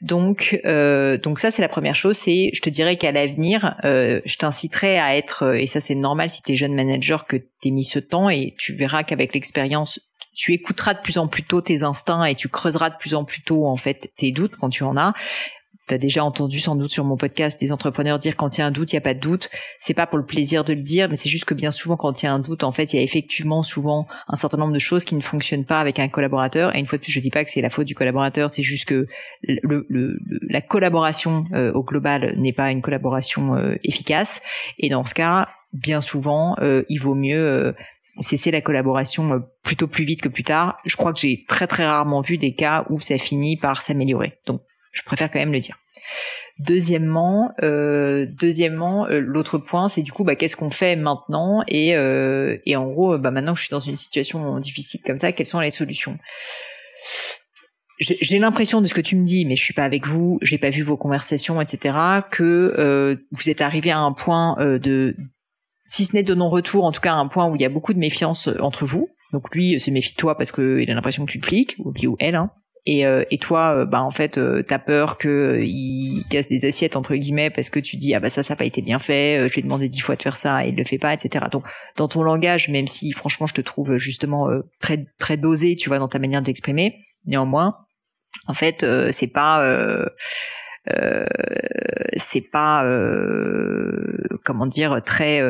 Donc, 0.00 0.60
euh, 0.64 1.16
donc 1.16 1.38
ça 1.38 1.52
c'est 1.52 1.62
la 1.62 1.68
première 1.68 1.94
chose. 1.94 2.16
C'est, 2.16 2.50
je 2.52 2.60
te 2.60 2.70
dirais 2.70 2.96
qu'à 2.96 3.12
l'avenir, 3.12 3.76
je 3.84 4.36
t'inciterai 4.36 4.98
à 4.98 5.16
être, 5.16 5.54
et 5.54 5.66
ça 5.66 5.78
c'est 5.78 5.94
normal 5.94 6.28
si 6.28 6.42
tu 6.42 6.52
es 6.52 6.56
jeune 6.56 6.74
manager 6.74 7.24
que 7.24 7.36
tu 7.62 7.70
mis 7.70 7.84
ce 7.84 8.00
temps, 8.00 8.28
et 8.30 8.56
tu 8.58 8.74
verras 8.74 9.04
qu'avec 9.04 9.32
l'expérience, 9.32 10.00
tu 10.34 10.52
écouteras 10.52 10.94
de 10.94 11.00
plus 11.00 11.18
en 11.18 11.28
plus 11.28 11.44
tôt 11.44 11.60
tes 11.60 11.82
instincts 11.82 12.24
et 12.24 12.34
tu 12.34 12.48
creuseras 12.48 12.90
de 12.90 12.96
plus 12.96 13.14
en 13.14 13.24
plus 13.24 13.42
tôt 13.42 13.66
en 13.66 13.76
fait 13.76 14.12
tes 14.16 14.32
doutes 14.32 14.56
quand 14.56 14.68
tu 14.68 14.82
en 14.82 14.96
as 14.96 15.14
tu 15.86 15.94
as 15.94 15.98
déjà 15.98 16.24
entendu 16.24 16.58
sans 16.60 16.76
doute 16.76 16.90
sur 16.90 17.04
mon 17.04 17.16
podcast 17.16 17.60
des 17.60 17.70
entrepreneurs 17.70 18.18
dire 18.18 18.36
quand 18.36 18.56
il 18.56 18.60
y 18.60 18.64
a 18.64 18.66
un 18.66 18.70
doute, 18.70 18.92
il 18.92 18.96
n'y 18.96 18.98
a 18.98 19.02
pas 19.02 19.14
de 19.14 19.20
doute. 19.20 19.50
C'est 19.78 19.94
pas 19.94 20.06
pour 20.06 20.18
le 20.18 20.24
plaisir 20.24 20.64
de 20.64 20.72
le 20.72 20.80
dire, 20.80 21.08
mais 21.10 21.16
c'est 21.16 21.28
juste 21.28 21.44
que 21.44 21.54
bien 21.54 21.70
souvent 21.70 21.96
quand 21.96 22.22
il 22.22 22.26
y 22.26 22.28
a 22.28 22.32
un 22.32 22.38
doute, 22.38 22.64
en 22.64 22.72
fait, 22.72 22.92
il 22.92 22.96
y 22.96 22.98
a 22.98 23.02
effectivement 23.02 23.62
souvent 23.62 24.06
un 24.28 24.36
certain 24.36 24.56
nombre 24.56 24.72
de 24.72 24.78
choses 24.78 25.04
qui 25.04 25.14
ne 25.14 25.20
fonctionnent 25.20 25.66
pas 25.66 25.80
avec 25.80 25.98
un 25.98 26.08
collaborateur. 26.08 26.74
Et 26.74 26.78
une 26.78 26.86
fois 26.86 26.98
de 26.98 27.02
plus, 27.02 27.12
je 27.12 27.20
dis 27.20 27.30
pas 27.30 27.44
que 27.44 27.50
c'est 27.50 27.60
la 27.60 27.70
faute 27.70 27.86
du 27.86 27.94
collaborateur, 27.94 28.50
c'est 28.50 28.62
juste 28.62 28.86
que 28.86 29.06
le, 29.42 29.86
le, 29.88 30.18
la 30.48 30.62
collaboration 30.62 31.44
euh, 31.52 31.72
au 31.72 31.82
global 31.82 32.34
n'est 32.38 32.52
pas 32.52 32.70
une 32.70 32.80
collaboration 32.80 33.54
euh, 33.54 33.74
efficace. 33.82 34.40
Et 34.78 34.88
dans 34.88 35.04
ce 35.04 35.12
cas, 35.12 35.48
bien 35.74 36.00
souvent, 36.00 36.56
euh, 36.60 36.84
il 36.88 36.98
vaut 36.98 37.14
mieux 37.14 37.74
cesser 38.20 38.50
la 38.50 38.60
collaboration 38.60 39.42
plutôt 39.62 39.88
plus 39.88 40.04
vite 40.04 40.22
que 40.22 40.28
plus 40.28 40.44
tard. 40.44 40.78
Je 40.84 40.96
crois 40.96 41.12
que 41.12 41.18
j'ai 41.18 41.44
très 41.48 41.66
très 41.66 41.84
rarement 41.84 42.20
vu 42.20 42.38
des 42.38 42.54
cas 42.54 42.86
où 42.88 43.00
ça 43.00 43.18
finit 43.18 43.56
par 43.56 43.82
s'améliorer. 43.82 44.38
Donc 44.46 44.62
je 44.94 45.02
préfère 45.02 45.30
quand 45.30 45.38
même 45.38 45.52
le 45.52 45.58
dire. 45.58 45.78
Deuxièmement, 46.60 47.52
euh, 47.62 48.26
deuxièmement, 48.30 49.06
euh, 49.06 49.18
l'autre 49.18 49.58
point, 49.58 49.88
c'est 49.88 50.02
du 50.02 50.12
coup, 50.12 50.22
bah, 50.22 50.36
qu'est-ce 50.36 50.56
qu'on 50.56 50.70
fait 50.70 50.94
maintenant 50.94 51.64
et, 51.66 51.96
euh, 51.96 52.56
et 52.64 52.76
en 52.76 52.86
gros, 52.86 53.18
bah, 53.18 53.32
maintenant 53.32 53.54
que 53.54 53.58
je 53.58 53.64
suis 53.64 53.72
dans 53.72 53.80
une 53.80 53.96
situation 53.96 54.58
difficile 54.60 55.00
comme 55.04 55.18
ça, 55.18 55.32
quelles 55.32 55.46
sont 55.46 55.60
les 55.60 55.72
solutions? 55.72 56.16
J'ai 57.98 58.38
l'impression 58.38 58.80
de 58.80 58.86
ce 58.86 58.94
que 58.94 59.00
tu 59.00 59.16
me 59.16 59.24
dis, 59.24 59.44
mais 59.46 59.54
je 59.54 59.62
suis 59.62 59.74
pas 59.74 59.84
avec 59.84 60.06
vous, 60.06 60.38
j'ai 60.42 60.58
pas 60.58 60.70
vu 60.70 60.82
vos 60.82 60.96
conversations, 60.96 61.60
etc., 61.60 61.96
que 62.30 62.74
euh, 62.76 63.16
vous 63.30 63.50
êtes 63.50 63.60
arrivé 63.60 63.92
à 63.92 63.98
un 63.98 64.12
point 64.12 64.56
euh, 64.58 64.78
de, 64.80 65.16
si 65.86 66.04
ce 66.04 66.14
n'est 66.14 66.24
de 66.24 66.34
non-retour, 66.34 66.84
en 66.84 66.92
tout 66.92 67.00
cas 67.00 67.14
un 67.14 67.28
point 67.28 67.46
où 67.46 67.54
il 67.54 67.62
y 67.62 67.64
a 67.64 67.68
beaucoup 67.68 67.94
de 67.94 67.98
méfiance 67.98 68.48
entre 68.60 68.84
vous. 68.84 69.08
Donc 69.32 69.54
lui 69.54 69.78
se 69.78 69.90
méfie 69.90 70.12
de 70.12 70.16
toi 70.16 70.36
parce 70.36 70.50
qu'il 70.50 70.90
a 70.90 70.94
l'impression 70.94 71.24
que 71.24 71.30
tu 71.30 71.40
te 71.40 71.46
fliques, 71.46 71.76
ou 71.78 71.92
lui 71.92 72.08
ou 72.08 72.16
elle, 72.18 72.34
hein, 72.34 72.50
et, 72.86 73.06
euh, 73.06 73.24
et 73.30 73.38
toi 73.38 73.74
euh, 73.74 73.86
bah 73.86 74.02
en 74.02 74.10
fait 74.10 74.36
euh, 74.36 74.62
t'as 74.62 74.78
peur 74.78 75.16
que 75.16 75.60
il 75.62 76.24
casse 76.28 76.48
des 76.48 76.66
assiettes 76.66 76.96
entre 76.96 77.14
guillemets 77.14 77.50
parce 77.50 77.70
que 77.70 77.80
tu 77.80 77.96
dis 77.96 78.14
ah 78.14 78.20
bah 78.20 78.28
ça 78.28 78.42
ça 78.42 78.54
n'a 78.54 78.56
pas 78.56 78.66
été 78.66 78.82
bien 78.82 78.98
fait 78.98 79.48
je 79.48 79.54
lui 79.54 79.60
ai 79.60 79.62
demandé 79.62 79.88
dix 79.88 80.00
fois 80.00 80.16
de 80.16 80.22
faire 80.22 80.36
ça 80.36 80.64
et 80.64 80.68
il 80.68 80.76
le 80.76 80.84
fait 80.84 80.98
pas 80.98 81.14
etc 81.14 81.46
donc 81.50 81.64
dans 81.96 82.08
ton 82.08 82.22
langage 82.22 82.68
même 82.68 82.86
si 82.86 83.12
franchement 83.12 83.46
je 83.46 83.54
te 83.54 83.62
trouve 83.62 83.96
justement 83.96 84.48
très 84.80 85.06
très 85.18 85.36
dosé 85.36 85.76
tu 85.76 85.88
vois 85.88 85.98
dans 85.98 86.08
ta 86.08 86.18
manière 86.18 86.42
d'exprimer 86.42 86.96
néanmoins 87.24 87.76
en 88.48 88.54
fait 88.54 88.84
c'est 89.12 89.28
pas 89.28 89.64
euh, 90.92 91.24
c'est 92.18 92.42
pas 92.42 92.84
comment 94.44 94.66
dire 94.66 95.00
très 95.02 95.42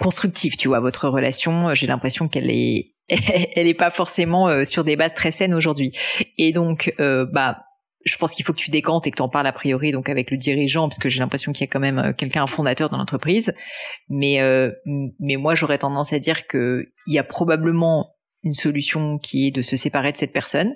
constructif 0.00 0.56
tu 0.56 0.68
vois 0.68 0.80
votre 0.80 1.08
relation. 1.08 1.74
J'ai 1.74 1.86
l'impression 1.86 2.28
qu'elle 2.28 2.50
est 2.50 2.95
elle 3.56 3.68
est 3.68 3.74
pas 3.74 3.90
forcément 3.90 4.48
euh, 4.48 4.64
sur 4.64 4.84
des 4.84 4.96
bases 4.96 5.14
très 5.14 5.30
saines 5.30 5.54
aujourd'hui. 5.54 5.92
Et 6.38 6.52
donc, 6.52 6.92
euh, 7.00 7.24
bah, 7.24 7.64
je 8.04 8.16
pense 8.16 8.34
qu'il 8.34 8.44
faut 8.44 8.52
que 8.52 8.58
tu 8.58 8.70
décantes 8.70 9.06
et 9.06 9.10
que 9.10 9.16
tu 9.16 9.22
en 9.22 9.28
parles 9.28 9.46
a 9.46 9.52
priori 9.52 9.90
donc 9.90 10.08
avec 10.08 10.30
le 10.30 10.36
dirigeant 10.36 10.88
parce 10.88 10.98
que 10.98 11.08
j'ai 11.08 11.18
l'impression 11.18 11.52
qu'il 11.52 11.62
y 11.62 11.68
a 11.68 11.70
quand 11.70 11.80
même 11.80 11.98
euh, 11.98 12.12
quelqu'un 12.12 12.42
un 12.42 12.46
fondateur 12.46 12.88
dans 12.88 12.98
l'entreprise. 12.98 13.54
Mais 14.08 14.38
mais 15.18 15.36
moi 15.36 15.54
j'aurais 15.54 15.78
tendance 15.78 16.12
à 16.12 16.18
dire 16.18 16.46
que 16.46 16.86
il 17.06 17.14
y 17.14 17.18
a 17.18 17.24
probablement 17.24 18.14
une 18.42 18.54
solution 18.54 19.18
qui 19.18 19.48
est 19.48 19.50
de 19.50 19.62
se 19.62 19.76
séparer 19.76 20.12
de 20.12 20.16
cette 20.16 20.32
personne. 20.32 20.74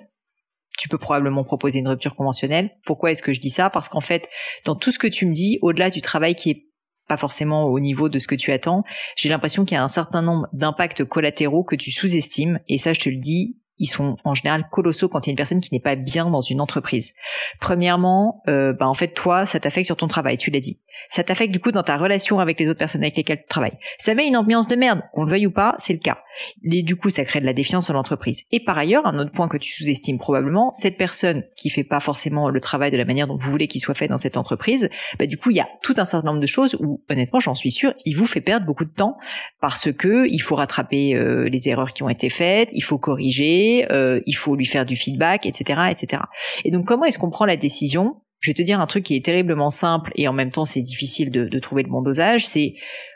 Tu 0.77 0.87
peux 0.89 0.97
probablement 0.97 1.43
proposer 1.43 1.79
une 1.79 1.87
rupture 1.87 2.15
conventionnelle. 2.15 2.71
Pourquoi 2.85 3.11
est-ce 3.11 3.21
que 3.21 3.33
je 3.33 3.39
dis 3.39 3.49
ça? 3.49 3.69
Parce 3.69 3.87
qu'en 3.89 4.01
fait, 4.01 4.29
dans 4.65 4.75
tout 4.75 4.91
ce 4.91 4.99
que 4.99 5.07
tu 5.07 5.25
me 5.25 5.33
dis, 5.33 5.59
au-delà 5.61 5.89
du 5.89 6.01
travail 6.01 6.33
qui 6.33 6.49
est 6.49 6.70
pas 7.11 7.17
forcément 7.17 7.65
au 7.65 7.81
niveau 7.81 8.07
de 8.07 8.19
ce 8.19 8.27
que 8.27 8.35
tu 8.35 8.53
attends, 8.53 8.85
j'ai 9.17 9.27
l'impression 9.27 9.65
qu'il 9.65 9.75
y 9.75 9.77
a 9.77 9.83
un 9.83 9.89
certain 9.89 10.21
nombre 10.21 10.47
d'impacts 10.53 11.03
collatéraux 11.03 11.65
que 11.65 11.75
tu 11.75 11.91
sous-estimes. 11.91 12.59
Et 12.69 12.77
ça, 12.77 12.93
je 12.93 13.01
te 13.01 13.09
le 13.09 13.17
dis, 13.17 13.57
ils 13.81 13.87
sont 13.87 14.15
en 14.23 14.33
général 14.33 14.69
colossaux 14.71 15.09
quand 15.09 15.25
il 15.25 15.29
y 15.29 15.31
a 15.31 15.33
une 15.33 15.37
personne 15.37 15.59
qui 15.59 15.73
n'est 15.73 15.81
pas 15.81 15.95
bien 15.95 16.29
dans 16.29 16.39
une 16.39 16.61
entreprise. 16.61 17.13
Premièrement, 17.59 18.41
euh, 18.47 18.71
bah 18.71 18.87
en 18.87 18.93
fait 18.93 19.09
toi, 19.09 19.45
ça 19.45 19.59
t'affecte 19.59 19.87
sur 19.87 19.97
ton 19.97 20.07
travail, 20.07 20.37
tu 20.37 20.51
l'as 20.51 20.59
dit 20.59 20.79
ça 21.07 21.23
t'affecte 21.23 21.51
du 21.51 21.59
coup 21.59 21.71
dans 21.71 21.83
ta 21.83 21.97
relation 21.97 22.39
avec 22.39 22.59
les 22.59 22.69
autres 22.69 22.79
personnes 22.79 23.01
avec 23.03 23.17
lesquelles 23.17 23.41
tu 23.41 23.47
travailles. 23.47 23.77
Ça 23.97 24.13
met 24.13 24.27
une 24.27 24.37
ambiance 24.37 24.67
de 24.67 24.75
merde, 24.75 25.01
qu'on 25.13 25.23
le 25.23 25.31
veuille 25.31 25.47
ou 25.47 25.51
pas, 25.51 25.75
c'est 25.77 25.93
le 25.93 25.99
cas. 25.99 26.19
Et 26.63 26.83
du 26.83 26.95
coup, 26.95 27.09
ça 27.09 27.25
crée 27.25 27.41
de 27.41 27.45
la 27.45 27.53
défiance 27.53 27.87
dans 27.87 27.93
l'entreprise. 27.93 28.43
Et 28.51 28.63
par 28.63 28.77
ailleurs, 28.77 29.05
un 29.05 29.17
autre 29.19 29.31
point 29.31 29.47
que 29.47 29.57
tu 29.57 29.71
sous-estimes 29.73 30.19
probablement, 30.19 30.71
cette 30.73 30.97
personne 30.97 31.43
qui 31.55 31.69
fait 31.69 31.83
pas 31.83 31.99
forcément 31.99 32.49
le 32.49 32.59
travail 32.59 32.91
de 32.91 32.97
la 32.97 33.05
manière 33.05 33.27
dont 33.27 33.35
vous 33.35 33.51
voulez 33.51 33.67
qu'il 33.67 33.81
soit 33.81 33.93
fait 33.93 34.07
dans 34.07 34.17
cette 34.17 34.37
entreprise, 34.37 34.89
bah 35.19 35.25
du 35.25 35.37
coup, 35.37 35.51
il 35.51 35.57
y 35.57 35.59
a 35.59 35.67
tout 35.81 35.95
un 35.97 36.05
certain 36.05 36.27
nombre 36.27 36.41
de 36.41 36.47
choses 36.47 36.75
où, 36.79 37.03
honnêtement, 37.09 37.39
j'en 37.39 37.55
suis 37.55 37.71
sûr, 37.71 37.93
il 38.05 38.13
vous 38.15 38.25
fait 38.25 38.41
perdre 38.41 38.65
beaucoup 38.65 38.85
de 38.85 38.93
temps 38.93 39.17
parce 39.59 39.91
que 39.91 40.27
il 40.29 40.39
faut 40.39 40.55
rattraper 40.55 41.15
euh, 41.15 41.49
les 41.49 41.69
erreurs 41.69 41.93
qui 41.93 42.03
ont 42.03 42.09
été 42.09 42.29
faites, 42.29 42.69
il 42.73 42.81
faut 42.81 42.97
corriger, 42.97 43.70
euh, 43.91 44.21
il 44.25 44.35
faut 44.35 44.55
lui 44.55 44.65
faire 44.65 44.85
du 44.85 44.95
feedback, 44.95 45.45
etc., 45.45 45.81
etc. 45.91 46.23
Et 46.65 46.71
donc, 46.71 46.85
comment 46.85 47.05
est-ce 47.05 47.17
qu'on 47.17 47.29
prend 47.29 47.45
la 47.45 47.57
décision? 47.57 48.21
Je 48.41 48.49
vais 48.49 48.55
te 48.55 48.63
dire 48.63 48.81
un 48.81 48.87
truc 48.87 49.05
qui 49.05 49.15
est 49.15 49.23
terriblement 49.23 49.69
simple 49.69 50.11
et 50.15 50.27
en 50.27 50.33
même 50.33 50.51
temps 50.51 50.65
c'est 50.65 50.81
difficile 50.81 51.29
de, 51.29 51.59
trouver 51.59 51.83
le 51.83 51.89
bon 51.89 52.01
dosage, 52.01 52.47
c'est 52.47 52.73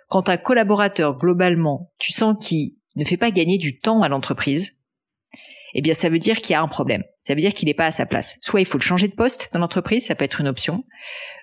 quand 0.08 0.30
un 0.30 0.38
collaborateur 0.38 1.18
globalement, 1.18 1.92
tu 1.98 2.12
sens 2.12 2.36
qu'il 2.40 2.74
ne 2.96 3.04
fait 3.04 3.18
pas 3.18 3.32
gagner 3.32 3.58
du 3.58 3.80
temps 3.80 4.04
à 4.04 4.08
l'entreprise, 4.08 4.78
eh 5.74 5.82
bien 5.82 5.96
ça 5.96 6.10
veut 6.10 6.20
dire 6.20 6.42
qu'il 6.42 6.52
y 6.52 6.54
a 6.54 6.62
un 6.62 6.68
problème. 6.68 7.04
Ça 7.22 7.34
veut 7.34 7.42
dire 7.42 7.54
qu'il 7.54 7.68
n'est 7.68 7.74
pas 7.74 7.88
à 7.88 7.92
sa 7.92 8.06
place. 8.06 8.36
Soit 8.40 8.62
il 8.62 8.68
faut 8.68 8.78
le 8.78 8.84
changer 8.84 9.08
de 9.08 9.16
poste 9.16 9.50
dans 9.52 9.60
l'entreprise, 9.60 10.06
ça 10.06 10.14
peut 10.14 10.24
être 10.24 10.42
une 10.42 10.48
option. 10.48 10.84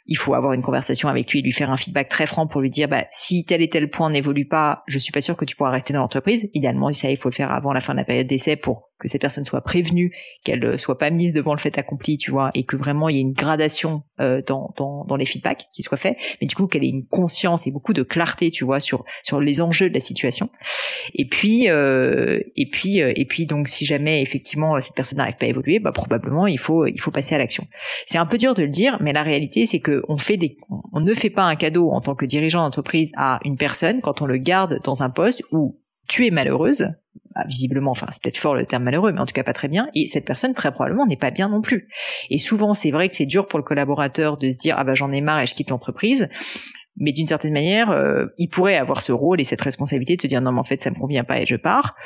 Il 0.07 0.17
faut 0.17 0.35
avoir 0.35 0.53
une 0.53 0.63
conversation 0.63 1.09
avec 1.09 1.33
lui 1.33 1.43
lui 1.43 1.53
faire 1.53 1.71
un 1.71 1.77
feedback 1.77 2.09
très 2.09 2.27
franc 2.27 2.47
pour 2.47 2.61
lui 2.61 2.71
dire 2.71 2.89
bah 2.89 3.05
si 3.11 3.45
tel 3.45 3.63
et 3.63 3.69
tel 3.69 3.91
point 3.91 4.11
n'évolue 4.11 4.47
pas, 4.47 4.85
je 4.87 4.99
suis 4.99 5.13
pas 5.13 5.21
sûr 5.21 5.37
que 5.37 5.45
tu 5.45 5.57
pourras 5.57 5.71
rester 5.71 5.93
dans 5.93 6.01
l'entreprise. 6.01 6.49
Idéalement, 6.55 6.93
ça 6.93 7.11
il 7.11 7.17
faut 7.17 7.31
le 7.31 7.35
faire 7.35 7.51
avant 7.51 7.73
la 7.73 7.81
fin 7.81 7.95
de 7.95 7.99
la 7.99 8.05
période 8.05 8.29
d'essai 8.29 8.55
pour 8.55 8.92
que 9.03 9.09
cette 9.09 9.21
personne 9.21 9.45
soit 9.45 9.61
prévenue, 9.63 10.15
qu'elle 10.45 10.65
euh, 10.65 10.77
soit 10.77 10.97
pas 10.97 11.11
mise 11.11 11.33
devant 11.33 11.53
le 11.53 11.59
fait 11.59 11.77
accompli, 11.77 12.19
tu 12.19 12.31
vois, 12.31 12.51
et 12.55 12.63
que 12.63 12.77
vraiment 12.77 13.09
il 13.09 13.17
y 13.17 13.19
ait 13.19 13.23
une 13.23 13.33
gradation 13.33 14.05
euh, 14.21 14.41
dans, 14.47 14.73
dans, 14.77 15.05
dans 15.05 15.17
les 15.17 15.25
feedbacks 15.25 15.67
qui 15.75 15.83
soient 15.83 15.99
faits, 15.99 16.17
mais 16.41 16.47
du 16.47 16.55
coup 16.55 16.69
qu'elle 16.69 16.85
ait 16.85 16.89
une 16.89 17.07
conscience 17.07 17.67
et 17.67 17.73
beaucoup 17.73 17.93
de 17.93 18.05
clarté, 18.05 18.53
tu 18.53 18.65
vois, 18.65 18.79
sur 18.79 19.05
sur 19.25 19.41
les 19.41 19.61
enjeux 19.61 19.89
de 19.89 19.95
la 19.95 20.01
situation. 20.01 20.51
Et 21.15 21.27
puis 21.27 21.69
euh, 21.69 22.41
et 22.55 22.71
puis 22.71 23.03
euh, 23.03 23.13
et 23.17 23.25
puis 23.25 23.47
donc 23.47 23.67
si 23.67 23.85
jamais 23.85 24.23
effectivement 24.23 24.79
cette 24.81 24.95
personne 24.95 25.19
n'arrive 25.19 25.37
pas 25.37 25.47
à 25.47 25.49
évoluer, 25.49 25.81
bah 25.81 25.91
probablement 25.91 26.47
il 26.47 26.59
faut 26.59 26.87
il 26.87 27.01
faut 27.01 27.11
passer 27.11 27.35
à 27.35 27.39
l'action. 27.39 27.67
C'est 28.07 28.19
un 28.19 28.27
peu 28.27 28.39
dur 28.39 28.55
de 28.55 28.63
le 28.63 28.69
dire, 28.69 28.99
mais 29.01 29.13
la 29.13 29.25
réalité 29.25 29.67
c'est 29.67 29.81
que 29.81 30.05
on 30.09 30.17
fait 30.17 30.37
des 30.37 30.57
on 30.93 31.01
ne 31.01 31.15
fait 31.15 31.31
pas 31.31 31.43
un 31.43 31.57
cadeau 31.57 31.91
en 31.91 32.01
tant 32.01 32.15
que 32.15 32.25
dirigeant 32.25 32.61
d'entreprise 32.61 33.11
à 33.17 33.41
une 33.45 33.57
personne 33.57 34.01
quand 34.01 34.23
on 34.23 34.27
le 34.27 34.37
garde 34.37 34.81
dans 34.85 35.03
un 35.03 35.11
poste 35.11 35.43
où 35.51 35.82
tu 36.09 36.27
es 36.27 36.31
malheureuse, 36.31 36.89
bah, 37.35 37.45
visiblement, 37.47 37.93
enfin 37.93 38.07
c'est 38.11 38.23
peut-être 38.23 38.37
fort 38.37 38.55
le 38.55 38.67
terme 38.67 38.85
malheureux, 38.85 39.13
mais 39.13 39.21
en 39.21 39.27
tout 39.27 39.33
cas 39.33 39.45
pas 39.45 39.53
très 39.53 39.69
bien, 39.69 39.89
et 39.95 40.07
cette 40.07 40.25
personne 40.25 40.55
très 40.55 40.73
probablement 40.73 41.07
n'est 41.07 41.17
pas 41.17 41.31
bien 41.31 41.49
non 41.49 41.63
plus. 41.63 41.89
Et 42.31 42.39
souvent 42.39 42.75
c'est 42.75 42.91
vrai 42.91 43.09
que 43.09 43.15
c'est 43.15 43.27
dur 43.27 43.47
pour 43.49 43.59
le 43.59 43.65
collaborateur 43.65 44.37
de 44.37 44.51
se 44.51 44.59
dire 44.59 44.77
ah 44.79 44.85
bah 44.85 44.95
j'en 44.95 45.13
ai 45.13 45.21
marre 45.21 45.41
et 45.41 45.47
je 45.47 45.55
quitte 45.55 45.71
l'entreprise, 45.71 46.29
mais 46.97 47.13
d'une 47.13 47.27
certaine 47.27 47.53
manière, 47.53 47.91
euh, 47.91 48.27
il 48.37 48.49
pourrait 48.49 48.77
avoir 48.77 49.01
ce 49.01 49.13
rôle 49.13 49.41
et 49.41 49.45
cette 49.45 49.63
responsabilité 49.63 50.17
de 50.17 50.23
se 50.23 50.27
dire 50.27 50.43
non 50.43 50.53
mais 50.53 50.61
en 50.61 50.65
fait 50.65 50.81
ça 50.81 50.91
me 50.91 50.97
convient 50.97 51.25
pas 51.25 51.41
et 51.41 51.47
je 51.47 51.57
pars 51.57 51.97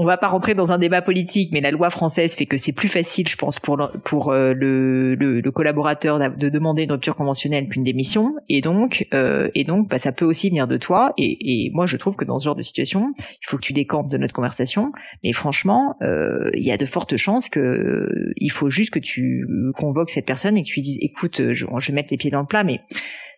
on 0.00 0.06
va 0.06 0.16
pas 0.16 0.28
rentrer 0.28 0.54
dans 0.54 0.72
un 0.72 0.78
débat 0.78 1.02
politique, 1.02 1.50
mais 1.52 1.60
la 1.60 1.70
loi 1.70 1.90
française 1.90 2.34
fait 2.34 2.46
que 2.46 2.56
c'est 2.56 2.72
plus 2.72 2.88
facile, 2.88 3.28
je 3.28 3.36
pense, 3.36 3.58
pour 3.58 3.76
le, 3.76 3.88
pour 4.02 4.30
euh, 4.30 4.54
le, 4.54 5.14
le, 5.14 5.50
collaborateur 5.50 6.18
de 6.18 6.48
demander 6.48 6.84
une 6.84 6.92
rupture 6.92 7.14
conventionnelle 7.14 7.68
qu'une 7.68 7.84
démission, 7.84 8.34
et 8.48 8.62
donc 8.62 9.06
euh, 9.12 9.50
et 9.54 9.64
donc 9.64 9.90
bah, 9.90 9.98
ça 9.98 10.12
peut 10.12 10.24
aussi 10.24 10.48
venir 10.48 10.66
de 10.66 10.78
toi. 10.78 11.12
Et, 11.18 11.66
et, 11.66 11.70
moi, 11.74 11.84
je 11.84 11.98
trouve 11.98 12.16
que 12.16 12.24
dans 12.24 12.38
ce 12.38 12.46
genre 12.46 12.54
de 12.54 12.62
situation, 12.62 13.12
il 13.18 13.46
faut 13.46 13.58
que 13.58 13.62
tu 13.62 13.74
décampes 13.74 14.08
de 14.08 14.16
notre 14.16 14.32
conversation. 14.32 14.90
Mais 15.22 15.32
franchement, 15.32 15.96
euh, 16.00 16.50
il 16.54 16.62
y 16.62 16.72
a 16.72 16.78
de 16.78 16.86
fortes 16.86 17.18
chances 17.18 17.50
que 17.50 18.32
il 18.36 18.50
faut 18.50 18.70
juste 18.70 18.94
que 18.94 19.00
tu 19.00 19.46
convoques 19.76 20.08
cette 20.08 20.26
personne 20.26 20.56
et 20.56 20.62
que 20.62 20.66
tu 20.66 20.76
lui 20.76 20.82
dises, 20.82 20.98
écoute, 21.02 21.52
je, 21.52 21.66
je 21.78 21.86
vais 21.88 21.94
mettre 21.94 22.08
les 22.10 22.16
pieds 22.16 22.30
dans 22.30 22.40
le 22.40 22.46
plat, 22.46 22.64
mais 22.64 22.80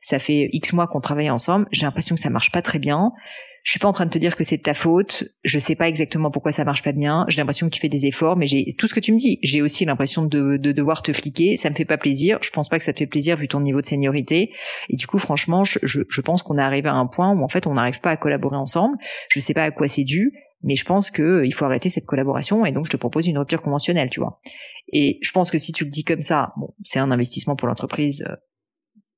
ça 0.01 0.21
fait 0.21 0.49
X 0.53 0.73
mois 0.75 0.87
qu'on 0.87 1.01
travaille 1.01 1.31
ensemble, 1.31 1.67
j'ai 1.73 1.87
l'impression 1.87 2.15
que 2.15 2.21
ça 2.21 2.31
marche 2.31 2.53
pas 2.53 2.63
très 2.63 2.79
bien 2.79 3.13
je 3.63 3.71
suis 3.71 3.79
pas 3.79 3.87
en 3.87 3.93
train 3.93 4.07
de 4.07 4.11
te 4.11 4.19
dire 4.19 4.35
que 4.35 4.43
c'est 4.43 4.57
de 4.57 4.63
ta 4.63 4.75
faute. 4.75 5.25
Je 5.45 5.59
sais 5.59 5.77
pas 5.77 5.89
exactement 5.89 6.33
pourquoi 6.33 6.51
ça 6.51 6.65
marche 6.65 6.83
pas 6.83 6.91
bien. 6.91 7.25
J'ai 7.29 7.39
l'impression 7.39 7.69
que 7.69 7.75
tu 7.75 7.81
fais 7.81 7.89
des 7.89 8.07
efforts, 8.07 8.37
mais 8.37 8.47
j'ai 8.47 8.75
tout 8.77 8.89
ce 8.89 8.95
que 8.95 9.01
tu 9.01 9.13
me 9.13 9.19
dis. 9.19 9.39
J'ai 9.43 9.63
aussi 9.63 9.85
l'impression 9.85 10.25
de, 10.25 10.57
de, 10.57 10.73
devoir 10.73 11.03
te 11.03 11.13
fliquer. 11.13 11.57
Ça 11.57 11.71
me 11.71 11.75
fait 11.75 11.85
pas 11.85 11.97
plaisir. 11.97 12.39
Je 12.43 12.51
pense 12.51 12.69
pas 12.69 12.79
que 12.79 12.85
ça 12.85 12.93
te 12.93 12.99
fait 12.99 13.07
plaisir 13.07 13.37
vu 13.37 13.47
ton 13.47 13.61
niveau 13.61 13.81
de 13.81 13.87
seniorité. 13.87 14.53
Et 14.89 14.97
du 14.97 15.07
coup, 15.07 15.19
franchement, 15.19 15.63
je, 15.63 15.79
je, 15.83 16.21
pense 16.21 16.43
qu'on 16.43 16.59
est 16.59 16.63
arrivé 16.63 16.89
à 16.89 16.95
un 16.95 17.07
point 17.07 17.33
où 17.33 17.43
en 17.43 17.49
fait 17.49 17.69
on 17.69 17.75
n'arrive 17.75 18.01
pas 18.01 18.11
à 18.11 18.17
collaborer 18.17 18.57
ensemble. 18.57 18.97
Je 19.29 19.39
sais 19.39 19.55
pas 19.55 19.65
à 19.65 19.71
quoi 19.71 19.87
c'est 19.87 20.05
dû, 20.05 20.33
mais 20.65 20.75
je 20.75 20.85
pense 20.85 21.11
que 21.11 21.23
euh, 21.23 21.47
il 21.47 21.55
faut 21.55 21.65
arrêter 21.65 21.89
cette 21.89 22.07
collaboration 22.07 22.67
et 22.67 22.73
donc 22.73 22.87
je 22.87 22.91
te 22.91 22.97
propose 22.97 23.29
une 23.29 23.39
rupture 23.39 23.61
conventionnelle, 23.61 24.11
tu 24.11 24.19
vois. 24.19 24.41
Et 24.93 25.19
je 25.23 25.31
pense 25.31 25.53
que 25.53 25.59
si 25.59 25.73
tu 25.73 25.85
le 25.85 25.91
dis 25.91 26.03
comme 26.03 26.23
ça, 26.23 26.53
bon, 26.57 26.75
c'est 26.83 26.99
un 26.99 27.13
investissement 27.13 27.55
pour 27.55 27.69
l'entreprise 27.69 28.25
euh, 28.29 28.35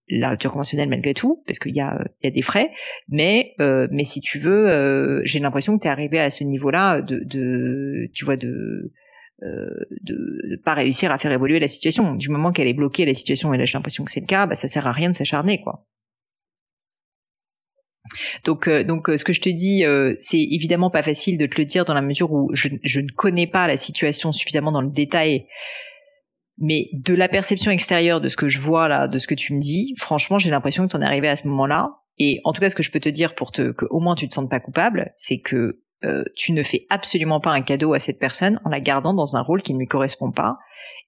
la 0.09 0.31
rupture 0.31 0.53
conventionnelle 0.53 0.89
malgré 0.89 1.15
tout, 1.15 1.43
parce 1.47 1.59
qu'il 1.59 1.75
y 1.75 1.81
a, 1.81 1.99
il 2.23 2.27
y 2.27 2.29
a 2.29 2.31
des 2.31 2.43
frais, 2.43 2.71
mais 3.09 3.55
euh, 3.61 3.89
mais 3.91 4.05
si 4.05 4.21
tu 4.21 4.39
veux, 4.39 4.69
euh, 4.69 5.21
j'ai 5.25 5.39
l'impression 5.39 5.77
que 5.77 5.83
tu 5.83 5.89
es 5.89 5.91
arrivé 5.91 6.19
à 6.19 6.31
ce 6.31 6.45
niveau-là 6.45 7.01
de, 7.01 7.21
de 7.25 8.11
tu 8.13 8.25
vois 8.25 8.37
de 8.37 8.93
euh, 9.43 9.69
de, 10.03 10.61
pas 10.65 10.75
réussir 10.75 11.11
à 11.11 11.19
faire 11.19 11.33
évoluer 11.33 11.59
la 11.59 11.69
situation. 11.69 12.15
Du 12.15 12.29
moment 12.29 12.53
qu'elle 12.53 12.69
est 12.69 12.75
bloquée 12.75 13.07
la 13.07 13.15
situation, 13.15 13.53
et 13.55 13.59
là 13.59 13.65
j'ai 13.65 13.79
l'impression 13.79 14.05
que 14.05 14.11
c'est 14.11 14.21
le 14.21 14.27
cas, 14.27 14.47
bah 14.47 14.55
ça 14.55 14.69
sert 14.69 14.87
à 14.87 14.93
rien 14.93 15.11
de 15.11 15.15
s'acharner 15.15 15.61
quoi. 15.61 15.87
Donc, 18.45 18.69
euh, 18.69 18.85
donc, 18.85 19.09
ce 19.09 19.25
que 19.25 19.33
je 19.33 19.41
te 19.41 19.49
dis, 19.49 19.83
c'est 20.19 20.41
évidemment 20.41 20.91
pas 20.91 21.03
facile 21.03 21.39
de 21.39 21.47
te 21.47 21.57
le 21.57 21.65
dire 21.65 21.87
dans 21.87 21.95
la 21.95 22.03
mesure 22.03 22.31
où 22.31 22.51
je, 22.53 22.69
je 22.83 23.01
ne 23.01 23.09
connais 23.09 23.47
pas 23.47 23.67
la 23.67 23.79
situation 23.79 24.31
suffisamment 24.31 24.73
dans 24.73 24.83
le 24.83 24.91
détail 24.91 25.47
mais 26.59 26.89
de 26.93 27.15
la 27.15 27.29
perception 27.29 27.71
extérieure 27.71 28.21
de 28.21 28.29
ce 28.29 28.37
que 28.37 28.49
je 28.49 28.61
vois 28.61 28.89
là, 28.89 29.09
de 29.09 29.19
ce 29.19 29.27
que 29.27 29.35
tu 29.35 29.55
me 29.55 29.61
dis, 29.61 29.95
franchement, 29.97 30.39
j'ai 30.39 30.51
l'impression 30.51 30.87
que 30.87 30.91
tu 30.91 30.97
en 30.97 31.03
es 31.03 31.05
arrivé 31.05 31.29
à 31.29 31.37
ce 31.37 31.49
moment-là. 31.49 31.91
Et 32.19 32.41
en 32.45 32.53
tout 32.53 32.61
cas, 32.61 32.71
ce 32.71 32.77
que 32.77 32.83
je 32.83 32.91
peux 32.91 33.01
te 33.01 33.09
dire 33.09 33.35
pour 33.35 33.51
te, 33.51 33.73
que 33.73 33.87
au 33.91 34.01
moins 34.01 34.15
tu 34.15 34.29
te 34.29 34.35
sentes 34.35 34.51
pas 34.51 34.61
coupable, 34.61 35.13
c'est 35.17 35.39
que 35.39 35.81
euh, 36.05 36.23
tu 36.37 36.53
ne 36.53 36.63
fais 36.63 36.87
absolument 36.91 37.41
pas 37.41 37.51
un 37.51 37.63
cadeau 37.63 37.95
à 37.95 37.99
cette 37.99 38.19
personne 38.19 38.61
en 38.65 38.69
la 38.69 38.81
gardant 38.81 39.15
dans 39.15 39.37
un 39.37 39.41
rôle 39.41 39.63
qui 39.63 39.75
ne 39.75 39.79
lui 39.79 39.87
correspond 39.87 40.31
pas. 40.31 40.59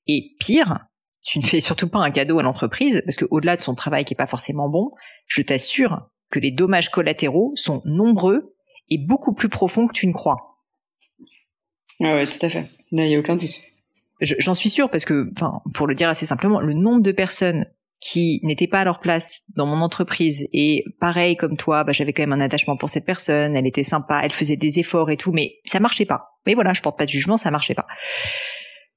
Et 0.06 0.34
pire, 0.40 0.86
tu 1.22 1.38
ne 1.38 1.44
fais 1.44 1.60
surtout 1.60 1.88
pas 1.88 1.98
un 2.00 2.10
cadeau 2.10 2.38
à 2.38 2.42
l'entreprise 2.42 3.02
parce 3.04 3.16
que 3.16 3.26
au-delà 3.30 3.56
de 3.56 3.60
son 3.60 3.74
travail 3.74 4.04
qui 4.04 4.14
est 4.14 4.16
pas 4.16 4.26
forcément 4.26 4.68
bon, 4.68 4.90
je 5.26 5.42
t'assure 5.42 6.08
que 6.30 6.40
les 6.40 6.50
dommages 6.50 6.90
collatéraux 6.90 7.52
sont 7.54 7.82
nombreux 7.84 8.56
et 8.88 8.98
beaucoup 8.98 9.34
plus 9.34 9.48
profonds 9.48 9.86
que 9.86 9.92
tu 9.92 10.06
ne 10.06 10.12
crois. 10.12 10.60
Ah 12.00 12.14
ouais, 12.14 12.26
tout 12.26 12.44
à 12.44 12.48
fait. 12.48 12.68
Il 12.90 13.04
n'y 13.04 13.16
a 13.16 13.18
aucun 13.18 13.36
doute. 13.36 13.60
J'en 14.20 14.54
suis 14.54 14.70
sûre 14.70 14.90
parce 14.90 15.04
que, 15.04 15.30
enfin, 15.36 15.60
pour 15.74 15.86
le 15.86 15.94
dire 15.94 16.08
assez 16.08 16.26
simplement, 16.26 16.60
le 16.60 16.72
nombre 16.72 17.02
de 17.02 17.12
personnes 17.12 17.66
qui 18.00 18.40
n'étaient 18.42 18.66
pas 18.66 18.80
à 18.80 18.84
leur 18.84 19.00
place 19.00 19.42
dans 19.54 19.66
mon 19.66 19.80
entreprise 19.80 20.46
et 20.52 20.84
pareil 21.00 21.36
comme 21.36 21.56
toi, 21.56 21.84
bah, 21.84 21.92
j'avais 21.92 22.12
quand 22.12 22.22
même 22.22 22.32
un 22.32 22.40
attachement 22.40 22.76
pour 22.76 22.90
cette 22.90 23.04
personne, 23.04 23.56
elle 23.56 23.66
était 23.66 23.82
sympa, 23.82 24.20
elle 24.22 24.32
faisait 24.32 24.56
des 24.56 24.78
efforts 24.78 25.10
et 25.10 25.16
tout, 25.16 25.32
mais 25.32 25.56
ça 25.64 25.80
marchait 25.80 26.04
pas. 26.04 26.38
Mais 26.46 26.54
voilà, 26.54 26.72
je 26.72 26.82
porte 26.82 26.98
pas 26.98 27.04
de 27.04 27.10
jugement, 27.10 27.36
ça 27.36 27.50
marchait 27.50 27.74
pas. 27.74 27.86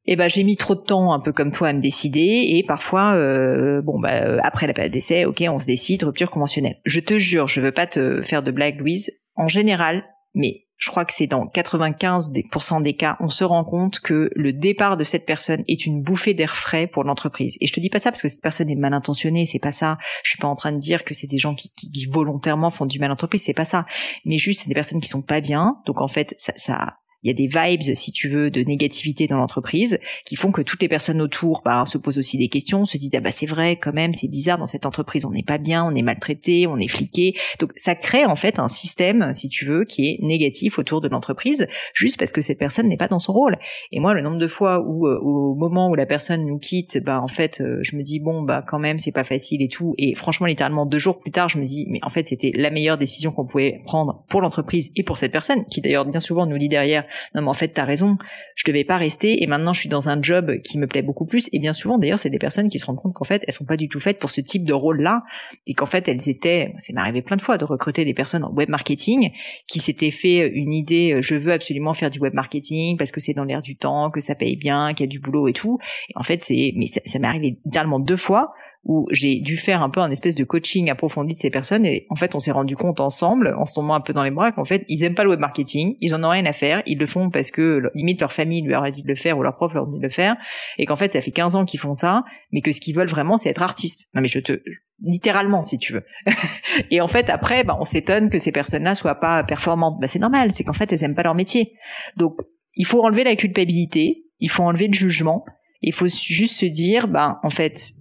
Et 0.05 0.15
ben 0.15 0.27
j'ai 0.27 0.43
mis 0.43 0.57
trop 0.57 0.75
de 0.75 0.81
temps, 0.81 1.13
un 1.13 1.19
peu 1.19 1.31
comme 1.31 1.51
toi, 1.51 1.69
à 1.69 1.73
me 1.73 1.81
décider. 1.81 2.47
Et 2.49 2.63
parfois, 2.67 3.13
euh, 3.13 3.81
bon 3.81 3.99
bah 3.99 4.41
après 4.43 4.67
la 4.67 4.73
période 4.73 4.93
d'essai, 4.93 5.25
ok, 5.25 5.43
on 5.49 5.59
se 5.59 5.65
décide, 5.65 6.03
rupture 6.03 6.31
conventionnelle. 6.31 6.79
Je 6.85 6.99
te 6.99 7.17
jure, 7.17 7.47
je 7.47 7.61
veux 7.61 7.71
pas 7.71 7.87
te 7.87 8.21
faire 8.21 8.43
de 8.43 8.51
blague, 8.51 8.79
Louise. 8.79 9.11
En 9.35 9.47
général, 9.47 10.03
mais 10.33 10.65
je 10.79 10.89
crois 10.89 11.03
que 11.03 11.13
c'est 11.13 11.27
dans 11.27 11.45
95% 11.45 12.81
des 12.81 12.93
cas, 12.93 13.17
on 13.19 13.27
se 13.27 13.43
rend 13.43 13.65
compte 13.65 13.99
que 13.99 14.31
le 14.33 14.53
départ 14.53 14.95
de 14.95 15.03
cette 15.03 15.25
personne 15.25 15.63
est 15.67 15.85
une 15.85 16.01
bouffée 16.01 16.33
d'air 16.33 16.55
frais 16.55 16.87
pour 16.87 17.03
l'entreprise. 17.03 17.57
Et 17.59 17.67
je 17.67 17.73
te 17.73 17.81
dis 17.81 17.89
pas 17.89 17.99
ça 17.99 18.11
parce 18.11 18.21
que 18.21 18.29
cette 18.29 18.41
personne 18.41 18.69
est 18.69 18.75
mal 18.75 18.93
intentionnée, 18.93 19.45
c'est 19.45 19.59
pas 19.59 19.73
ça. 19.73 19.97
Je 20.23 20.31
suis 20.31 20.39
pas 20.39 20.47
en 20.47 20.55
train 20.55 20.71
de 20.71 20.77
dire 20.77 21.03
que 21.03 21.13
c'est 21.13 21.27
des 21.27 21.37
gens 21.37 21.53
qui, 21.53 21.69
volontairement 22.09 22.71
font 22.71 22.85
du 22.85 22.97
mal 22.97 23.07
à 23.07 23.09
l'entreprise, 23.09 23.43
c'est 23.43 23.53
pas 23.53 23.65
ça. 23.65 23.85
Mais 24.23 24.37
juste, 24.37 24.61
c'est 24.61 24.69
des 24.69 24.73
personnes 24.73 25.01
qui 25.01 25.09
sont 25.09 25.21
pas 25.21 25.41
bien. 25.41 25.75
Donc 25.85 25.99
en 25.99 26.07
fait, 26.07 26.33
ça, 26.37 26.53
ça 26.55 26.97
il 27.23 27.27
y 27.27 27.31
a 27.31 27.33
des 27.33 27.47
vibes, 27.47 27.95
si 27.95 28.11
tu 28.11 28.29
veux, 28.29 28.49
de 28.49 28.61
négativité 28.61 29.27
dans 29.27 29.37
l'entreprise 29.37 29.99
qui 30.25 30.35
font 30.35 30.51
que 30.51 30.61
toutes 30.61 30.81
les 30.81 30.87
personnes 30.87 31.21
autour 31.21 31.61
bah, 31.65 31.83
se 31.85 31.97
posent 31.97 32.17
aussi 32.17 32.37
des 32.37 32.47
questions, 32.47 32.85
se 32.85 32.97
disent 32.97 33.11
ah 33.15 33.19
bah 33.19 33.31
c'est 33.31 33.45
vrai 33.45 33.75
quand 33.75 33.93
même, 33.93 34.13
c'est 34.13 34.27
bizarre 34.27 34.57
dans 34.57 34.67
cette 34.67 34.85
entreprise, 34.85 35.25
on 35.25 35.31
n'est 35.31 35.43
pas 35.43 35.57
bien, 35.57 35.83
on 35.83 35.93
est 35.93 36.01
maltraité, 36.01 36.67
on 36.67 36.77
est 36.77 36.87
fliqué. 36.87 37.35
Donc 37.59 37.73
ça 37.75 37.95
crée 37.95 38.25
en 38.25 38.35
fait 38.35 38.59
un 38.59 38.69
système, 38.69 39.33
si 39.33 39.49
tu 39.49 39.65
veux, 39.65 39.83
qui 39.83 40.07
est 40.07 40.19
négatif 40.21 40.79
autour 40.79 41.01
de 41.01 41.09
l'entreprise, 41.09 41.67
juste 41.93 42.17
parce 42.17 42.31
que 42.31 42.41
cette 42.41 42.57
personne 42.57 42.87
n'est 42.87 42.97
pas 42.97 43.07
dans 43.07 43.19
son 43.19 43.33
rôle. 43.33 43.57
Et 43.91 43.99
moi, 43.99 44.13
le 44.13 44.21
nombre 44.21 44.37
de 44.37 44.47
fois 44.47 44.79
où 44.79 45.07
euh, 45.07 45.19
au 45.21 45.55
moment 45.55 45.89
où 45.89 45.95
la 45.95 46.05
personne 46.05 46.45
nous 46.45 46.57
quitte, 46.57 47.03
bah 47.03 47.21
en 47.21 47.27
fait, 47.27 47.59
euh, 47.59 47.79
je 47.81 47.95
me 47.97 48.01
dis 48.01 48.19
bon 48.19 48.43
bah 48.43 48.63
quand 48.65 48.79
même 48.79 48.97
c'est 48.97 49.11
pas 49.11 49.25
facile 49.25 49.61
et 49.61 49.67
tout. 49.67 49.93
Et 49.97 50.15
franchement, 50.15 50.47
littéralement 50.47 50.85
deux 50.85 50.99
jours 50.99 51.19
plus 51.19 51.31
tard, 51.31 51.49
je 51.49 51.57
me 51.57 51.65
dis 51.65 51.85
mais 51.89 51.99
en 52.03 52.09
fait 52.09 52.27
c'était 52.27 52.51
la 52.55 52.69
meilleure 52.69 52.97
décision 52.97 53.31
qu'on 53.31 53.45
pouvait 53.45 53.81
prendre 53.83 54.23
pour 54.29 54.41
l'entreprise 54.41 54.91
et 54.95 55.03
pour 55.03 55.17
cette 55.17 55.31
personne, 55.31 55.65
qui 55.65 55.81
d'ailleurs 55.81 56.05
bien 56.05 56.21
souvent 56.21 56.45
nous 56.45 56.57
dit 56.57 56.69
derrière 56.69 57.05
non 57.35 57.41
mais 57.41 57.47
en 57.47 57.53
fait 57.53 57.69
t'as 57.69 57.85
raison, 57.85 58.17
je 58.55 58.63
devais 58.65 58.83
pas 58.83 58.97
rester 58.97 59.43
et 59.43 59.47
maintenant 59.47 59.73
je 59.73 59.79
suis 59.79 59.89
dans 59.89 60.09
un 60.09 60.21
job 60.21 60.59
qui 60.63 60.77
me 60.77 60.87
plaît 60.87 61.01
beaucoup 61.01 61.25
plus. 61.25 61.49
Et 61.53 61.59
bien 61.59 61.73
souvent 61.73 61.97
d'ailleurs 61.97 62.19
c'est 62.19 62.29
des 62.29 62.39
personnes 62.39 62.69
qui 62.69 62.79
se 62.79 62.85
rendent 62.85 62.97
compte 62.97 63.13
qu'en 63.13 63.25
fait 63.25 63.43
elles 63.47 63.53
sont 63.53 63.65
pas 63.65 63.77
du 63.77 63.87
tout 63.87 63.99
faites 63.99 64.19
pour 64.19 64.29
ce 64.29 64.41
type 64.41 64.65
de 64.65 64.73
rôle-là 64.73 65.23
et 65.67 65.73
qu'en 65.73 65.85
fait 65.85 66.07
elles 66.07 66.29
étaient, 66.29 66.73
c'est 66.79 66.93
m'est 66.93 67.21
plein 67.21 67.37
de 67.37 67.41
fois 67.41 67.57
de 67.57 67.65
recruter 67.65 68.05
des 68.05 68.13
personnes 68.13 68.43
en 68.43 68.51
web 68.51 68.69
marketing 68.69 69.31
qui 69.67 69.79
s'étaient 69.79 70.11
fait 70.11 70.47
une 70.47 70.73
idée, 70.73 71.17
je 71.21 71.35
veux 71.35 71.51
absolument 71.51 71.93
faire 71.93 72.09
du 72.09 72.19
web 72.19 72.33
marketing 72.33 72.97
parce 72.97 73.11
que 73.11 73.19
c'est 73.19 73.33
dans 73.33 73.43
l'air 73.43 73.61
du 73.61 73.75
temps, 73.75 74.09
que 74.09 74.19
ça 74.19 74.35
paye 74.35 74.55
bien, 74.55 74.93
qu'il 74.93 75.05
y 75.05 75.09
a 75.09 75.11
du 75.11 75.19
boulot 75.19 75.47
et 75.47 75.53
tout. 75.53 75.79
Et 76.09 76.13
en 76.15 76.23
fait 76.23 76.41
c'est, 76.41 76.73
mais 76.75 76.87
ça, 76.87 77.01
ça 77.05 77.19
m'est 77.19 77.27
arrivé 77.27 77.57
littéralement 77.65 77.99
deux 77.99 78.17
fois 78.17 78.53
où 78.85 79.07
j'ai 79.11 79.39
dû 79.39 79.57
faire 79.57 79.81
un 79.81 79.89
peu 79.89 79.99
un 79.99 80.09
espèce 80.09 80.35
de 80.35 80.43
coaching 80.43 80.89
approfondi 80.89 81.33
de 81.33 81.39
ces 81.39 81.49
personnes 81.49 81.85
et 81.85 82.07
en 82.09 82.15
fait 82.15 82.33
on 82.33 82.39
s'est 82.39 82.51
rendu 82.51 82.75
compte 82.75 83.01
ensemble 83.01 83.53
en 83.57 83.65
se 83.65 83.73
tombant 83.73 83.93
un 83.93 83.99
peu 83.99 84.13
dans 84.13 84.23
les 84.23 84.31
bras 84.31 84.51
qu'en 84.51 84.63
fait 84.63 84.85
ils 84.87 85.03
aiment 85.03 85.15
pas 85.15 85.23
le 85.23 85.29
web 85.29 85.39
marketing, 85.39 85.97
ils 85.99 86.15
en 86.15 86.23
ont 86.23 86.29
rien 86.29 86.45
à 86.45 86.53
faire, 86.53 86.81
ils 86.85 86.97
le 86.97 87.05
font 87.05 87.29
parce 87.29 87.51
que 87.51 87.83
limite 87.93 88.21
leur 88.21 88.31
famille 88.31 88.61
leur 88.61 88.83
a 88.83 88.89
dit 88.89 89.03
de 89.03 89.07
le 89.07 89.15
faire 89.15 89.37
ou 89.37 89.43
leur 89.43 89.55
prof 89.55 89.73
leur 89.73 89.85
dit 89.85 89.97
de 89.97 90.03
le 90.03 90.09
faire 90.09 90.37
et 90.77 90.85
qu'en 90.85 90.95
fait 90.95 91.09
ça 91.09 91.21
fait 91.21 91.31
15 91.31 91.55
ans 91.55 91.65
qu'ils 91.65 91.79
font 91.79 91.93
ça 91.93 92.23
mais 92.51 92.61
que 92.61 92.71
ce 92.71 92.79
qu'ils 92.79 92.95
veulent 92.95 93.09
vraiment 93.09 93.37
c'est 93.37 93.49
être 93.49 93.61
artiste. 93.61 94.07
Non 94.13 94.21
mais 94.21 94.29
je 94.29 94.39
te 94.39 94.61
littéralement 95.01 95.61
si 95.61 95.77
tu 95.77 95.93
veux. 95.93 96.05
et 96.89 97.01
en 97.01 97.07
fait 97.07 97.29
après 97.29 97.65
bah, 97.65 97.77
on 97.79 97.83
s'étonne 97.83 98.29
que 98.29 98.39
ces 98.39 98.51
personnes-là 98.51 98.95
soient 98.95 99.19
pas 99.19 99.43
performantes. 99.43 99.99
Bah 99.99 100.07
c'est 100.07 100.19
normal, 100.19 100.53
c'est 100.53 100.63
qu'en 100.63 100.73
fait 100.73 100.91
elles 100.93 101.03
aiment 101.03 101.15
pas 101.15 101.23
leur 101.23 101.35
métier. 101.35 101.73
Donc 102.15 102.39
il 102.75 102.85
faut 102.85 103.03
enlever 103.03 103.25
la 103.25 103.35
culpabilité, 103.35 104.23
il 104.39 104.49
faut 104.49 104.63
enlever 104.63 104.87
le 104.87 104.93
jugement, 104.93 105.43
il 105.81 105.93
faut 105.93 106.07
juste 106.07 106.55
se 106.55 106.65
dire 106.65 107.07
bah 107.07 107.39
en 107.43 107.49
fait 107.49 107.93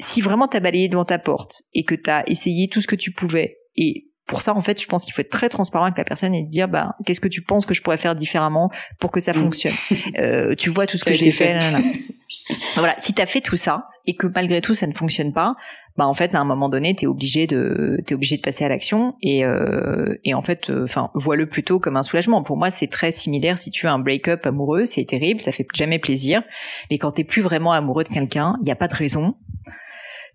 si 0.00 0.20
vraiment 0.20 0.48
t'as 0.48 0.60
balayé 0.60 0.88
devant 0.88 1.04
ta 1.04 1.18
porte 1.18 1.62
et 1.74 1.84
que 1.84 1.94
t'as 1.94 2.24
essayé 2.26 2.68
tout 2.68 2.80
ce 2.80 2.86
que 2.86 2.96
tu 2.96 3.12
pouvais 3.12 3.58
et 3.76 4.10
pour 4.30 4.42
ça, 4.42 4.54
en 4.54 4.60
fait, 4.60 4.80
je 4.80 4.86
pense 4.86 5.04
qu'il 5.04 5.12
faut 5.12 5.22
être 5.22 5.30
très 5.30 5.48
transparent 5.48 5.86
avec 5.86 5.98
la 5.98 6.04
personne 6.04 6.36
et 6.36 6.44
dire, 6.44 6.68
bah, 6.68 6.94
qu'est-ce 7.04 7.20
que 7.20 7.26
tu 7.26 7.42
penses 7.42 7.66
que 7.66 7.74
je 7.74 7.82
pourrais 7.82 7.96
faire 7.96 8.14
différemment 8.14 8.70
pour 9.00 9.10
que 9.10 9.18
ça 9.18 9.32
mm. 9.32 9.34
fonctionne? 9.34 9.74
euh, 10.18 10.54
tu 10.54 10.70
vois 10.70 10.86
tout 10.86 10.96
ce 10.96 11.04
que 11.04 11.12
j'ai 11.12 11.32
fait. 11.32 11.58
voilà, 12.76 12.94
si 12.98 13.12
t'as 13.12 13.26
fait 13.26 13.40
tout 13.40 13.56
ça 13.56 13.88
et 14.06 14.14
que 14.14 14.28
malgré 14.28 14.60
tout 14.60 14.72
ça 14.72 14.86
ne 14.86 14.92
fonctionne 14.92 15.32
pas, 15.32 15.56
bah 15.96 16.06
en 16.06 16.14
fait, 16.14 16.32
à 16.36 16.38
un 16.38 16.44
moment 16.44 16.68
donné, 16.68 16.94
t'es 16.94 17.08
obligé 17.08 17.48
de, 17.48 18.00
t'es 18.06 18.14
obligé 18.14 18.36
de 18.36 18.42
passer 18.42 18.64
à 18.64 18.68
l'action 18.68 19.16
et 19.20 19.44
euh, 19.44 20.14
et 20.22 20.32
en 20.32 20.42
fait, 20.42 20.70
euh, 20.70 20.84
enfin, 20.84 21.10
vois-le 21.14 21.46
plutôt 21.46 21.80
comme 21.80 21.96
un 21.96 22.04
soulagement. 22.04 22.44
Pour 22.44 22.56
moi, 22.56 22.70
c'est 22.70 22.86
très 22.86 23.10
similaire. 23.10 23.58
Si 23.58 23.72
tu 23.72 23.88
as 23.88 23.92
un 23.92 23.98
break-up 23.98 24.46
amoureux, 24.46 24.84
c'est 24.84 25.04
terrible, 25.04 25.40
ça 25.40 25.50
fait 25.50 25.66
jamais 25.74 25.98
plaisir. 25.98 26.42
Mais 26.88 26.98
quand 26.98 27.10
t'es 27.10 27.24
plus 27.24 27.42
vraiment 27.42 27.72
amoureux 27.72 28.04
de 28.04 28.08
quelqu'un, 28.08 28.54
il 28.60 28.64
n'y 28.64 28.70
a 28.70 28.76
pas 28.76 28.86
de 28.88 28.94
raison 28.94 29.34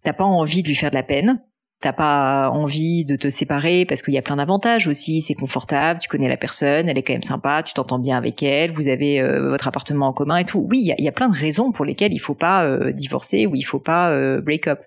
t'as 0.06 0.14
pas 0.14 0.24
envie 0.24 0.64
de 0.64 0.68
lui 0.68 0.76
faire 0.76 0.92
de 0.92 0.96
la 0.96 1.04
peine, 1.04 1.42
t'as 1.82 1.94
pas 1.94 2.50
envie 2.52 3.06
de 3.06 3.16
te 3.16 3.30
séparer 3.30 3.86
parce 3.86 4.02
qu'il 4.02 4.14
y 4.14 4.18
a 4.18 4.22
plein 4.22 4.38
d'avantages 4.38 4.88
aussi, 4.88 5.22
c'est 5.22 5.34
confortable, 5.34 6.00
tu 6.00 6.08
connais 6.08 6.30
la 6.30 6.38
personne, 6.38 6.88
elle 6.88 6.98
est 6.98 7.04
quand 7.04 7.14
même 7.14 7.22
sympa, 7.22 7.64
tu 7.64 7.74
t'entends 7.74 8.00
bien 8.00 8.18
avec 8.18 8.42
elle, 8.42 8.72
vous 8.72 8.88
avez 8.88 9.20
euh, 9.20 9.50
votre 9.50 9.68
appartement 9.68 10.08
en 10.08 10.14
commun 10.14 10.38
et 10.38 10.46
tout. 10.46 10.66
Oui, 10.70 10.80
il 10.98 11.04
y 11.04 11.08
a, 11.08 11.12
plein 11.12 11.30
de 11.30 11.38
raisons 11.38 11.72
pour 11.72 11.86
lesquelles 11.86 12.14
il 12.14 12.20
faut 12.20 12.36
pas 12.36 12.66
euh, 12.66 12.92
divorcer 12.92 13.46
ou 13.46 13.56
il 13.56 13.64
faut 13.64 13.80
pas 13.80 14.12
euh, 14.12 14.42
break 14.42 14.68
up. 14.68 14.80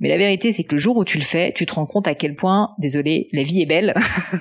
Mais 0.00 0.08
la 0.08 0.16
vérité, 0.16 0.50
c'est 0.50 0.64
que 0.64 0.74
le 0.74 0.80
jour 0.80 0.96
où 0.96 1.04
tu 1.04 1.18
le 1.18 1.24
fais, 1.24 1.52
tu 1.52 1.66
te 1.66 1.74
rends 1.74 1.86
compte 1.86 2.08
à 2.08 2.14
quel 2.14 2.34
point, 2.34 2.70
désolé, 2.78 3.28
la 3.32 3.42
vie 3.42 3.62
est 3.62 3.66
belle, 3.66 3.94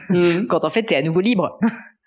mm. 0.10 0.45
quand 0.49 0.63
en 0.63 0.69
fait 0.69 0.84
t'es 0.84 0.95
à 0.95 1.02
nouveau 1.02 1.21
libre. 1.21 1.60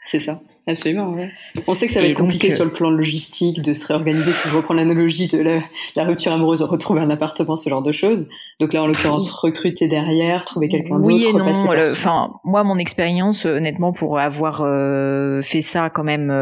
C'est 0.06 0.20
ça. 0.20 0.40
Absolument, 0.68 1.10
ouais. 1.10 1.30
On 1.68 1.74
sait 1.74 1.86
que 1.86 1.92
ça 1.92 2.00
va 2.00 2.08
être 2.08 2.18
compliqué 2.18 2.52
euh, 2.52 2.56
sur 2.56 2.64
le 2.64 2.72
plan 2.72 2.90
logistique 2.90 3.62
de 3.62 3.72
se 3.72 3.86
réorganiser, 3.86 4.32
si 4.32 4.48
je 4.48 4.56
reprends 4.56 4.74
l'analogie 4.74 5.28
de 5.28 5.60
la, 5.94 6.04
rupture 6.04 6.32
amoureuse, 6.32 6.60
retrouver 6.62 7.00
un 7.00 7.10
appartement, 7.10 7.56
ce 7.56 7.70
genre 7.70 7.82
de 7.82 7.92
choses. 7.92 8.26
Donc 8.58 8.72
là, 8.72 8.82
en 8.82 8.88
l'occurrence, 8.88 9.30
recruter 9.30 9.86
derrière, 9.86 10.44
trouver 10.44 10.68
quelqu'un 10.68 10.96
d'autre. 10.96 11.06
Oui 11.06 11.26
et 11.28 11.32
non. 11.32 11.52
Enfin, 11.90 12.32
moi, 12.42 12.64
mon 12.64 12.78
expérience, 12.78 13.46
euh, 13.46 13.58
honnêtement, 13.58 13.92
pour 13.92 14.18
avoir 14.18 14.62
euh, 14.64 15.40
fait 15.40 15.62
ça 15.62 15.88
quand 15.88 16.04
même 16.04 16.32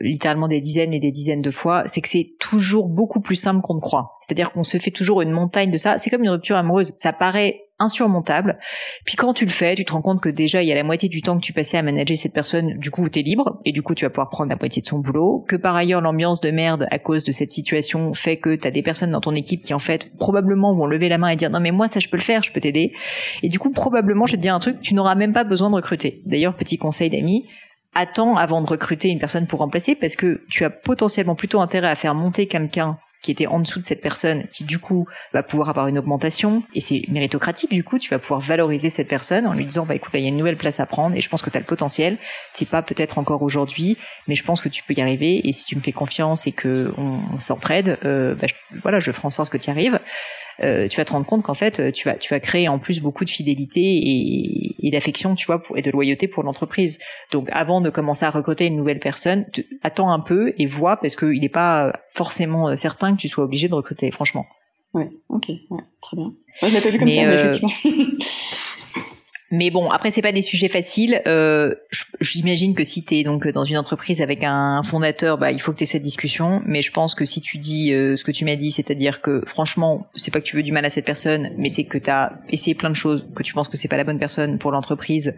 littéralement 0.00 0.48
des 0.48 0.60
dizaines 0.60 0.92
et 0.92 1.00
des 1.00 1.10
dizaines 1.10 1.42
de 1.42 1.50
fois, 1.50 1.84
c'est 1.86 2.02
que 2.02 2.08
c'est 2.08 2.34
toujours 2.38 2.86
beaucoup 2.88 3.20
plus 3.20 3.36
simple 3.36 3.62
qu'on 3.62 3.76
ne 3.76 3.80
croit. 3.80 4.18
C'est-à-dire 4.20 4.52
qu'on 4.52 4.62
se 4.62 4.76
fait 4.76 4.90
toujours 4.90 5.22
une 5.22 5.30
montagne 5.30 5.70
de 5.70 5.78
ça. 5.78 5.96
C'est 5.96 6.10
comme 6.10 6.22
une 6.22 6.30
rupture 6.30 6.56
amoureuse. 6.56 6.92
Ça 6.96 7.14
paraît 7.14 7.62
insurmontable. 7.80 8.58
Puis 9.04 9.16
quand 9.16 9.32
tu 9.32 9.44
le 9.44 9.50
fais, 9.50 9.74
tu 9.74 9.84
te 9.84 9.92
rends 9.92 10.02
compte 10.02 10.20
que 10.20 10.28
déjà 10.28 10.62
il 10.62 10.68
y 10.68 10.72
a 10.72 10.74
la 10.74 10.84
moitié 10.84 11.08
du 11.08 11.22
temps 11.22 11.36
que 11.36 11.42
tu 11.42 11.52
passais 11.52 11.78
à 11.78 11.82
manager 11.82 12.16
cette 12.16 12.32
personne, 12.32 12.78
du 12.78 12.90
coup 12.90 13.08
tu 13.08 13.18
es 13.18 13.22
libre 13.22 13.60
et 13.70 13.72
du 13.72 13.82
coup 13.82 13.94
tu 13.94 14.04
vas 14.04 14.10
pouvoir 14.10 14.30
prendre 14.30 14.50
la 14.50 14.56
moitié 14.56 14.82
de 14.82 14.86
son 14.86 14.98
boulot, 14.98 15.44
que 15.46 15.54
par 15.54 15.76
ailleurs 15.76 16.00
l'ambiance 16.00 16.40
de 16.40 16.50
merde 16.50 16.88
à 16.90 16.98
cause 16.98 17.22
de 17.22 17.30
cette 17.30 17.52
situation 17.52 18.12
fait 18.12 18.36
que 18.36 18.56
tu 18.56 18.66
as 18.66 18.72
des 18.72 18.82
personnes 18.82 19.12
dans 19.12 19.20
ton 19.20 19.32
équipe 19.32 19.62
qui 19.62 19.72
en 19.72 19.78
fait 19.78 20.10
probablement 20.18 20.74
vont 20.74 20.86
lever 20.86 21.08
la 21.08 21.18
main 21.18 21.28
et 21.28 21.36
dire 21.36 21.50
non 21.50 21.60
mais 21.60 21.70
moi 21.70 21.86
ça 21.86 22.00
je 22.00 22.08
peux 22.08 22.16
le 22.16 22.22
faire, 22.22 22.42
je 22.42 22.52
peux 22.52 22.60
t'aider. 22.60 22.92
Et 23.44 23.48
du 23.48 23.60
coup 23.60 23.70
probablement 23.70 24.26
je 24.26 24.32
vais 24.32 24.38
te 24.38 24.42
dire 24.42 24.56
un 24.56 24.58
truc, 24.58 24.80
tu 24.80 24.94
n'auras 24.94 25.14
même 25.14 25.32
pas 25.32 25.44
besoin 25.44 25.70
de 25.70 25.76
recruter. 25.76 26.20
D'ailleurs 26.26 26.56
petit 26.56 26.78
conseil 26.78 27.10
d'amis, 27.10 27.46
attends 27.94 28.36
avant 28.36 28.60
de 28.60 28.66
recruter 28.66 29.08
une 29.08 29.20
personne 29.20 29.46
pour 29.46 29.60
remplacer 29.60 29.94
parce 29.94 30.16
que 30.16 30.42
tu 30.50 30.64
as 30.64 30.70
potentiellement 30.70 31.36
plutôt 31.36 31.60
intérêt 31.60 31.88
à 31.88 31.94
faire 31.94 32.16
monter 32.16 32.46
quelqu'un 32.46 32.98
qui 33.22 33.30
était 33.30 33.46
en 33.46 33.60
dessous 33.60 33.80
de 33.80 33.84
cette 33.84 34.00
personne, 34.00 34.46
qui 34.48 34.64
du 34.64 34.78
coup 34.78 35.06
va 35.32 35.42
pouvoir 35.42 35.68
avoir 35.68 35.86
une 35.88 35.98
augmentation, 35.98 36.62
et 36.74 36.80
c'est 36.80 37.02
méritocratique, 37.08 37.70
du 37.70 37.84
coup, 37.84 37.98
tu 37.98 38.10
vas 38.10 38.18
pouvoir 38.18 38.40
valoriser 38.40 38.90
cette 38.90 39.08
personne 39.08 39.46
en 39.46 39.52
lui 39.52 39.64
disant, 39.64 39.84
bah 39.84 39.94
écoute, 39.94 40.10
il 40.14 40.20
y 40.20 40.26
a 40.26 40.28
une 40.28 40.36
nouvelle 40.36 40.56
place 40.56 40.80
à 40.80 40.86
prendre, 40.86 41.16
et 41.16 41.20
je 41.20 41.28
pense 41.28 41.42
que 41.42 41.50
tu 41.50 41.56
as 41.56 41.60
le 41.60 41.66
potentiel, 41.66 42.18
c'est 42.52 42.68
pas 42.68 42.82
peut-être 42.82 43.18
encore 43.18 43.42
aujourd'hui, 43.42 43.96
mais 44.26 44.34
je 44.34 44.44
pense 44.44 44.60
que 44.60 44.68
tu 44.68 44.82
peux 44.82 44.94
y 44.94 45.00
arriver, 45.00 45.46
et 45.46 45.52
si 45.52 45.64
tu 45.64 45.76
me 45.76 45.80
fais 45.80 45.92
confiance 45.92 46.46
et 46.46 46.52
que 46.52 46.92
on, 46.96 47.38
s'entraide, 47.38 47.98
euh, 48.04 48.34
bah, 48.34 48.46
voilà, 48.82 49.00
je 49.00 49.10
ferai 49.10 49.26
en 49.26 49.30
sorte 49.30 49.50
que 49.50 49.58
tu 49.58 49.68
y 49.68 49.70
arrives. 49.70 49.98
Euh, 50.62 50.88
tu 50.88 50.96
vas 50.98 51.04
te 51.04 51.12
rendre 51.12 51.26
compte 51.26 51.42
qu'en 51.42 51.54
fait, 51.54 51.80
euh, 51.80 51.90
tu 51.90 52.08
vas, 52.08 52.14
tu 52.14 52.32
vas 52.32 52.40
créer 52.40 52.68
en 52.68 52.78
plus 52.78 53.00
beaucoup 53.00 53.24
de 53.24 53.30
fidélité 53.30 53.80
et, 53.80 54.86
et 54.86 54.90
d'affection, 54.90 55.34
tu 55.34 55.46
vois, 55.46 55.62
pour, 55.62 55.78
et 55.78 55.82
de 55.82 55.90
loyauté 55.90 56.28
pour 56.28 56.42
l'entreprise. 56.42 56.98
Donc, 57.32 57.48
avant 57.52 57.80
de 57.80 57.90
commencer 57.90 58.24
à 58.24 58.30
recruter 58.30 58.66
une 58.66 58.76
nouvelle 58.76 58.98
personne, 59.00 59.46
attends 59.82 60.10
un 60.10 60.20
peu 60.20 60.52
et 60.58 60.66
vois 60.66 60.98
parce 60.98 61.16
qu'il 61.16 61.40
n'est 61.40 61.48
pas 61.48 61.92
forcément 62.10 62.76
certain 62.76 63.14
que 63.14 63.20
tu 63.20 63.28
sois 63.28 63.44
obligé 63.44 63.68
de 63.68 63.74
recruter, 63.74 64.10
franchement. 64.10 64.46
Ouais, 64.92 65.10
ok, 65.28 65.48
ouais, 65.48 65.82
très 66.02 66.16
bien. 66.16 66.32
Ouais, 66.62 66.68
je 66.68 66.74
l'ai 66.74 66.80
pas 66.80 66.90
vu 66.90 66.98
comme 66.98 67.10
ça, 67.10 67.22
mais 67.24 67.34
effectivement. 67.34 67.70
Mais 69.50 69.70
bon, 69.70 69.90
après 69.90 70.10
c'est 70.10 70.22
pas 70.22 70.32
des 70.32 70.42
sujets 70.42 70.68
faciles. 70.68 71.22
Euh, 71.26 71.74
J'imagine 72.20 72.74
que 72.74 72.84
si 72.84 73.04
tu 73.04 73.16
es 73.16 73.22
donc 73.24 73.48
dans 73.48 73.64
une 73.64 73.78
entreprise 73.78 74.22
avec 74.22 74.44
un 74.44 74.82
fondateur, 74.82 75.38
bah 75.38 75.50
il 75.50 75.60
faut 75.60 75.72
que 75.72 75.78
tu 75.78 75.84
aies 75.84 75.86
cette 75.86 76.02
discussion. 76.02 76.62
Mais 76.66 76.82
je 76.82 76.92
pense 76.92 77.14
que 77.14 77.24
si 77.24 77.40
tu 77.40 77.58
dis 77.58 77.92
euh, 77.92 78.16
ce 78.16 78.24
que 78.24 78.30
tu 78.30 78.44
m'as 78.44 78.56
dit, 78.56 78.70
c'est-à-dire 78.70 79.20
que 79.20 79.42
franchement, 79.46 80.06
c'est 80.14 80.30
pas 80.30 80.40
que 80.40 80.46
tu 80.46 80.56
veux 80.56 80.62
du 80.62 80.72
mal 80.72 80.84
à 80.84 80.90
cette 80.90 81.04
personne, 81.04 81.50
mais 81.56 81.68
c'est 81.68 81.84
que 81.84 81.98
tu 81.98 82.10
as 82.10 82.38
essayé 82.50 82.74
plein 82.74 82.90
de 82.90 82.94
choses, 82.94 83.28
que 83.34 83.42
tu 83.42 83.52
penses 83.52 83.68
que 83.68 83.76
c'est 83.76 83.88
pas 83.88 83.96
la 83.96 84.04
bonne 84.04 84.18
personne 84.18 84.58
pour 84.58 84.70
l'entreprise 84.70 85.34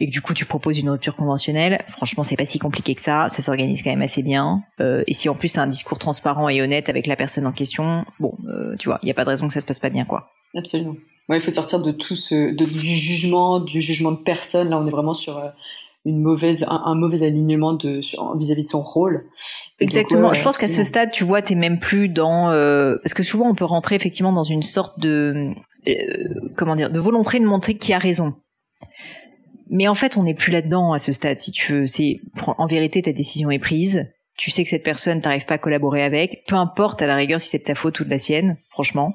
et 0.00 0.06
que 0.06 0.10
du 0.10 0.22
coup 0.22 0.34
tu 0.34 0.46
proposes 0.46 0.78
une 0.78 0.88
rupture 0.88 1.14
conventionnelle, 1.14 1.84
franchement 1.86 2.24
c'est 2.24 2.36
pas 2.36 2.46
si 2.46 2.58
compliqué 2.58 2.94
que 2.94 3.02
ça, 3.02 3.28
ça 3.28 3.42
s'organise 3.42 3.82
quand 3.82 3.90
même 3.90 4.02
assez 4.02 4.22
bien. 4.22 4.62
Euh, 4.80 5.04
et 5.06 5.12
si 5.12 5.28
en 5.28 5.34
plus 5.34 5.52
t'as 5.52 5.62
un 5.62 5.66
discours 5.66 5.98
transparent 5.98 6.48
et 6.48 6.62
honnête 6.62 6.88
avec 6.88 7.06
la 7.06 7.16
personne 7.16 7.46
en 7.46 7.52
question, 7.52 8.04
bon, 8.18 8.36
euh, 8.48 8.74
tu 8.78 8.88
vois, 8.88 8.98
il 9.02 9.08
y 9.08 9.10
a 9.10 9.14
pas 9.14 9.24
de 9.24 9.30
raison 9.30 9.46
que 9.46 9.52
ça 9.52 9.60
se 9.60 9.66
passe 9.66 9.78
pas 9.78 9.90
bien 9.90 10.06
quoi. 10.06 10.30
Absolument. 10.56 10.96
Ouais, 11.30 11.36
il 11.36 11.42
faut 11.42 11.52
sortir 11.52 11.80
de 11.80 11.92
tout 11.92 12.16
ce 12.16 12.52
de, 12.52 12.64
du 12.64 12.88
jugement, 12.88 13.60
du 13.60 13.80
jugement 13.80 14.10
de 14.10 14.18
personne. 14.18 14.68
Là, 14.68 14.80
on 14.80 14.86
est 14.88 14.90
vraiment 14.90 15.14
sur 15.14 15.38
euh, 15.38 15.46
une 16.04 16.20
mauvaise 16.20 16.66
un, 16.68 16.96
mauvais 16.96 17.22
alignement 17.22 17.72
de 17.72 18.00
vis-à-vis 18.36 18.64
de 18.64 18.68
son 18.68 18.82
rôle. 18.82 19.28
Exactement. 19.78 20.32
je 20.32 20.42
pense 20.42 20.58
qu'à 20.58 20.66
ce 20.66 20.82
stade, 20.82 21.12
tu 21.12 21.22
vois, 21.22 21.40
t'es 21.40 21.54
même 21.54 21.78
plus 21.78 22.08
dans 22.08 22.50
euh, 22.50 22.96
parce 23.04 23.14
que 23.14 23.22
souvent 23.22 23.48
on 23.48 23.54
peut 23.54 23.64
rentrer 23.64 23.94
effectivement 23.94 24.32
dans 24.32 24.42
une 24.42 24.62
sorte 24.62 24.98
de 24.98 25.52
euh, 25.86 25.92
comment 26.56 26.74
dire 26.74 26.90
de 26.90 26.98
volonté 26.98 27.38
de 27.38 27.46
montrer 27.46 27.74
qui 27.74 27.92
a 27.92 27.98
raison. 27.98 28.34
Mais 29.68 29.86
en 29.86 29.94
fait, 29.94 30.16
on 30.16 30.24
n'est 30.24 30.34
plus 30.34 30.50
là-dedans 30.50 30.92
à 30.92 30.98
ce 30.98 31.12
stade. 31.12 31.38
Si 31.38 31.52
tu 31.52 31.74
veux, 31.74 31.86
c'est 31.86 32.20
en 32.44 32.66
vérité 32.66 33.02
ta 33.02 33.12
décision 33.12 33.52
est 33.52 33.60
prise. 33.60 34.10
Tu 34.36 34.50
sais 34.50 34.64
que 34.64 34.70
cette 34.70 34.82
personne 34.82 35.20
t'arrive 35.20 35.44
pas 35.44 35.54
à 35.54 35.58
collaborer 35.58 36.02
avec. 36.02 36.42
Peu 36.48 36.56
importe 36.56 37.02
à 37.02 37.06
la 37.06 37.14
rigueur 37.14 37.40
si 37.40 37.50
c'est 37.50 37.58
de 37.58 37.62
ta 37.62 37.76
faute 37.76 38.00
ou 38.00 38.04
de 38.04 38.10
la 38.10 38.18
sienne. 38.18 38.56
Franchement 38.70 39.14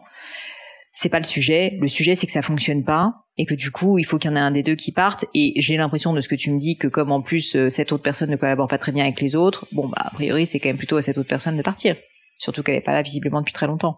c'est 0.96 1.10
pas 1.10 1.20
le 1.20 1.26
sujet. 1.26 1.78
Le 1.80 1.88
sujet, 1.88 2.16
c'est 2.16 2.26
que 2.26 2.32
ça 2.32 2.42
fonctionne 2.42 2.84
pas 2.84 3.26
et 3.38 3.46
que 3.46 3.54
du 3.54 3.70
coup, 3.70 4.00
il 4.00 4.06
faut 4.06 4.18
qu'il 4.18 4.32
y 4.32 4.34
en 4.34 4.38
ait 4.38 4.40
un 4.40 4.52
des 4.52 4.64
deux 4.64 4.76
qui 4.76 4.94
parte. 4.94 5.26
Et 5.36 5.54
j'ai 5.58 5.76
l'impression 5.76 6.14
de 6.14 6.22
ce 6.22 6.30
que 6.30 6.36
tu 6.36 6.52
me 6.52 6.58
dis 6.58 6.78
que 6.78 6.88
comme 6.88 7.12
en 7.12 7.22
plus 7.22 7.56
euh, 7.56 7.70
cette 7.70 7.92
autre 7.92 8.02
personne 8.02 8.32
ne 8.32 8.38
collabore 8.38 8.70
pas 8.70 8.78
très 8.78 8.94
bien 8.94 9.04
avec 9.04 9.20
les 9.20 9.36
autres, 9.36 9.68
bon 9.74 9.90
bah 9.90 9.98
a 10.00 10.10
priori, 10.12 10.46
c'est 10.46 10.60
quand 10.60 10.70
même 10.70 10.78
plutôt 10.78 10.96
à 10.96 11.02
cette 11.02 11.18
autre 11.18 11.28
personne 11.28 11.58
de 11.58 11.62
partir. 11.62 11.98
Surtout 12.38 12.64
qu'elle 12.64 12.76
est 12.76 12.82
pas 12.82 12.94
là 12.94 13.02
visiblement 13.02 13.42
depuis 13.42 13.54
très 13.54 13.68
longtemps. 13.68 13.98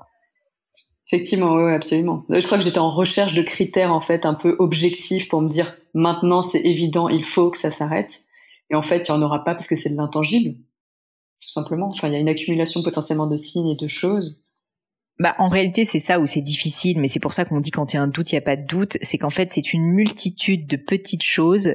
Effectivement, 1.05 1.53
oui, 1.53 1.71
absolument. 1.71 2.23
Je 2.29 2.43
crois 2.45 2.57
que 2.57 2.63
j'étais 2.63 2.79
en 2.79 2.89
recherche 2.89 3.33
de 3.35 3.43
critères 3.43 3.93
en 3.93 4.01
fait 4.01 4.25
un 4.25 4.33
peu 4.33 4.55
objectifs 4.59 5.29
pour 5.29 5.41
me 5.41 5.49
dire 5.49 5.77
maintenant 5.93 6.41
c'est 6.41 6.61
évident, 6.61 7.09
il 7.09 7.23
faut 7.23 7.51
que 7.51 7.59
ça 7.59 7.69
s'arrête. 7.69 8.23
Et 8.71 8.75
en 8.75 8.81
fait, 8.81 9.07
il 9.07 9.09
y 9.09 9.11
en 9.11 9.21
aura 9.21 9.43
pas 9.43 9.53
parce 9.53 9.67
que 9.67 9.75
c'est 9.75 9.91
de 9.91 9.95
l'intangible, 9.95 10.55
tout 10.55 11.49
simplement. 11.49 11.89
Enfin, 11.89 12.07
il 12.09 12.13
y 12.13 12.17
a 12.17 12.19
une 12.19 12.27
accumulation 12.27 12.83
potentiellement 12.83 13.27
de 13.27 13.37
signes 13.37 13.69
et 13.69 13.75
de 13.75 13.87
choses 13.87 14.43
bah, 15.19 15.35
en 15.39 15.47
réalité, 15.47 15.83
c'est 15.83 15.99
ça 15.99 16.19
où 16.19 16.27
c'est 16.27 16.41
difficile, 16.41 16.99
mais 16.99 17.07
c'est 17.07 17.19
pour 17.19 17.33
ça 17.33 17.43
qu'on 17.43 17.59
dit 17.59 17.71
quand 17.71 17.91
il 17.91 17.95
y 17.95 17.99
a 17.99 18.01
un 18.01 18.07
doute, 18.07 18.31
il 18.31 18.35
n'y 18.35 18.39
a 18.39 18.41
pas 18.41 18.55
de 18.55 18.65
doute. 18.65 18.97
C'est 19.01 19.17
qu'en 19.17 19.31
fait, 19.31 19.51
c'est 19.51 19.73
une 19.73 19.83
multitude 19.83 20.67
de 20.67 20.77
petites 20.77 21.23
choses 21.23 21.73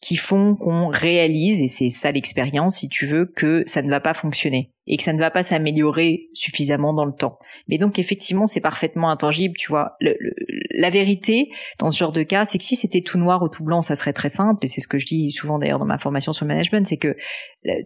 qui 0.00 0.16
font 0.16 0.54
qu'on 0.56 0.88
réalise, 0.88 1.60
et 1.62 1.68
c'est 1.68 1.90
ça 1.90 2.10
l'expérience, 2.10 2.76
si 2.76 2.88
tu 2.88 3.06
veux, 3.06 3.26
que 3.26 3.62
ça 3.66 3.82
ne 3.82 3.90
va 3.90 4.00
pas 4.00 4.14
fonctionner 4.14 4.72
et 4.86 4.96
que 4.96 5.04
ça 5.04 5.12
ne 5.12 5.20
va 5.20 5.30
pas 5.30 5.44
s'améliorer 5.44 6.28
suffisamment 6.32 6.92
dans 6.92 7.04
le 7.04 7.12
temps. 7.12 7.38
Mais 7.68 7.78
donc 7.78 8.00
effectivement, 8.00 8.46
c'est 8.46 8.60
parfaitement 8.60 9.08
intangible, 9.08 9.54
tu 9.56 9.68
vois. 9.68 9.96
la 10.00 10.90
vérité 10.90 11.48
dans 11.78 11.90
ce 11.90 11.98
genre 11.98 12.10
de 12.10 12.24
cas, 12.24 12.44
c'est 12.44 12.58
que 12.58 12.64
si 12.64 12.74
c'était 12.74 13.02
tout 13.02 13.16
noir 13.16 13.40
ou 13.42 13.48
tout 13.48 13.62
blanc, 13.62 13.82
ça 13.82 13.94
serait 13.94 14.12
très 14.12 14.30
simple, 14.30 14.64
et 14.64 14.68
c'est 14.68 14.80
ce 14.80 14.88
que 14.88 14.98
je 14.98 15.06
dis 15.06 15.30
souvent 15.30 15.60
d'ailleurs 15.60 15.78
dans 15.78 15.86
ma 15.86 15.98
formation 15.98 16.32
sur 16.32 16.44
le 16.44 16.48
management, 16.48 16.86
c'est 16.86 16.96
que 16.96 17.16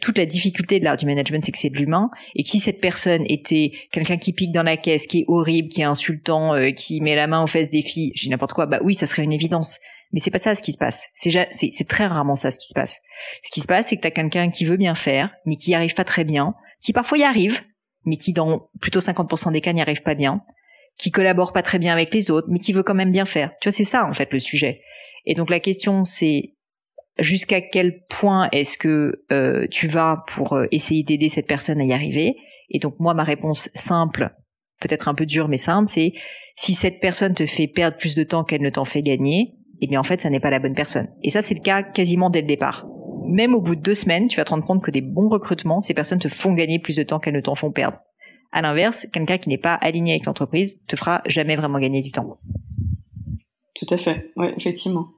toute 0.00 0.16
la 0.16 0.24
difficulté 0.24 0.78
de 0.78 0.84
l'art 0.84 0.96
du 0.96 1.04
management, 1.04 1.44
c'est 1.44 1.52
que 1.52 1.58
c'est 1.58 1.68
de 1.68 1.76
l'humain, 1.76 2.10
et 2.36 2.42
que 2.42 2.48
si 2.48 2.58
cette 2.58 2.80
personne 2.80 3.24
était 3.28 3.72
quelqu'un 3.90 4.16
qui 4.16 4.32
pique 4.32 4.52
dans 4.52 4.62
la 4.62 4.78
caisse, 4.78 5.06
qui 5.06 5.20
est 5.20 5.24
horrible, 5.28 5.68
qui 5.68 5.82
est 5.82 5.84
insultant, 5.84 6.54
euh, 6.54 6.70
qui 6.70 7.02
met 7.02 7.16
la 7.16 7.26
main 7.26 7.42
aux 7.42 7.46
fesses 7.46 7.70
des 7.70 7.82
filles, 7.82 8.12
j'ai 8.14 8.30
n'importe 8.30 8.54
quoi, 8.54 8.64
bah 8.64 8.80
oui, 8.82 8.94
ça 8.94 9.06
serait 9.06 9.24
une 9.24 9.32
évidence. 9.32 9.78
Mais 10.14 10.20
c'est 10.20 10.30
pas 10.30 10.38
ça 10.38 10.54
ce 10.54 10.62
qui 10.62 10.70
se 10.70 10.78
passe. 10.78 11.08
C'est 11.12 11.88
très 11.88 12.06
rarement 12.06 12.36
ça 12.36 12.52
ce 12.52 12.58
qui 12.60 12.68
se 12.68 12.72
passe. 12.72 13.00
Ce 13.42 13.50
qui 13.50 13.60
se 13.60 13.66
passe, 13.66 13.88
c'est 13.88 13.96
que 13.96 14.02
tu 14.02 14.06
as 14.06 14.12
quelqu'un 14.12 14.48
qui 14.48 14.64
veut 14.64 14.76
bien 14.76 14.94
faire, 14.94 15.34
mais 15.44 15.56
qui 15.56 15.70
n'y 15.70 15.74
arrive 15.74 15.94
pas 15.94 16.04
très 16.04 16.22
bien, 16.22 16.54
qui 16.80 16.92
parfois 16.92 17.18
y 17.18 17.24
arrive, 17.24 17.62
mais 18.04 18.16
qui 18.16 18.32
dans 18.32 18.70
plutôt 18.80 19.00
50% 19.00 19.50
des 19.50 19.60
cas 19.60 19.72
n'y 19.72 19.82
arrive 19.82 20.02
pas 20.02 20.14
bien, 20.14 20.42
qui 20.96 21.10
collabore 21.10 21.52
pas 21.52 21.62
très 21.62 21.80
bien 21.80 21.92
avec 21.92 22.14
les 22.14 22.30
autres, 22.30 22.46
mais 22.48 22.60
qui 22.60 22.72
veut 22.72 22.84
quand 22.84 22.94
même 22.94 23.10
bien 23.10 23.24
faire. 23.24 23.50
Tu 23.60 23.68
vois, 23.68 23.76
c'est 23.76 23.82
ça 23.82 24.06
en 24.06 24.12
fait 24.12 24.32
le 24.32 24.38
sujet. 24.38 24.82
Et 25.26 25.34
donc 25.34 25.50
la 25.50 25.58
question 25.58 26.04
c'est 26.04 26.54
jusqu'à 27.18 27.60
quel 27.60 28.04
point 28.08 28.48
est-ce 28.52 28.78
que 28.78 29.24
euh, 29.32 29.66
tu 29.68 29.88
vas 29.88 30.22
pour 30.28 30.52
euh, 30.52 30.66
essayer 30.70 31.02
d'aider 31.02 31.28
cette 31.28 31.48
personne 31.48 31.80
à 31.80 31.84
y 31.84 31.92
arriver? 31.92 32.36
Et 32.70 32.78
donc 32.78 33.00
moi 33.00 33.14
ma 33.14 33.24
réponse 33.24 33.68
simple, 33.74 34.30
peut-être 34.80 35.08
un 35.08 35.14
peu 35.14 35.26
dure 35.26 35.48
mais 35.48 35.56
simple, 35.56 35.88
c'est 35.88 36.12
si 36.54 36.76
cette 36.76 37.00
personne 37.00 37.34
te 37.34 37.46
fait 37.46 37.66
perdre 37.66 37.96
plus 37.96 38.14
de 38.14 38.22
temps 38.22 38.44
qu'elle 38.44 38.62
ne 38.62 38.70
t'en 38.70 38.84
fait 38.84 39.02
gagner, 39.02 39.56
eh 39.84 39.86
bien 39.86 40.00
en 40.00 40.04
fait, 40.04 40.20
ça 40.20 40.30
n'est 40.30 40.40
pas 40.40 40.50
la 40.50 40.58
bonne 40.58 40.74
personne. 40.74 41.08
Et 41.22 41.30
ça, 41.30 41.42
c'est 41.42 41.54
le 41.54 41.60
cas 41.60 41.82
quasiment 41.82 42.30
dès 42.30 42.40
le 42.40 42.46
départ. 42.46 42.86
Même 43.26 43.54
au 43.54 43.60
bout 43.60 43.76
de 43.76 43.80
deux 43.80 43.94
semaines, 43.94 44.28
tu 44.28 44.36
vas 44.36 44.44
te 44.44 44.50
rendre 44.50 44.64
compte 44.64 44.82
que 44.82 44.90
des 44.90 45.00
bons 45.00 45.28
recrutements, 45.28 45.80
ces 45.80 45.94
personnes 45.94 46.18
te 46.18 46.28
font 46.28 46.52
gagner 46.52 46.78
plus 46.78 46.96
de 46.96 47.02
temps 47.02 47.18
qu'elles 47.18 47.34
ne 47.34 47.40
t'en 47.40 47.54
font 47.54 47.72
perdre. 47.72 47.98
À 48.52 48.62
l'inverse, 48.62 49.06
quelqu'un 49.12 49.38
qui 49.38 49.48
n'est 49.48 49.58
pas 49.58 49.74
aligné 49.74 50.12
avec 50.12 50.26
l'entreprise 50.26 50.80
te 50.86 50.96
fera 50.96 51.22
jamais 51.26 51.56
vraiment 51.56 51.78
gagner 51.78 52.02
du 52.02 52.12
temps. 52.12 52.38
Tout 53.74 53.86
à 53.90 53.98
fait, 53.98 54.30
oui, 54.36 54.46
effectivement. 54.56 55.08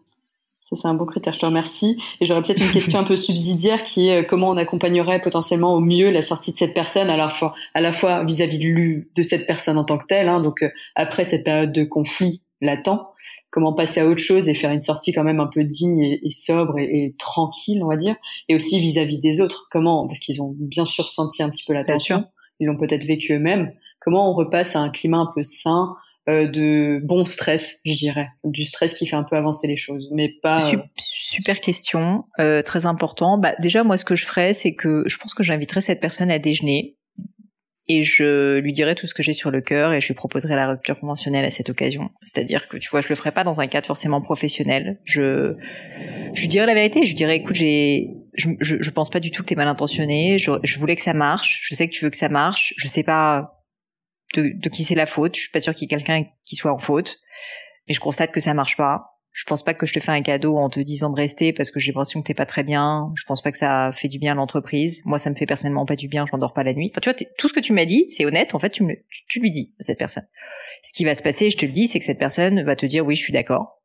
Ça, 0.70 0.74
c'est 0.74 0.88
un 0.88 0.94
bon 0.94 1.06
critère. 1.06 1.32
Je 1.32 1.38
te 1.38 1.46
remercie. 1.46 1.96
Et 2.20 2.26
j'aurais 2.26 2.42
peut-être 2.42 2.60
une 2.60 2.72
question 2.72 2.98
un 2.98 3.04
peu 3.04 3.14
subsidiaire 3.14 3.84
qui 3.84 4.08
est 4.08 4.22
euh, 4.22 4.22
comment 4.24 4.50
on 4.50 4.56
accompagnerait 4.56 5.20
potentiellement 5.20 5.74
au 5.74 5.80
mieux 5.80 6.10
la 6.10 6.22
sortie 6.22 6.52
de 6.52 6.56
cette 6.56 6.74
personne 6.74 7.08
à 7.08 7.16
la 7.16 7.30
fois, 7.30 7.54
à 7.74 7.80
la 7.80 7.92
fois 7.92 8.24
vis-à-vis 8.24 8.58
de, 9.14 9.22
cette 9.22 9.46
personne 9.46 9.78
en 9.78 9.84
tant 9.84 9.98
que 9.98 10.06
telle. 10.06 10.28
Hein, 10.28 10.40
donc, 10.40 10.62
euh, 10.62 10.70
après 10.96 11.24
cette 11.24 11.44
période 11.44 11.70
de 11.70 11.84
conflit 11.84 12.42
latent, 12.60 13.12
comment 13.50 13.74
passer 13.74 14.00
à 14.00 14.06
autre 14.06 14.22
chose 14.22 14.48
et 14.48 14.54
faire 14.54 14.70
une 14.70 14.80
sortie 14.80 15.12
quand 15.12 15.24
même 15.24 15.40
un 15.40 15.48
peu 15.52 15.64
digne 15.64 16.02
et, 16.02 16.30
sobre 16.30 16.78
et, 16.78 17.14
tranquille, 17.18 17.82
on 17.82 17.88
va 17.88 17.96
dire, 17.96 18.16
et 18.48 18.54
aussi 18.54 18.78
vis-à-vis 18.78 19.20
des 19.20 19.40
autres, 19.40 19.68
comment, 19.70 20.06
parce 20.06 20.20
qu'ils 20.20 20.42
ont 20.42 20.54
bien 20.58 20.84
sûr 20.84 21.08
senti 21.08 21.42
un 21.42 21.50
petit 21.50 21.64
peu 21.64 21.72
la 21.72 21.84
tension, 21.84 22.24
ils 22.60 22.66
l'ont 22.66 22.76
peut-être 22.76 23.04
vécu 23.04 23.34
eux-mêmes, 23.34 23.72
comment 24.00 24.30
on 24.30 24.34
repasse 24.34 24.76
à 24.76 24.80
un 24.80 24.90
climat 24.90 25.18
un 25.18 25.30
peu 25.34 25.42
sain, 25.42 25.96
euh, 26.28 26.48
de 26.48 27.00
bon 27.04 27.24
stress, 27.24 27.78
je 27.84 27.94
dirais, 27.94 28.28
du 28.42 28.64
stress 28.64 28.94
qui 28.94 29.06
fait 29.06 29.14
un 29.14 29.22
peu 29.22 29.36
avancer 29.36 29.68
les 29.68 29.76
choses, 29.76 30.08
mais 30.12 30.28
pas. 30.42 30.72
Euh, 30.72 30.78
super 30.96 31.60
question, 31.60 32.24
euh, 32.40 32.62
très 32.62 32.84
important. 32.84 33.38
Bah 33.38 33.54
déjà 33.60 33.84
moi 33.84 33.96
ce 33.96 34.04
que 34.04 34.16
je 34.16 34.26
ferais, 34.26 34.52
c'est 34.52 34.74
que 34.74 35.04
je 35.06 35.18
pense 35.18 35.34
que 35.34 35.44
j'inviterais 35.44 35.82
cette 35.82 36.00
personne 36.00 36.32
à 36.32 36.40
déjeuner 36.40 36.96
et 37.88 38.02
je 38.02 38.58
lui 38.58 38.72
dirai 38.72 38.94
tout 38.94 39.06
ce 39.06 39.14
que 39.14 39.22
j'ai 39.22 39.32
sur 39.32 39.50
le 39.50 39.60
cœur 39.60 39.92
et 39.92 40.00
je 40.00 40.08
lui 40.08 40.14
proposerai 40.14 40.56
la 40.56 40.68
rupture 40.68 40.98
conventionnelle 40.98 41.44
à 41.44 41.50
cette 41.50 41.70
occasion. 41.70 42.10
C'est-à-dire 42.20 42.66
que 42.66 42.76
tu 42.78 42.90
vois, 42.90 43.00
je 43.00 43.08
le 43.08 43.14
ferai 43.14 43.30
pas 43.30 43.44
dans 43.44 43.60
un 43.60 43.68
cadre 43.68 43.86
forcément 43.86 44.20
professionnel. 44.20 45.00
Je, 45.04 45.54
je 46.34 46.40
lui 46.40 46.48
dirai 46.48 46.66
la 46.66 46.74
vérité. 46.74 47.04
Je 47.04 47.10
lui 47.10 47.14
dirai, 47.14 47.36
écoute, 47.36 47.54
j'ai, 47.54 48.10
je, 48.34 48.50
je, 48.60 48.76
je 48.80 48.90
pense 48.90 49.08
pas 49.08 49.20
du 49.20 49.30
tout 49.30 49.42
que 49.42 49.48
t'es 49.48 49.54
mal 49.54 49.68
intentionné. 49.68 50.38
Je, 50.38 50.50
je 50.64 50.78
voulais 50.80 50.96
que 50.96 51.02
ça 51.02 51.14
marche. 51.14 51.60
Je 51.62 51.74
sais 51.76 51.86
que 51.86 51.92
tu 51.92 52.04
veux 52.04 52.10
que 52.10 52.16
ça 52.16 52.28
marche. 52.28 52.74
Je 52.76 52.88
sais 52.88 53.04
pas 53.04 53.62
de, 54.34 54.50
de 54.52 54.68
qui 54.68 54.82
c'est 54.82 54.96
la 54.96 55.06
faute. 55.06 55.36
Je 55.36 55.42
suis 55.42 55.50
pas 55.50 55.60
sûre 55.60 55.74
qu'il 55.74 55.82
y 55.82 55.94
ait 55.94 55.96
quelqu'un 55.96 56.24
qui 56.44 56.56
soit 56.56 56.72
en 56.72 56.78
faute. 56.78 57.18
Mais 57.86 57.94
je 57.94 58.00
constate 58.00 58.32
que 58.32 58.40
ça 58.40 58.52
marche 58.52 58.76
pas 58.76 59.15
je 59.36 59.44
pense 59.44 59.62
pas 59.62 59.74
que 59.74 59.84
je 59.84 59.92
te 59.92 60.00
fais 60.00 60.12
un 60.12 60.22
cadeau 60.22 60.56
en 60.56 60.70
te 60.70 60.80
disant 60.80 61.10
de 61.10 61.14
rester 61.14 61.52
parce 61.52 61.70
que 61.70 61.78
j'ai 61.78 61.92
l'impression 61.92 62.22
que 62.22 62.26
t'es 62.26 62.32
pas 62.32 62.46
très 62.46 62.64
bien. 62.64 63.12
Je 63.16 63.24
pense 63.24 63.42
pas 63.42 63.52
que 63.52 63.58
ça 63.58 63.90
fait 63.92 64.08
du 64.08 64.18
bien 64.18 64.32
à 64.32 64.34
l'entreprise. 64.34 65.02
Moi, 65.04 65.18
ça 65.18 65.28
me 65.28 65.34
fait 65.34 65.44
personnellement 65.44 65.84
pas 65.84 65.94
du 65.94 66.08
bien. 66.08 66.24
Je 66.24 66.32
n'endors 66.32 66.54
pas 66.54 66.62
la 66.62 66.72
nuit. 66.72 66.90
Enfin, 66.90 67.02
tu 67.02 67.10
vois, 67.10 67.28
tout 67.36 67.46
ce 67.46 67.52
que 67.52 67.60
tu 67.60 67.74
m'as 67.74 67.84
dit, 67.84 68.06
c'est 68.08 68.24
honnête. 68.24 68.54
En 68.54 68.58
fait, 68.58 68.70
tu, 68.70 68.82
me, 68.82 68.94
tu 69.28 69.40
lui 69.40 69.50
dis 69.50 69.74
à 69.78 69.82
cette 69.82 69.98
personne. 69.98 70.26
Ce 70.82 70.90
qui 70.90 71.04
va 71.04 71.14
se 71.14 71.22
passer, 71.22 71.50
je 71.50 71.58
te 71.58 71.66
le 71.66 71.72
dis, 71.72 71.86
c'est 71.86 71.98
que 71.98 72.06
cette 72.06 72.18
personne 72.18 72.62
va 72.62 72.76
te 72.76 72.86
dire 72.86 73.04
oui, 73.04 73.14
je 73.14 73.20
suis 73.20 73.32
d'accord 73.34 73.75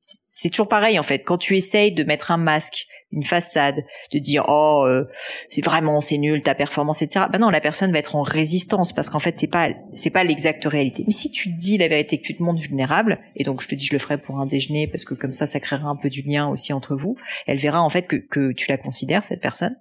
c'est 0.00 0.48
toujours 0.48 0.68
pareil 0.68 0.98
en 0.98 1.02
fait. 1.02 1.20
Quand 1.20 1.36
tu 1.36 1.56
essayes 1.56 1.92
de 1.92 2.04
mettre 2.04 2.30
un 2.30 2.38
masque, 2.38 2.86
une 3.12 3.22
façade, 3.22 3.84
de 4.12 4.18
dire 4.18 4.44
oh 4.48 4.84
euh, 4.86 5.04
c'est 5.50 5.62
vraiment 5.64 6.00
c'est 6.00 6.16
nul 6.16 6.42
ta 6.42 6.54
performance 6.54 7.02
etc. 7.02 7.26
Ben 7.30 7.38
non, 7.38 7.50
la 7.50 7.60
personne 7.60 7.92
va 7.92 7.98
être 7.98 8.16
en 8.16 8.22
résistance 8.22 8.92
parce 8.92 9.10
qu'en 9.10 9.18
fait 9.18 9.36
c'est 9.36 9.46
pas 9.46 9.68
c'est 9.92 10.10
pas 10.10 10.24
l'exacte 10.24 10.64
réalité. 10.64 11.04
Mais 11.06 11.12
si 11.12 11.30
tu 11.30 11.50
dis 11.50 11.76
la 11.76 11.88
vérité, 11.88 12.18
que 12.18 12.26
tu 12.26 12.34
te 12.34 12.42
montres 12.42 12.62
vulnérable, 12.62 13.20
et 13.36 13.44
donc 13.44 13.60
je 13.60 13.68
te 13.68 13.74
dis 13.74 13.84
je 13.84 13.92
le 13.92 13.98
ferai 13.98 14.16
pour 14.16 14.40
un 14.40 14.46
déjeuner 14.46 14.86
parce 14.86 15.04
que 15.04 15.12
comme 15.14 15.34
ça 15.34 15.46
ça 15.46 15.60
créera 15.60 15.88
un 15.88 15.96
peu 15.96 16.08
du 16.08 16.22
lien 16.22 16.48
aussi 16.48 16.72
entre 16.72 16.96
vous. 16.96 17.16
Elle 17.46 17.58
verra 17.58 17.82
en 17.82 17.90
fait 17.90 18.06
que 18.06 18.16
que 18.16 18.52
tu 18.52 18.70
la 18.70 18.78
considères 18.78 19.22
cette 19.22 19.42
personne. 19.42 19.76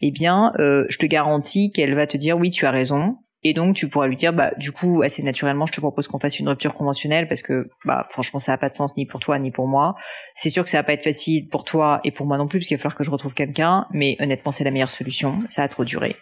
Eh 0.00 0.12
bien, 0.12 0.52
euh, 0.60 0.86
je 0.88 0.98
te 0.98 1.06
garantis 1.06 1.72
qu'elle 1.72 1.94
va 1.94 2.06
te 2.06 2.16
dire 2.16 2.38
oui 2.38 2.50
tu 2.50 2.66
as 2.66 2.70
raison. 2.70 3.16
Et 3.48 3.54
donc 3.54 3.76
tu 3.76 3.88
pourras 3.88 4.08
lui 4.08 4.16
dire 4.16 4.32
bah 4.32 4.50
du 4.56 4.72
coup 4.72 5.02
assez 5.02 5.22
naturellement 5.22 5.66
je 5.66 5.72
te 5.72 5.80
propose 5.80 6.08
qu'on 6.08 6.18
fasse 6.18 6.40
une 6.40 6.48
rupture 6.48 6.74
conventionnelle 6.74 7.28
parce 7.28 7.42
que 7.42 7.70
bah 7.84 8.04
franchement 8.10 8.40
ça 8.40 8.50
n'a 8.50 8.58
pas 8.58 8.68
de 8.68 8.74
sens 8.74 8.96
ni 8.96 9.06
pour 9.06 9.20
toi 9.20 9.38
ni 9.38 9.52
pour 9.52 9.68
moi. 9.68 9.94
C'est 10.34 10.50
sûr 10.50 10.64
que 10.64 10.70
ça 10.70 10.78
va 10.78 10.82
pas 10.82 10.94
être 10.94 11.04
facile 11.04 11.48
pour 11.48 11.62
toi 11.62 12.00
et 12.02 12.10
pour 12.10 12.26
moi 12.26 12.38
non 12.38 12.48
plus 12.48 12.58
parce 12.58 12.66
qu'il 12.66 12.76
va 12.76 12.82
falloir 12.82 12.96
que 12.96 13.04
je 13.04 13.10
retrouve 13.10 13.34
quelqu'un, 13.34 13.86
mais 13.92 14.16
honnêtement 14.18 14.50
c'est 14.50 14.64
la 14.64 14.72
meilleure 14.72 14.90
solution. 14.90 15.44
Ça 15.48 15.62
a 15.62 15.68
trop 15.68 15.84
duré. 15.84 16.16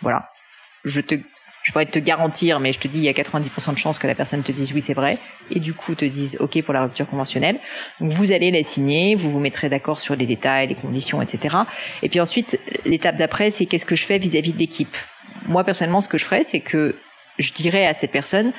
Voilà. 0.00 0.30
Je 0.82 1.00
te 1.00 1.14
je 1.62 1.70
pourrais 1.70 1.86
te 1.86 1.98
garantir, 2.00 2.58
mais 2.58 2.72
je 2.72 2.78
te 2.80 2.88
dis, 2.88 2.98
il 2.98 3.04
y 3.04 3.08
a 3.08 3.12
90% 3.12 3.72
de 3.72 3.78
chances 3.78 3.98
que 3.98 4.06
la 4.06 4.16
personne 4.16 4.42
te 4.42 4.52
dise 4.52 4.72
oui, 4.74 4.82
c'est 4.82 4.94
vrai, 4.94 5.16
et 5.50 5.60
du 5.60 5.74
coup 5.74 5.94
te 5.94 6.04
dise 6.04 6.36
ok 6.40 6.60
pour 6.62 6.74
la 6.74 6.82
rupture 6.82 7.06
conventionnelle. 7.06 7.58
Donc 8.00 8.10
vous 8.10 8.32
allez 8.32 8.50
la 8.50 8.64
signer, 8.64 9.14
vous 9.14 9.30
vous 9.30 9.40
mettrez 9.40 9.68
d'accord 9.68 10.00
sur 10.00 10.16
les 10.16 10.26
détails, 10.26 10.66
les 10.66 10.74
conditions, 10.74 11.22
etc. 11.22 11.56
Et 12.02 12.08
puis 12.08 12.20
ensuite, 12.20 12.58
l'étape 12.84 13.16
d'après, 13.16 13.50
c'est 13.50 13.64
qu'est-ce 13.64 13.86
que 13.86 13.96
je 13.96 14.04
fais 14.04 14.18
vis-à-vis 14.18 14.52
de 14.52 14.58
l'équipe? 14.58 14.96
Moi 15.46 15.64
personnellement, 15.64 16.00
ce 16.00 16.08
que 16.08 16.18
je 16.18 16.24
ferais, 16.24 16.42
c'est 16.42 16.60
que 16.60 16.96
je 17.38 17.52
dirais 17.52 17.86
à 17.86 17.94
cette 17.94 18.12
personne, 18.12 18.52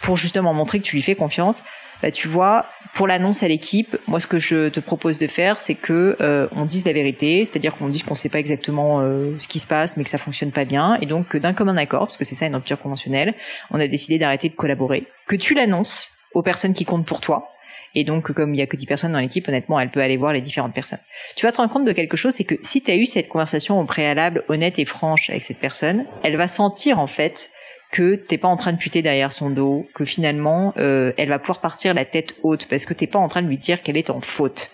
pour 0.00 0.16
justement 0.16 0.54
montrer 0.54 0.78
que 0.78 0.84
tu 0.84 0.96
lui 0.96 1.02
fais 1.02 1.14
confiance, 1.14 1.64
bah, 2.02 2.10
tu 2.12 2.28
vois, 2.28 2.66
pour 2.94 3.08
l'annonce 3.08 3.42
à 3.42 3.48
l'équipe, 3.48 3.96
moi 4.06 4.20
ce 4.20 4.26
que 4.26 4.38
je 4.38 4.68
te 4.68 4.78
propose 4.78 5.18
de 5.18 5.26
faire, 5.26 5.58
c'est 5.58 5.74
que 5.74 6.16
euh, 6.20 6.46
on 6.52 6.64
dise 6.64 6.84
la 6.84 6.92
vérité, 6.92 7.44
c'est-à-dire 7.44 7.74
qu'on 7.74 7.88
dise 7.88 8.04
qu'on 8.04 8.14
ne 8.14 8.18
sait 8.18 8.28
pas 8.28 8.38
exactement 8.38 9.00
euh, 9.00 9.32
ce 9.40 9.48
qui 9.48 9.58
se 9.58 9.66
passe, 9.66 9.96
mais 9.96 10.04
que 10.04 10.10
ça 10.10 10.18
fonctionne 10.18 10.52
pas 10.52 10.64
bien, 10.64 10.98
et 11.00 11.06
donc 11.06 11.36
d'un 11.36 11.52
commun 11.52 11.76
accord, 11.76 12.06
parce 12.06 12.16
que 12.16 12.24
c'est 12.24 12.36
ça 12.36 12.46
une 12.46 12.54
rupture 12.54 12.78
conventionnelle, 12.78 13.34
on 13.70 13.80
a 13.80 13.88
décidé 13.88 14.18
d'arrêter 14.18 14.48
de 14.48 14.54
collaborer, 14.54 15.06
que 15.26 15.34
tu 15.34 15.54
l'annonces 15.54 16.12
aux 16.34 16.42
personnes 16.42 16.74
qui 16.74 16.84
comptent 16.84 17.06
pour 17.06 17.20
toi, 17.20 17.50
et 17.94 18.04
donc, 18.04 18.32
comme 18.32 18.54
il 18.54 18.58
y 18.58 18.62
a 18.62 18.66
que 18.66 18.76
10 18.76 18.86
personnes 18.86 19.12
dans 19.12 19.18
l'équipe, 19.18 19.46
honnêtement, 19.48 19.80
elle 19.80 19.90
peut 19.90 20.00
aller 20.00 20.16
voir 20.16 20.32
les 20.32 20.40
différentes 20.40 20.74
personnes. 20.74 21.00
Tu 21.36 21.46
vas 21.46 21.52
te 21.52 21.56
rendre 21.56 21.72
compte 21.72 21.84
de 21.84 21.92
quelque 21.92 22.16
chose, 22.16 22.34
c'est 22.34 22.44
que 22.44 22.56
si 22.62 22.82
tu 22.82 22.90
as 22.90 22.96
eu 22.96 23.06
cette 23.06 23.28
conversation 23.28 23.80
au 23.80 23.84
préalable 23.84 24.44
honnête 24.48 24.78
et 24.78 24.84
franche 24.84 25.30
avec 25.30 25.42
cette 25.42 25.58
personne, 25.58 26.04
elle 26.22 26.36
va 26.36 26.48
sentir 26.48 26.98
en 26.98 27.06
fait 27.06 27.50
que 27.90 28.16
t'es 28.16 28.36
pas 28.36 28.48
en 28.48 28.56
train 28.56 28.72
de 28.72 28.78
puter 28.78 29.00
derrière 29.00 29.32
son 29.32 29.50
dos, 29.50 29.86
que 29.94 30.04
finalement 30.04 30.74
euh, 30.76 31.12
elle 31.16 31.30
va 31.30 31.38
pouvoir 31.38 31.60
partir 31.60 31.94
la 31.94 32.04
tête 32.04 32.34
haute 32.42 32.66
parce 32.66 32.84
que 32.84 32.92
t'es 32.92 33.06
pas 33.06 33.18
en 33.18 33.28
train 33.28 33.42
de 33.42 33.48
lui 33.48 33.56
dire 33.56 33.82
qu'elle 33.82 33.96
est 33.96 34.10
en 34.10 34.20
faute. 34.20 34.70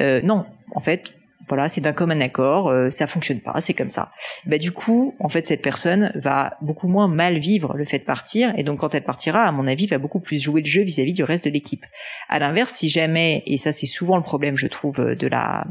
Euh, 0.00 0.20
non, 0.22 0.46
en 0.74 0.80
fait, 0.80 1.12
voilà, 1.48 1.68
c'est 1.68 1.80
d'un 1.80 1.92
commun 1.92 2.20
accord, 2.20 2.68
euh, 2.68 2.90
ça 2.90 3.06
fonctionne 3.06 3.40
pas, 3.40 3.60
c'est 3.60 3.74
comme 3.74 3.90
ça. 3.90 4.12
Bah 4.46 4.58
du 4.58 4.72
coup, 4.72 5.14
en 5.18 5.28
fait, 5.28 5.46
cette 5.46 5.62
personne 5.62 6.12
va 6.14 6.56
beaucoup 6.60 6.88
moins 6.88 7.08
mal 7.08 7.38
vivre 7.38 7.74
le 7.76 7.84
fait 7.84 7.98
de 7.98 8.04
partir, 8.04 8.52
et 8.56 8.62
donc 8.62 8.80
quand 8.80 8.94
elle 8.94 9.04
partira, 9.04 9.42
à 9.42 9.52
mon 9.52 9.66
avis, 9.66 9.86
va 9.86 9.98
beaucoup 9.98 10.20
plus 10.20 10.40
jouer 10.40 10.60
le 10.60 10.66
jeu 10.66 10.82
vis-à-vis 10.82 11.12
du 11.12 11.24
reste 11.24 11.44
de 11.44 11.50
l'équipe. 11.50 11.84
À 12.28 12.38
l'inverse, 12.38 12.72
si 12.72 12.88
jamais, 12.88 13.42
et 13.46 13.56
ça 13.56 13.72
c'est 13.72 13.86
souvent 13.86 14.16
le 14.16 14.22
problème, 14.22 14.56
je 14.56 14.66
trouve, 14.66 15.14
de 15.16 15.26
la 15.26 15.66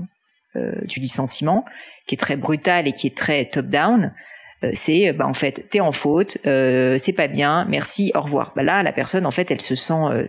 euh, 0.55 0.73
du 0.83 0.99
licenciement, 0.99 1.63
qui 2.07 2.15
est 2.15 2.17
très 2.17 2.35
brutal 2.35 2.87
et 2.87 2.91
qui 2.91 3.07
est 3.07 3.15
très 3.15 3.45
top-down, 3.45 4.13
euh, 4.63 4.71
c'est 4.73 5.13
bah 5.13 5.25
en 5.25 5.33
fait 5.33 5.69
t'es 5.69 5.79
en 5.79 5.91
faute, 5.91 6.37
c'est 6.43 7.13
pas 7.15 7.27
bien, 7.27 7.65
merci, 7.69 8.11
au 8.15 8.21
revoir. 8.21 8.51
Bah 8.55 8.63
là, 8.63 8.83
la 8.83 8.91
personne, 8.91 9.25
en 9.25 9.31
fait, 9.31 9.49
elle 9.51 9.61
se 9.61 9.75
sent 9.75 10.27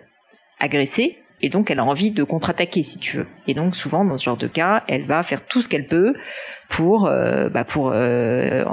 agressée 0.60 1.21
et 1.42 1.48
donc 1.48 1.70
elle 1.70 1.80
a 1.80 1.84
envie 1.84 2.10
de 2.10 2.24
contre-attaquer 2.24 2.82
si 2.82 2.98
tu 2.98 3.18
veux. 3.18 3.26
Et 3.46 3.54
donc 3.54 3.76
souvent 3.76 4.04
dans 4.04 4.16
ce 4.16 4.24
genre 4.24 4.36
de 4.36 4.46
cas, 4.46 4.84
elle 4.88 5.04
va 5.04 5.22
faire 5.22 5.44
tout 5.44 5.60
ce 5.60 5.68
qu'elle 5.68 5.86
peut 5.86 6.14
pour 6.68 7.06
euh, 7.06 7.48
bah, 7.48 7.64
pour 7.64 7.90
euh, 7.92 8.64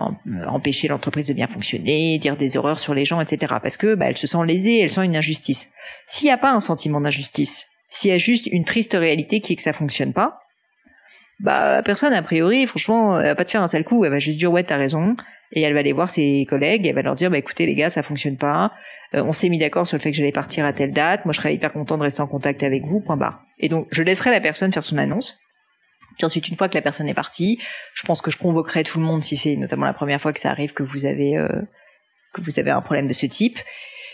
empêcher 0.47 0.87
l'entreprise 0.87 1.27
de 1.27 1.33
bien 1.33 1.47
fonctionner, 1.47 2.17
dire 2.17 2.37
des 2.37 2.57
horreurs 2.57 2.79
sur 2.79 2.93
les 2.93 3.05
gens, 3.05 3.19
etc. 3.19 3.55
Parce 3.61 3.77
que 3.77 3.95
bah, 3.95 4.05
elle 4.07 4.17
se 4.17 4.27
sent 4.27 4.45
lésée, 4.45 4.79
elle 4.79 4.91
sent 4.91 5.03
une 5.03 5.15
injustice. 5.15 5.69
S'il 6.05 6.27
n'y 6.27 6.31
a 6.31 6.37
pas 6.37 6.51
un 6.51 6.59
sentiment 6.59 7.01
d'injustice, 7.01 7.67
s'il 7.89 8.11
y 8.11 8.13
a 8.13 8.17
juste 8.17 8.47
une 8.47 8.65
triste 8.65 8.93
réalité 8.93 9.41
qui 9.41 9.53
est 9.53 9.55
que 9.55 9.61
ça 9.61 9.73
fonctionne 9.73 10.13
pas, 10.13 10.39
bah 11.39 11.81
personne 11.83 12.13
a 12.13 12.21
priori, 12.21 12.65
franchement, 12.67 13.19
elle 13.19 13.27
va 13.27 13.35
pas 13.35 13.45
te 13.45 13.51
faire 13.51 13.61
un 13.61 13.67
sale 13.67 13.83
coup, 13.83 14.03
elle 14.03 14.11
va 14.11 14.19
juste 14.19 14.37
dire 14.37 14.51
ouais 14.51 14.63
t'as 14.63 14.77
raison, 14.77 15.15
et 15.51 15.61
elle 15.61 15.73
va 15.73 15.79
aller 15.79 15.93
voir 15.93 16.09
ses 16.09 16.45
collègues, 16.49 16.85
et 16.85 16.89
elle 16.89 16.95
va 16.95 17.01
leur 17.01 17.15
dire 17.15 17.29
bah 17.29 17.37
écoutez 17.37 17.65
les 17.65 17.75
gars 17.75 17.89
ça 17.89 18.03
fonctionne 18.03 18.37
pas, 18.37 18.73
euh, 19.15 19.23
on 19.23 19.31
s'est 19.31 19.49
mis 19.49 19.57
d'accord 19.57 19.87
sur 19.87 19.97
le 19.97 20.01
fait 20.01 20.11
que 20.11 20.17
j'allais 20.17 20.31
partir 20.31 20.65
à 20.65 20.73
telle 20.73 20.91
date, 20.91 21.25
moi 21.25 21.31
je 21.31 21.39
serais 21.39 21.53
hyper 21.53 21.71
content 21.71 21.97
de 21.97 22.03
rester 22.03 22.21
en 22.21 22.27
contact 22.27 22.63
avec 22.63 22.83
vous, 22.85 22.99
point 22.99 23.17
barre. 23.17 23.43
Et 23.57 23.69
donc 23.69 23.87
je 23.91 24.03
laisserai 24.03 24.31
la 24.31 24.41
personne 24.41 24.73
faire 24.73 24.83
son 24.83 24.97
annonce, 24.97 25.39
Puis 26.17 26.25
ensuite, 26.25 26.49
une 26.49 26.55
fois 26.55 26.67
que 26.67 26.75
la 26.75 26.81
personne 26.81 27.07
est 27.07 27.13
partie, 27.13 27.59
je 27.93 28.03
pense 28.03 28.21
que 28.21 28.31
je 28.31 28.37
convoquerai 28.37 28.83
tout 28.83 28.99
le 28.99 29.05
monde 29.05 29.23
si 29.23 29.37
c'est 29.37 29.55
notamment 29.55 29.85
la 29.85 29.93
première 29.93 30.21
fois 30.21 30.33
que 30.33 30.39
ça 30.39 30.51
arrive 30.51 30.73
que 30.73 30.83
vous 30.83 31.05
avez 31.05 31.37
euh, 31.37 31.61
que 32.33 32.41
vous 32.41 32.59
avez 32.59 32.71
un 32.71 32.81
problème 32.81 33.07
de 33.07 33.13
ce 33.13 33.25
type. 33.25 33.59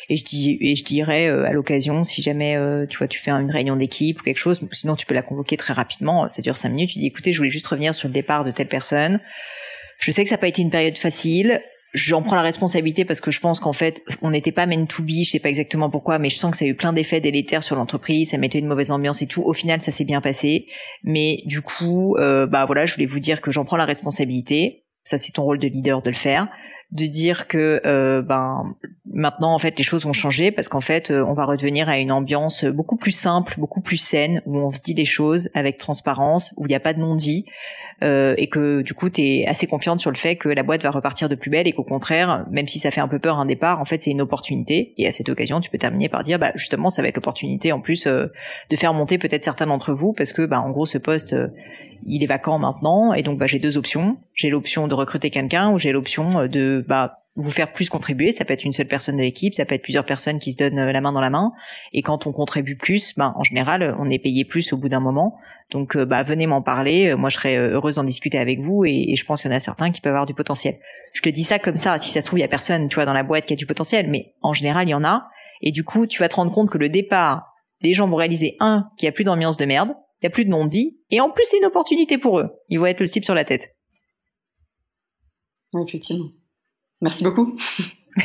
Et 0.09 0.15
je 0.15 0.23
dis 0.23 0.57
et 0.61 0.75
je 0.75 0.83
dirais 0.83 1.27
euh, 1.27 1.45
à 1.45 1.51
l'occasion, 1.51 2.03
si 2.03 2.21
jamais 2.21 2.55
euh, 2.55 2.85
tu 2.87 2.97
vois 2.97 3.07
tu 3.07 3.19
fais 3.19 3.31
une 3.31 3.49
réunion 3.49 3.75
d'équipe 3.75 4.21
ou 4.21 4.23
quelque 4.23 4.37
chose, 4.37 4.61
sinon 4.71 4.95
tu 4.95 5.05
peux 5.05 5.15
la 5.15 5.21
convoquer 5.21 5.57
très 5.57 5.73
rapidement. 5.73 6.27
Ça 6.29 6.41
dure 6.41 6.57
cinq 6.57 6.69
minutes. 6.69 6.91
Tu 6.91 6.99
dis 6.99 7.07
écoutez, 7.07 7.31
je 7.31 7.37
voulais 7.37 7.49
juste 7.49 7.67
revenir 7.67 7.93
sur 7.93 8.07
le 8.07 8.13
départ 8.13 8.43
de 8.43 8.51
telle 8.51 8.67
personne. 8.67 9.19
Je 9.99 10.11
sais 10.11 10.23
que 10.23 10.29
ça 10.29 10.35
n'a 10.35 10.39
pas 10.39 10.47
été 10.47 10.61
une 10.61 10.71
période 10.71 10.97
facile 10.97 11.61
j'en 11.95 12.21
prends 12.21 12.35
la 12.35 12.41
responsabilité 12.41 13.05
parce 13.05 13.21
que 13.21 13.31
je 13.31 13.39
pense 13.39 13.59
qu'en 13.59 13.73
fait, 13.73 14.03
on 14.21 14.29
n'était 14.29 14.51
pas 14.51 14.65
meant 14.65 14.85
to 14.85 15.01
be, 15.01 15.23
je 15.23 15.31
sais 15.31 15.39
pas 15.39 15.49
exactement 15.49 15.89
pourquoi, 15.89 16.19
mais 16.19 16.29
je 16.29 16.35
sens 16.35 16.51
que 16.51 16.57
ça 16.57 16.65
a 16.65 16.67
eu 16.67 16.75
plein 16.75 16.93
d'effets 16.93 17.21
délétères 17.21 17.63
sur 17.63 17.75
l'entreprise, 17.75 18.31
ça 18.31 18.37
mettait 18.37 18.59
une 18.59 18.67
mauvaise 18.67 18.91
ambiance 18.91 19.21
et 19.21 19.27
tout. 19.27 19.41
Au 19.41 19.53
final, 19.53 19.81
ça 19.81 19.91
s'est 19.91 20.03
bien 20.03 20.21
passé, 20.21 20.67
mais 21.03 21.41
du 21.45 21.61
coup, 21.61 22.15
euh, 22.17 22.45
bah 22.45 22.65
voilà, 22.65 22.85
je 22.85 22.93
voulais 22.93 23.05
vous 23.05 23.19
dire 23.19 23.41
que 23.41 23.49
j'en 23.49 23.65
prends 23.65 23.77
la 23.77 23.85
responsabilité. 23.85 24.83
Ça, 25.03 25.17
c'est 25.17 25.31
ton 25.31 25.43
rôle 25.43 25.59
de 25.59 25.67
leader 25.67 26.01
de 26.01 26.09
le 26.09 26.15
faire, 26.15 26.47
de 26.95 27.05
dire 27.05 27.47
que 27.47 27.81
euh, 27.86 28.21
ben 28.21 28.75
maintenant 29.05 29.53
en 29.53 29.60
fait 29.60 29.77
les 29.77 29.84
choses 29.84 30.05
vont 30.05 30.13
changer 30.13 30.51
parce 30.51 30.67
qu'en 30.67 30.81
fait 30.81 31.12
euh, 31.12 31.23
on 31.23 31.34
va 31.34 31.45
redevenir 31.45 31.89
à 31.89 31.99
une 31.99 32.12
ambiance 32.12 32.65
beaucoup 32.65 32.95
plus 32.95 33.12
simple, 33.12 33.55
beaucoup 33.58 33.81
plus 33.81 33.97
saine 33.97 34.41
où 34.45 34.58
on 34.58 34.69
se 34.69 34.79
dit 34.79 34.93
les 34.93 35.05
choses 35.05 35.49
avec 35.53 35.77
transparence, 35.77 36.53
où 36.58 36.65
il 36.65 36.69
n'y 36.69 36.75
a 36.75 36.79
pas 36.79 36.93
de 36.93 36.99
non-dit, 36.99 37.45
euh, 38.03 38.34
et 38.38 38.47
que 38.47 38.81
du 38.81 38.93
coup 38.93 39.10
tu 39.10 39.21
es 39.21 39.47
assez 39.47 39.67
confiante 39.67 40.01
sur 40.01 40.12
le 40.12 40.17
fait 40.17 40.36
que 40.36 40.49
la 40.49 40.63
boîte 40.63 40.84
va 40.84 40.91
repartir 40.91 41.29
de 41.29 41.36
plus 41.36 41.49
belle 41.49 41.65
et 41.65 41.71
qu'au 41.71 41.86
contraire, 41.86 42.45
même 42.51 42.67
si 42.67 42.77
ça 42.77 42.91
fait 42.91 42.99
un 42.99 43.08
peu 43.08 43.19
peur 43.19 43.39
un 43.39 43.45
départ, 43.45 43.79
en 43.79 43.86
fait 43.86 44.03
c'est 44.03 44.12
une 44.12 44.19
opportunité. 44.19 44.93
Et 44.97 45.08
à 45.08 45.12
cette 45.12 45.29
occasion 45.29 45.62
tu 45.62 45.69
peux 45.69 45.77
terminer 45.77 46.10
par 46.10 46.21
dire 46.21 46.38
bah 46.38 46.51
justement 46.55 46.89
ça 46.89 47.01
va 47.01 47.08
être 47.08 47.15
l'opportunité 47.15 47.71
en 47.71 47.79
plus 47.79 48.05
euh, 48.05 48.27
de 48.69 48.75
faire 48.75 48.93
monter 48.93 49.17
peut-être 49.17 49.43
certains 49.43 49.67
d'entre 49.67 49.93
vous 49.93 50.12
parce 50.12 50.34
que 50.34 50.45
bah 50.45 50.60
en 50.60 50.71
gros 50.71 50.86
ce 50.86 50.97
poste 50.97 51.31
euh, 51.31 51.47
il 52.05 52.21
est 52.21 52.27
vacant 52.27 52.60
maintenant. 52.60 53.13
Et 53.13 53.23
donc 53.23 53.39
bah 53.39 53.45
j'ai 53.45 53.60
deux 53.60 53.77
options, 53.77 54.17
j'ai 54.34 54.49
l'option 54.49 54.89
de 54.89 54.93
recruter 54.93 55.29
quelqu'un 55.29 55.71
ou 55.71 55.77
j'ai 55.77 55.93
l'option 55.93 56.47
de 56.47 56.84
bah 56.87 57.19
vous 57.35 57.51
faire 57.51 57.71
plus 57.73 57.89
contribuer. 57.89 58.31
Ça 58.31 58.45
peut 58.45 58.53
être 58.53 58.63
une 58.63 58.71
seule 58.71 58.87
personne 58.87 59.17
de 59.17 59.21
l'équipe, 59.21 59.53
ça 59.53 59.65
peut 59.65 59.75
être 59.75 59.81
plusieurs 59.81 60.05
personnes 60.05 60.39
qui 60.39 60.53
se 60.53 60.57
donnent 60.57 60.79
euh, 60.79 60.91
la 60.91 61.01
main 61.01 61.11
dans 61.11 61.21
la 61.21 61.29
main. 61.29 61.51
Et 61.91 62.01
quand 62.01 62.27
on 62.27 62.31
contribue 62.31 62.77
plus, 62.77 63.13
ben, 63.15 63.33
en 63.35 63.43
général, 63.43 63.95
on 63.99 64.09
est 64.09 64.19
payé 64.19 64.45
plus 64.45 64.71
au 64.73 64.77
bout 64.77 64.89
d'un 64.89 65.01
moment. 65.01 65.37
Donc, 65.71 65.95
euh, 65.95 66.05
bah, 66.05 66.23
venez 66.23 66.47
m'en 66.47 66.61
parler. 66.61 67.13
Moi, 67.15 67.29
je 67.29 67.35
serais 67.35 67.57
euh, 67.57 67.73
heureuse 67.73 67.95
d'en 67.95 68.03
discuter 68.03 68.37
avec 68.37 68.59
vous 68.59 68.85
et, 68.85 69.15
je 69.15 69.25
pense 69.25 69.41
qu'il 69.41 69.51
y 69.51 69.53
en 69.53 69.57
a 69.57 69.59
certains 69.59 69.91
qui 69.91 70.01
peuvent 70.01 70.13
avoir 70.13 70.25
du 70.25 70.33
potentiel. 70.33 70.79
Je 71.13 71.21
te 71.21 71.29
dis 71.29 71.43
ça 71.43 71.59
comme 71.59 71.75
ça. 71.75 71.97
Si 71.97 72.09
ça 72.09 72.21
se 72.21 72.27
trouve, 72.27 72.39
il 72.39 72.43
y 72.43 72.45
a 72.45 72.49
personne, 72.49 72.87
tu 72.87 72.95
vois, 72.95 73.05
dans 73.05 73.13
la 73.13 73.23
boîte 73.23 73.45
qui 73.45 73.53
a 73.53 73.57
du 73.57 73.65
potentiel, 73.65 74.09
mais 74.09 74.33
en 74.41 74.53
général, 74.53 74.87
il 74.87 74.91
y 74.91 74.95
en 74.95 75.03
a. 75.03 75.27
Et 75.61 75.71
du 75.71 75.83
coup, 75.83 76.07
tu 76.07 76.19
vas 76.19 76.29
te 76.29 76.35
rendre 76.35 76.51
compte 76.51 76.69
que 76.69 76.77
le 76.77 76.89
départ, 76.89 77.53
les 77.81 77.93
gens 77.93 78.07
vont 78.07 78.15
réaliser 78.15 78.55
un, 78.59 78.89
qu'il 78.97 79.07
n'y 79.07 79.09
a 79.09 79.13
plus 79.13 79.23
d'ambiance 79.23 79.57
de 79.57 79.65
merde, 79.65 79.89
il 80.21 80.25
n'y 80.25 80.27
a 80.27 80.29
plus 80.29 80.45
de 80.45 80.49
non-dit, 80.49 80.99
et 81.11 81.21
en 81.21 81.29
plus, 81.29 81.45
c'est 81.49 81.57
une 81.57 81.65
opportunité 81.65 82.17
pour 82.17 82.39
eux. 82.39 82.49
Ils 82.69 82.79
vont 82.79 82.85
être 82.85 82.99
le 82.99 83.05
slip 83.05 83.25
sur 83.25 83.35
la 83.35 83.43
tête. 83.43 83.75
Effectivement. 85.87 86.29
Merci 87.01 87.23
beaucoup. 87.23 87.58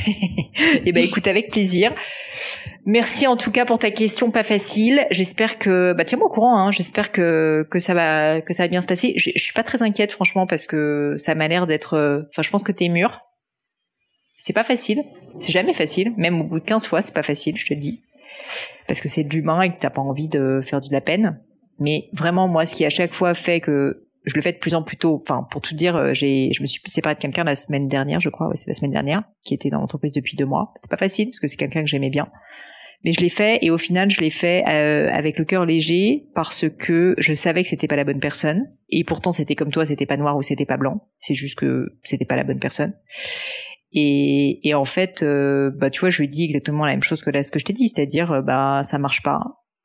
eh 0.84 0.92
ben 0.92 1.02
écoute 1.02 1.26
avec 1.26 1.50
plaisir. 1.50 1.92
Merci 2.86 3.26
en 3.26 3.36
tout 3.36 3.50
cas 3.50 3.64
pour 3.64 3.78
ta 3.78 3.90
question 3.90 4.30
pas 4.30 4.44
facile. 4.44 5.06
J'espère 5.10 5.58
que 5.58 5.92
bah 5.92 6.04
tiens-moi 6.04 6.28
au 6.28 6.30
courant. 6.30 6.56
Hein. 6.58 6.70
J'espère 6.70 7.10
que 7.10 7.66
que 7.70 7.78
ça 7.78 7.94
va 7.94 8.40
que 8.40 8.54
ça 8.54 8.64
va 8.64 8.68
bien 8.68 8.80
se 8.80 8.86
passer. 8.86 9.14
Je, 9.16 9.30
suis 9.36 9.52
pas 9.52 9.64
très 9.64 9.82
inquiète 9.82 10.12
franchement 10.12 10.46
parce 10.46 10.66
que 10.66 11.16
ça 11.18 11.34
m'a 11.34 11.48
l'air 11.48 11.66
d'être. 11.66 11.94
Euh, 11.94 12.22
enfin, 12.30 12.42
je 12.42 12.50
pense 12.50 12.62
que 12.62 12.72
t'es 12.72 12.88
mûr. 12.88 13.20
C'est 14.38 14.52
pas 14.52 14.64
facile. 14.64 15.02
C'est 15.38 15.52
jamais 15.52 15.74
facile. 15.74 16.12
Même 16.16 16.40
au 16.40 16.44
bout 16.44 16.60
de 16.60 16.64
15 16.64 16.86
fois, 16.86 17.02
c'est 17.02 17.12
pas 17.12 17.22
facile. 17.22 17.58
Je 17.58 17.66
te 17.66 17.74
le 17.74 17.80
dis 17.80 18.00
parce 18.86 19.00
que 19.00 19.08
c'est 19.08 19.24
de 19.24 19.30
l'humain 19.34 19.60
et 19.62 19.70
que 19.70 19.78
t'as 19.78 19.90
pas 19.90 20.00
envie 20.00 20.28
de 20.28 20.60
faire 20.64 20.80
de 20.80 20.88
la 20.90 21.00
peine. 21.00 21.40
Mais 21.78 22.08
vraiment, 22.12 22.48
moi, 22.48 22.66
ce 22.66 22.74
qui 22.74 22.84
à 22.84 22.90
chaque 22.90 23.12
fois 23.12 23.34
fait 23.34 23.60
que 23.60 24.06
je 24.24 24.34
le 24.34 24.42
fais 24.42 24.52
de 24.52 24.58
plus 24.58 24.74
en 24.74 24.82
plus 24.82 24.96
tôt. 24.96 25.20
Enfin, 25.22 25.46
pour 25.50 25.60
tout 25.60 25.74
dire, 25.74 25.96
euh, 25.96 26.12
j'ai, 26.12 26.52
je 26.52 26.62
me 26.62 26.66
suis 26.66 26.80
séparée 26.86 27.14
de 27.14 27.20
quelqu'un 27.20 27.44
la 27.44 27.54
semaine 27.54 27.88
dernière, 27.88 28.20
je 28.20 28.28
crois. 28.28 28.48
Ouais, 28.48 28.56
c'est 28.56 28.68
la 28.68 28.74
semaine 28.74 28.90
dernière, 28.90 29.22
qui 29.42 29.54
était 29.54 29.70
dans 29.70 29.80
l'entreprise 29.80 30.12
depuis 30.12 30.36
deux 30.36 30.44
mois. 30.44 30.72
C'est 30.76 30.90
pas 30.90 30.96
facile 30.96 31.28
parce 31.28 31.40
que 31.40 31.48
c'est 31.48 31.56
quelqu'un 31.56 31.80
que 31.80 31.88
j'aimais 31.88 32.10
bien, 32.10 32.28
mais 33.04 33.12
je 33.12 33.20
l'ai 33.20 33.30
fait 33.30 33.58
et 33.62 33.70
au 33.70 33.78
final, 33.78 34.10
je 34.10 34.20
l'ai 34.20 34.30
fait 34.30 34.64
euh, 34.68 35.10
avec 35.10 35.38
le 35.38 35.44
cœur 35.44 35.64
léger 35.64 36.26
parce 36.34 36.68
que 36.68 37.14
je 37.18 37.32
savais 37.32 37.62
que 37.62 37.68
c'était 37.68 37.88
pas 37.88 37.96
la 37.96 38.04
bonne 38.04 38.20
personne. 38.20 38.70
Et 38.90 39.04
pourtant, 39.04 39.32
c'était 39.32 39.54
comme 39.54 39.70
toi, 39.70 39.86
c'était 39.86 40.06
pas 40.06 40.16
noir 40.16 40.36
ou 40.36 40.42
c'était 40.42 40.66
pas 40.66 40.76
blanc. 40.76 41.08
C'est 41.18 41.34
juste 41.34 41.58
que 41.58 41.96
c'était 42.02 42.26
pas 42.26 42.36
la 42.36 42.44
bonne 42.44 42.58
personne. 42.58 42.94
Et, 43.92 44.68
et 44.68 44.74
en 44.74 44.84
fait, 44.84 45.22
euh, 45.22 45.70
bah 45.74 45.90
tu 45.90 46.00
vois, 46.00 46.10
je 46.10 46.20
lui 46.20 46.28
dis 46.28 46.44
exactement 46.44 46.84
la 46.84 46.92
même 46.92 47.02
chose 47.02 47.22
que 47.22 47.30
là 47.30 47.42
ce 47.42 47.50
que 47.50 47.58
je 47.58 47.64
t'ai 47.64 47.72
dit, 47.72 47.88
c'est-à-dire 47.88 48.42
bah 48.42 48.82
ça 48.84 48.98
marche 48.98 49.22
pas 49.22 49.40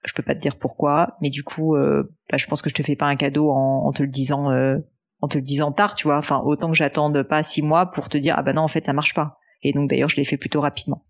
je 0.05 0.13
peux 0.13 0.23
pas 0.23 0.35
te 0.35 0.39
dire 0.39 0.57
pourquoi, 0.57 1.17
mais 1.21 1.29
du 1.29 1.43
coup, 1.43 1.75
euh, 1.75 2.03
bah, 2.29 2.37
je 2.37 2.45
pense 2.47 2.61
que 2.61 2.69
je 2.69 2.75
te 2.75 2.83
fais 2.83 2.95
pas 2.95 3.07
un 3.07 3.15
cadeau 3.15 3.49
en, 3.49 3.91
te 3.91 4.03
le 4.03 4.09
disant, 4.09 4.51
euh, 4.51 4.77
en 5.21 5.27
te 5.27 5.37
le 5.37 5.43
disant 5.43 5.71
tard, 5.71 5.95
tu 5.95 6.05
vois. 6.05 6.17
Enfin, 6.17 6.41
autant 6.45 6.69
que 6.69 6.77
j'attende 6.77 7.23
pas 7.23 7.43
six 7.43 7.61
mois 7.61 7.87
pour 7.87 8.09
te 8.09 8.17
dire 8.17 8.35
ah 8.37 8.43
bah 8.43 8.53
non 8.53 8.61
en 8.61 8.67
fait 8.67 8.85
ça 8.85 8.93
marche 8.93 9.13
pas. 9.13 9.39
Et 9.63 9.73
donc 9.73 9.89
d'ailleurs 9.89 10.09
je 10.09 10.17
l'ai 10.17 10.25
fait 10.25 10.37
plutôt 10.37 10.61
rapidement 10.61 11.05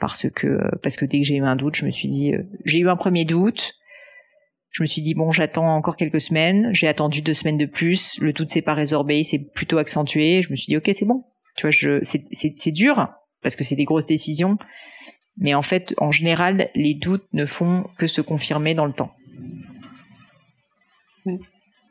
parce 0.00 0.28
que 0.30 0.46
euh, 0.46 0.70
parce 0.82 0.96
que 0.96 1.04
dès 1.04 1.20
que 1.20 1.26
j'ai 1.26 1.36
eu 1.36 1.44
un 1.44 1.56
doute, 1.56 1.76
je 1.76 1.86
me 1.86 1.90
suis 1.90 2.08
dit 2.08 2.34
j'ai 2.64 2.78
eu 2.78 2.88
un 2.88 2.96
premier 2.96 3.24
doute. 3.24 3.74
Je 4.70 4.82
me 4.82 4.86
suis 4.86 5.02
dit 5.02 5.14
bon 5.14 5.30
j'attends 5.30 5.74
encore 5.74 5.96
quelques 5.96 6.20
semaines. 6.20 6.70
J'ai 6.72 6.88
attendu 6.88 7.22
deux 7.22 7.34
semaines 7.34 7.58
de 7.58 7.66
plus. 7.66 8.18
Le 8.20 8.32
doute 8.32 8.50
s'est 8.50 8.62
pas 8.62 8.74
résorbé, 8.74 9.22
c'est 9.22 9.38
plutôt 9.38 9.78
accentué. 9.78 10.42
Je 10.42 10.50
me 10.50 10.56
suis 10.56 10.66
dit 10.66 10.76
ok 10.76 10.90
c'est 10.92 11.06
bon. 11.06 11.24
Tu 11.56 11.62
vois 11.62 11.70
je 11.70 12.02
c'est 12.02 12.24
c'est 12.32 12.72
dur 12.72 13.08
parce 13.42 13.56
que 13.56 13.64
c'est 13.64 13.76
des 13.76 13.84
grosses 13.84 14.06
décisions 14.06 14.58
mais 15.40 15.54
en 15.54 15.62
fait, 15.62 15.94
en 15.98 16.10
général, 16.10 16.70
les 16.74 16.94
doutes 16.94 17.26
ne 17.32 17.46
font 17.46 17.84
que 17.96 18.06
se 18.06 18.20
confirmer 18.20 18.74
dans 18.74 18.86
le 18.86 18.92
temps. 18.92 19.12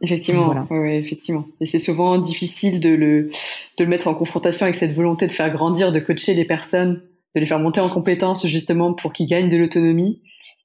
Effectivement, 0.01 0.65
oui, 0.69 0.93
effectivement. 0.93 1.45
Et 1.59 1.65
c'est 1.65 1.79
souvent 1.79 2.17
difficile 2.17 2.79
de 2.79 2.89
le, 2.89 3.31
de 3.77 3.83
le 3.83 3.89
mettre 3.89 4.07
en 4.07 4.13
confrontation 4.13 4.65
avec 4.65 4.77
cette 4.77 4.93
volonté 4.93 5.27
de 5.27 5.31
faire 5.31 5.51
grandir, 5.51 5.91
de 5.91 5.99
coacher 5.99 6.33
les 6.35 6.45
personnes, 6.45 7.01
de 7.35 7.39
les 7.39 7.45
faire 7.45 7.59
monter 7.59 7.81
en 7.81 7.89
compétences 7.89 8.47
justement 8.47 8.93
pour 8.93 9.11
qu'ils 9.11 9.27
gagnent 9.27 9.49
de 9.49 9.57
l'autonomie. 9.57 10.21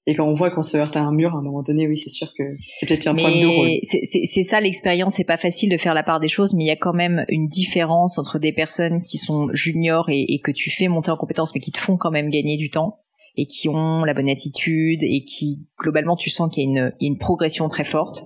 Et 0.07 0.15
quand 0.15 0.29
on 0.29 0.35
voit 0.35 0.51
qu'on 0.51 0.63
se 0.63 0.77
heurte 0.77 0.97
à 0.97 1.01
un 1.01 1.13
mur, 1.13 1.35
à 1.35 1.39
un 1.39 1.43
moment 1.43 1.63
donné, 1.63 1.89
oui, 1.89 1.97
c'est 1.97 2.11
sûr 2.11 2.29
que 2.37 2.43
c'est 2.79 2.87
peut-être 2.87 3.07
un 3.07 3.15
problème 3.15 3.41
de 3.41 3.47
rôle. 3.47 3.71
C'est 3.83 4.43
ça 4.43 4.61
l'expérience. 4.61 5.15
C'est 5.15 5.25
pas 5.25 5.39
facile 5.39 5.71
de 5.71 5.79
faire 5.79 5.95
la 5.95 6.03
part 6.03 6.21
des 6.21 6.29
choses, 6.29 6.53
mais 6.53 6.65
il 6.65 6.67
y 6.67 6.71
a 6.71 6.77
quand 6.77 6.93
même 6.93 7.25
une 7.29 7.49
différence 7.49 8.19
entre 8.19 8.39
des 8.39 8.53
personnes 8.53 9.01
qui 9.01 9.17
sont 9.17 9.49
juniors 9.55 10.11
et, 10.11 10.21
et 10.21 10.41
que 10.41 10.51
tu 10.51 10.71
fais 10.71 10.89
monter 10.89 11.11
en 11.11 11.17
compétences, 11.17 11.55
mais 11.55 11.61
qui 11.61 11.73
te 11.73 11.79
font 11.79 11.97
quand 11.97 12.11
même 12.11 12.29
gagner 12.29 12.59
du 12.59 12.69
temps 12.69 12.99
et 13.37 13.47
qui 13.47 13.69
ont 13.69 14.05
la 14.05 14.15
bonne 14.15 14.29
attitude 14.29 15.03
et 15.03 15.25
qui 15.25 15.67
globalement 15.79 16.17
tu 16.17 16.31
sens 16.31 16.53
qu'il 16.53 16.65
y, 16.65 16.67
a 16.67 16.71
une, 16.71 16.93
une 17.01 17.19
progression 17.19 17.69
très 17.69 17.85
forte. 17.85 18.25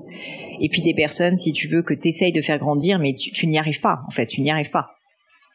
Et 0.60 0.68
puis 0.68 0.82
des 0.82 0.94
personnes, 0.94 1.36
si 1.36 1.52
tu 1.52 1.68
veux, 1.68 1.82
que 1.82 1.94
tu 1.94 2.08
essayes 2.08 2.32
de 2.32 2.40
faire 2.40 2.58
grandir, 2.58 2.98
mais 2.98 3.14
tu, 3.14 3.30
tu 3.30 3.46
n'y 3.46 3.56
arrives 3.56 3.80
pas. 3.80 4.00
En 4.08 4.10
fait, 4.10 4.26
tu 4.26 4.40
n'y 4.40 4.50
arrives 4.50 4.70
pas. 4.70 4.96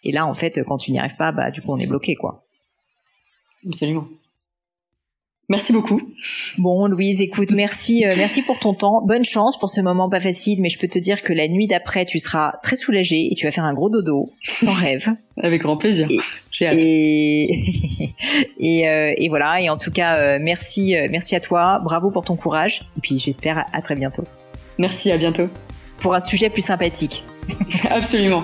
Et 0.03 0.11
là, 0.11 0.25
en 0.25 0.33
fait, 0.33 0.63
quand 0.63 0.77
tu 0.77 0.91
n'y 0.91 0.99
arrives 0.99 1.17
pas, 1.17 1.33
bah 1.33 1.51
du 1.51 1.61
coup, 1.61 1.71
on 1.71 1.79
est 1.79 1.87
bloqué, 1.87 2.15
quoi. 2.15 2.45
Absolument. 3.67 4.07
Merci 5.49 5.73
beaucoup. 5.73 6.01
Bon, 6.57 6.87
Louise, 6.87 7.21
écoute, 7.21 7.51
merci, 7.51 8.05
euh, 8.05 8.13
merci 8.15 8.41
pour 8.41 8.59
ton 8.59 8.73
temps. 8.73 9.01
Bonne 9.05 9.25
chance 9.25 9.59
pour 9.59 9.69
ce 9.69 9.81
moment 9.81 10.09
pas 10.09 10.21
facile, 10.21 10.61
mais 10.61 10.69
je 10.69 10.79
peux 10.79 10.87
te 10.87 10.97
dire 10.97 11.21
que 11.21 11.33
la 11.33 11.49
nuit 11.49 11.67
d'après, 11.67 12.05
tu 12.05 12.17
seras 12.17 12.53
très 12.63 12.77
soulagée 12.77 13.27
et 13.29 13.35
tu 13.35 13.45
vas 13.45 13.51
faire 13.51 13.65
un 13.65 13.73
gros 13.73 13.89
dodo, 13.89 14.29
sans 14.51 14.71
rêve. 14.71 15.09
Avec 15.37 15.61
grand 15.61 15.75
plaisir. 15.75 16.07
J'ai 16.51 16.67
hâte. 16.67 16.77
Et, 16.77 17.59
et, 18.59 18.87
euh, 18.87 19.13
et, 19.17 19.27
voilà. 19.27 19.59
Et 19.59 19.69
en 19.69 19.77
tout 19.77 19.91
cas, 19.91 20.17
euh, 20.17 20.39
merci, 20.39 20.95
merci 21.09 21.35
à 21.35 21.41
toi. 21.41 21.81
Bravo 21.83 22.09
pour 22.09 22.23
ton 22.23 22.37
courage. 22.37 22.83
Et 22.97 23.01
puis, 23.01 23.17
j'espère 23.17 23.65
à 23.73 23.81
très 23.81 23.95
bientôt. 23.95 24.23
Merci, 24.77 25.11
à 25.11 25.17
bientôt. 25.17 25.49
Pour 25.99 26.13
un 26.13 26.21
sujet 26.21 26.49
plus 26.49 26.61
sympathique. 26.61 27.25
Absolument. 27.89 28.43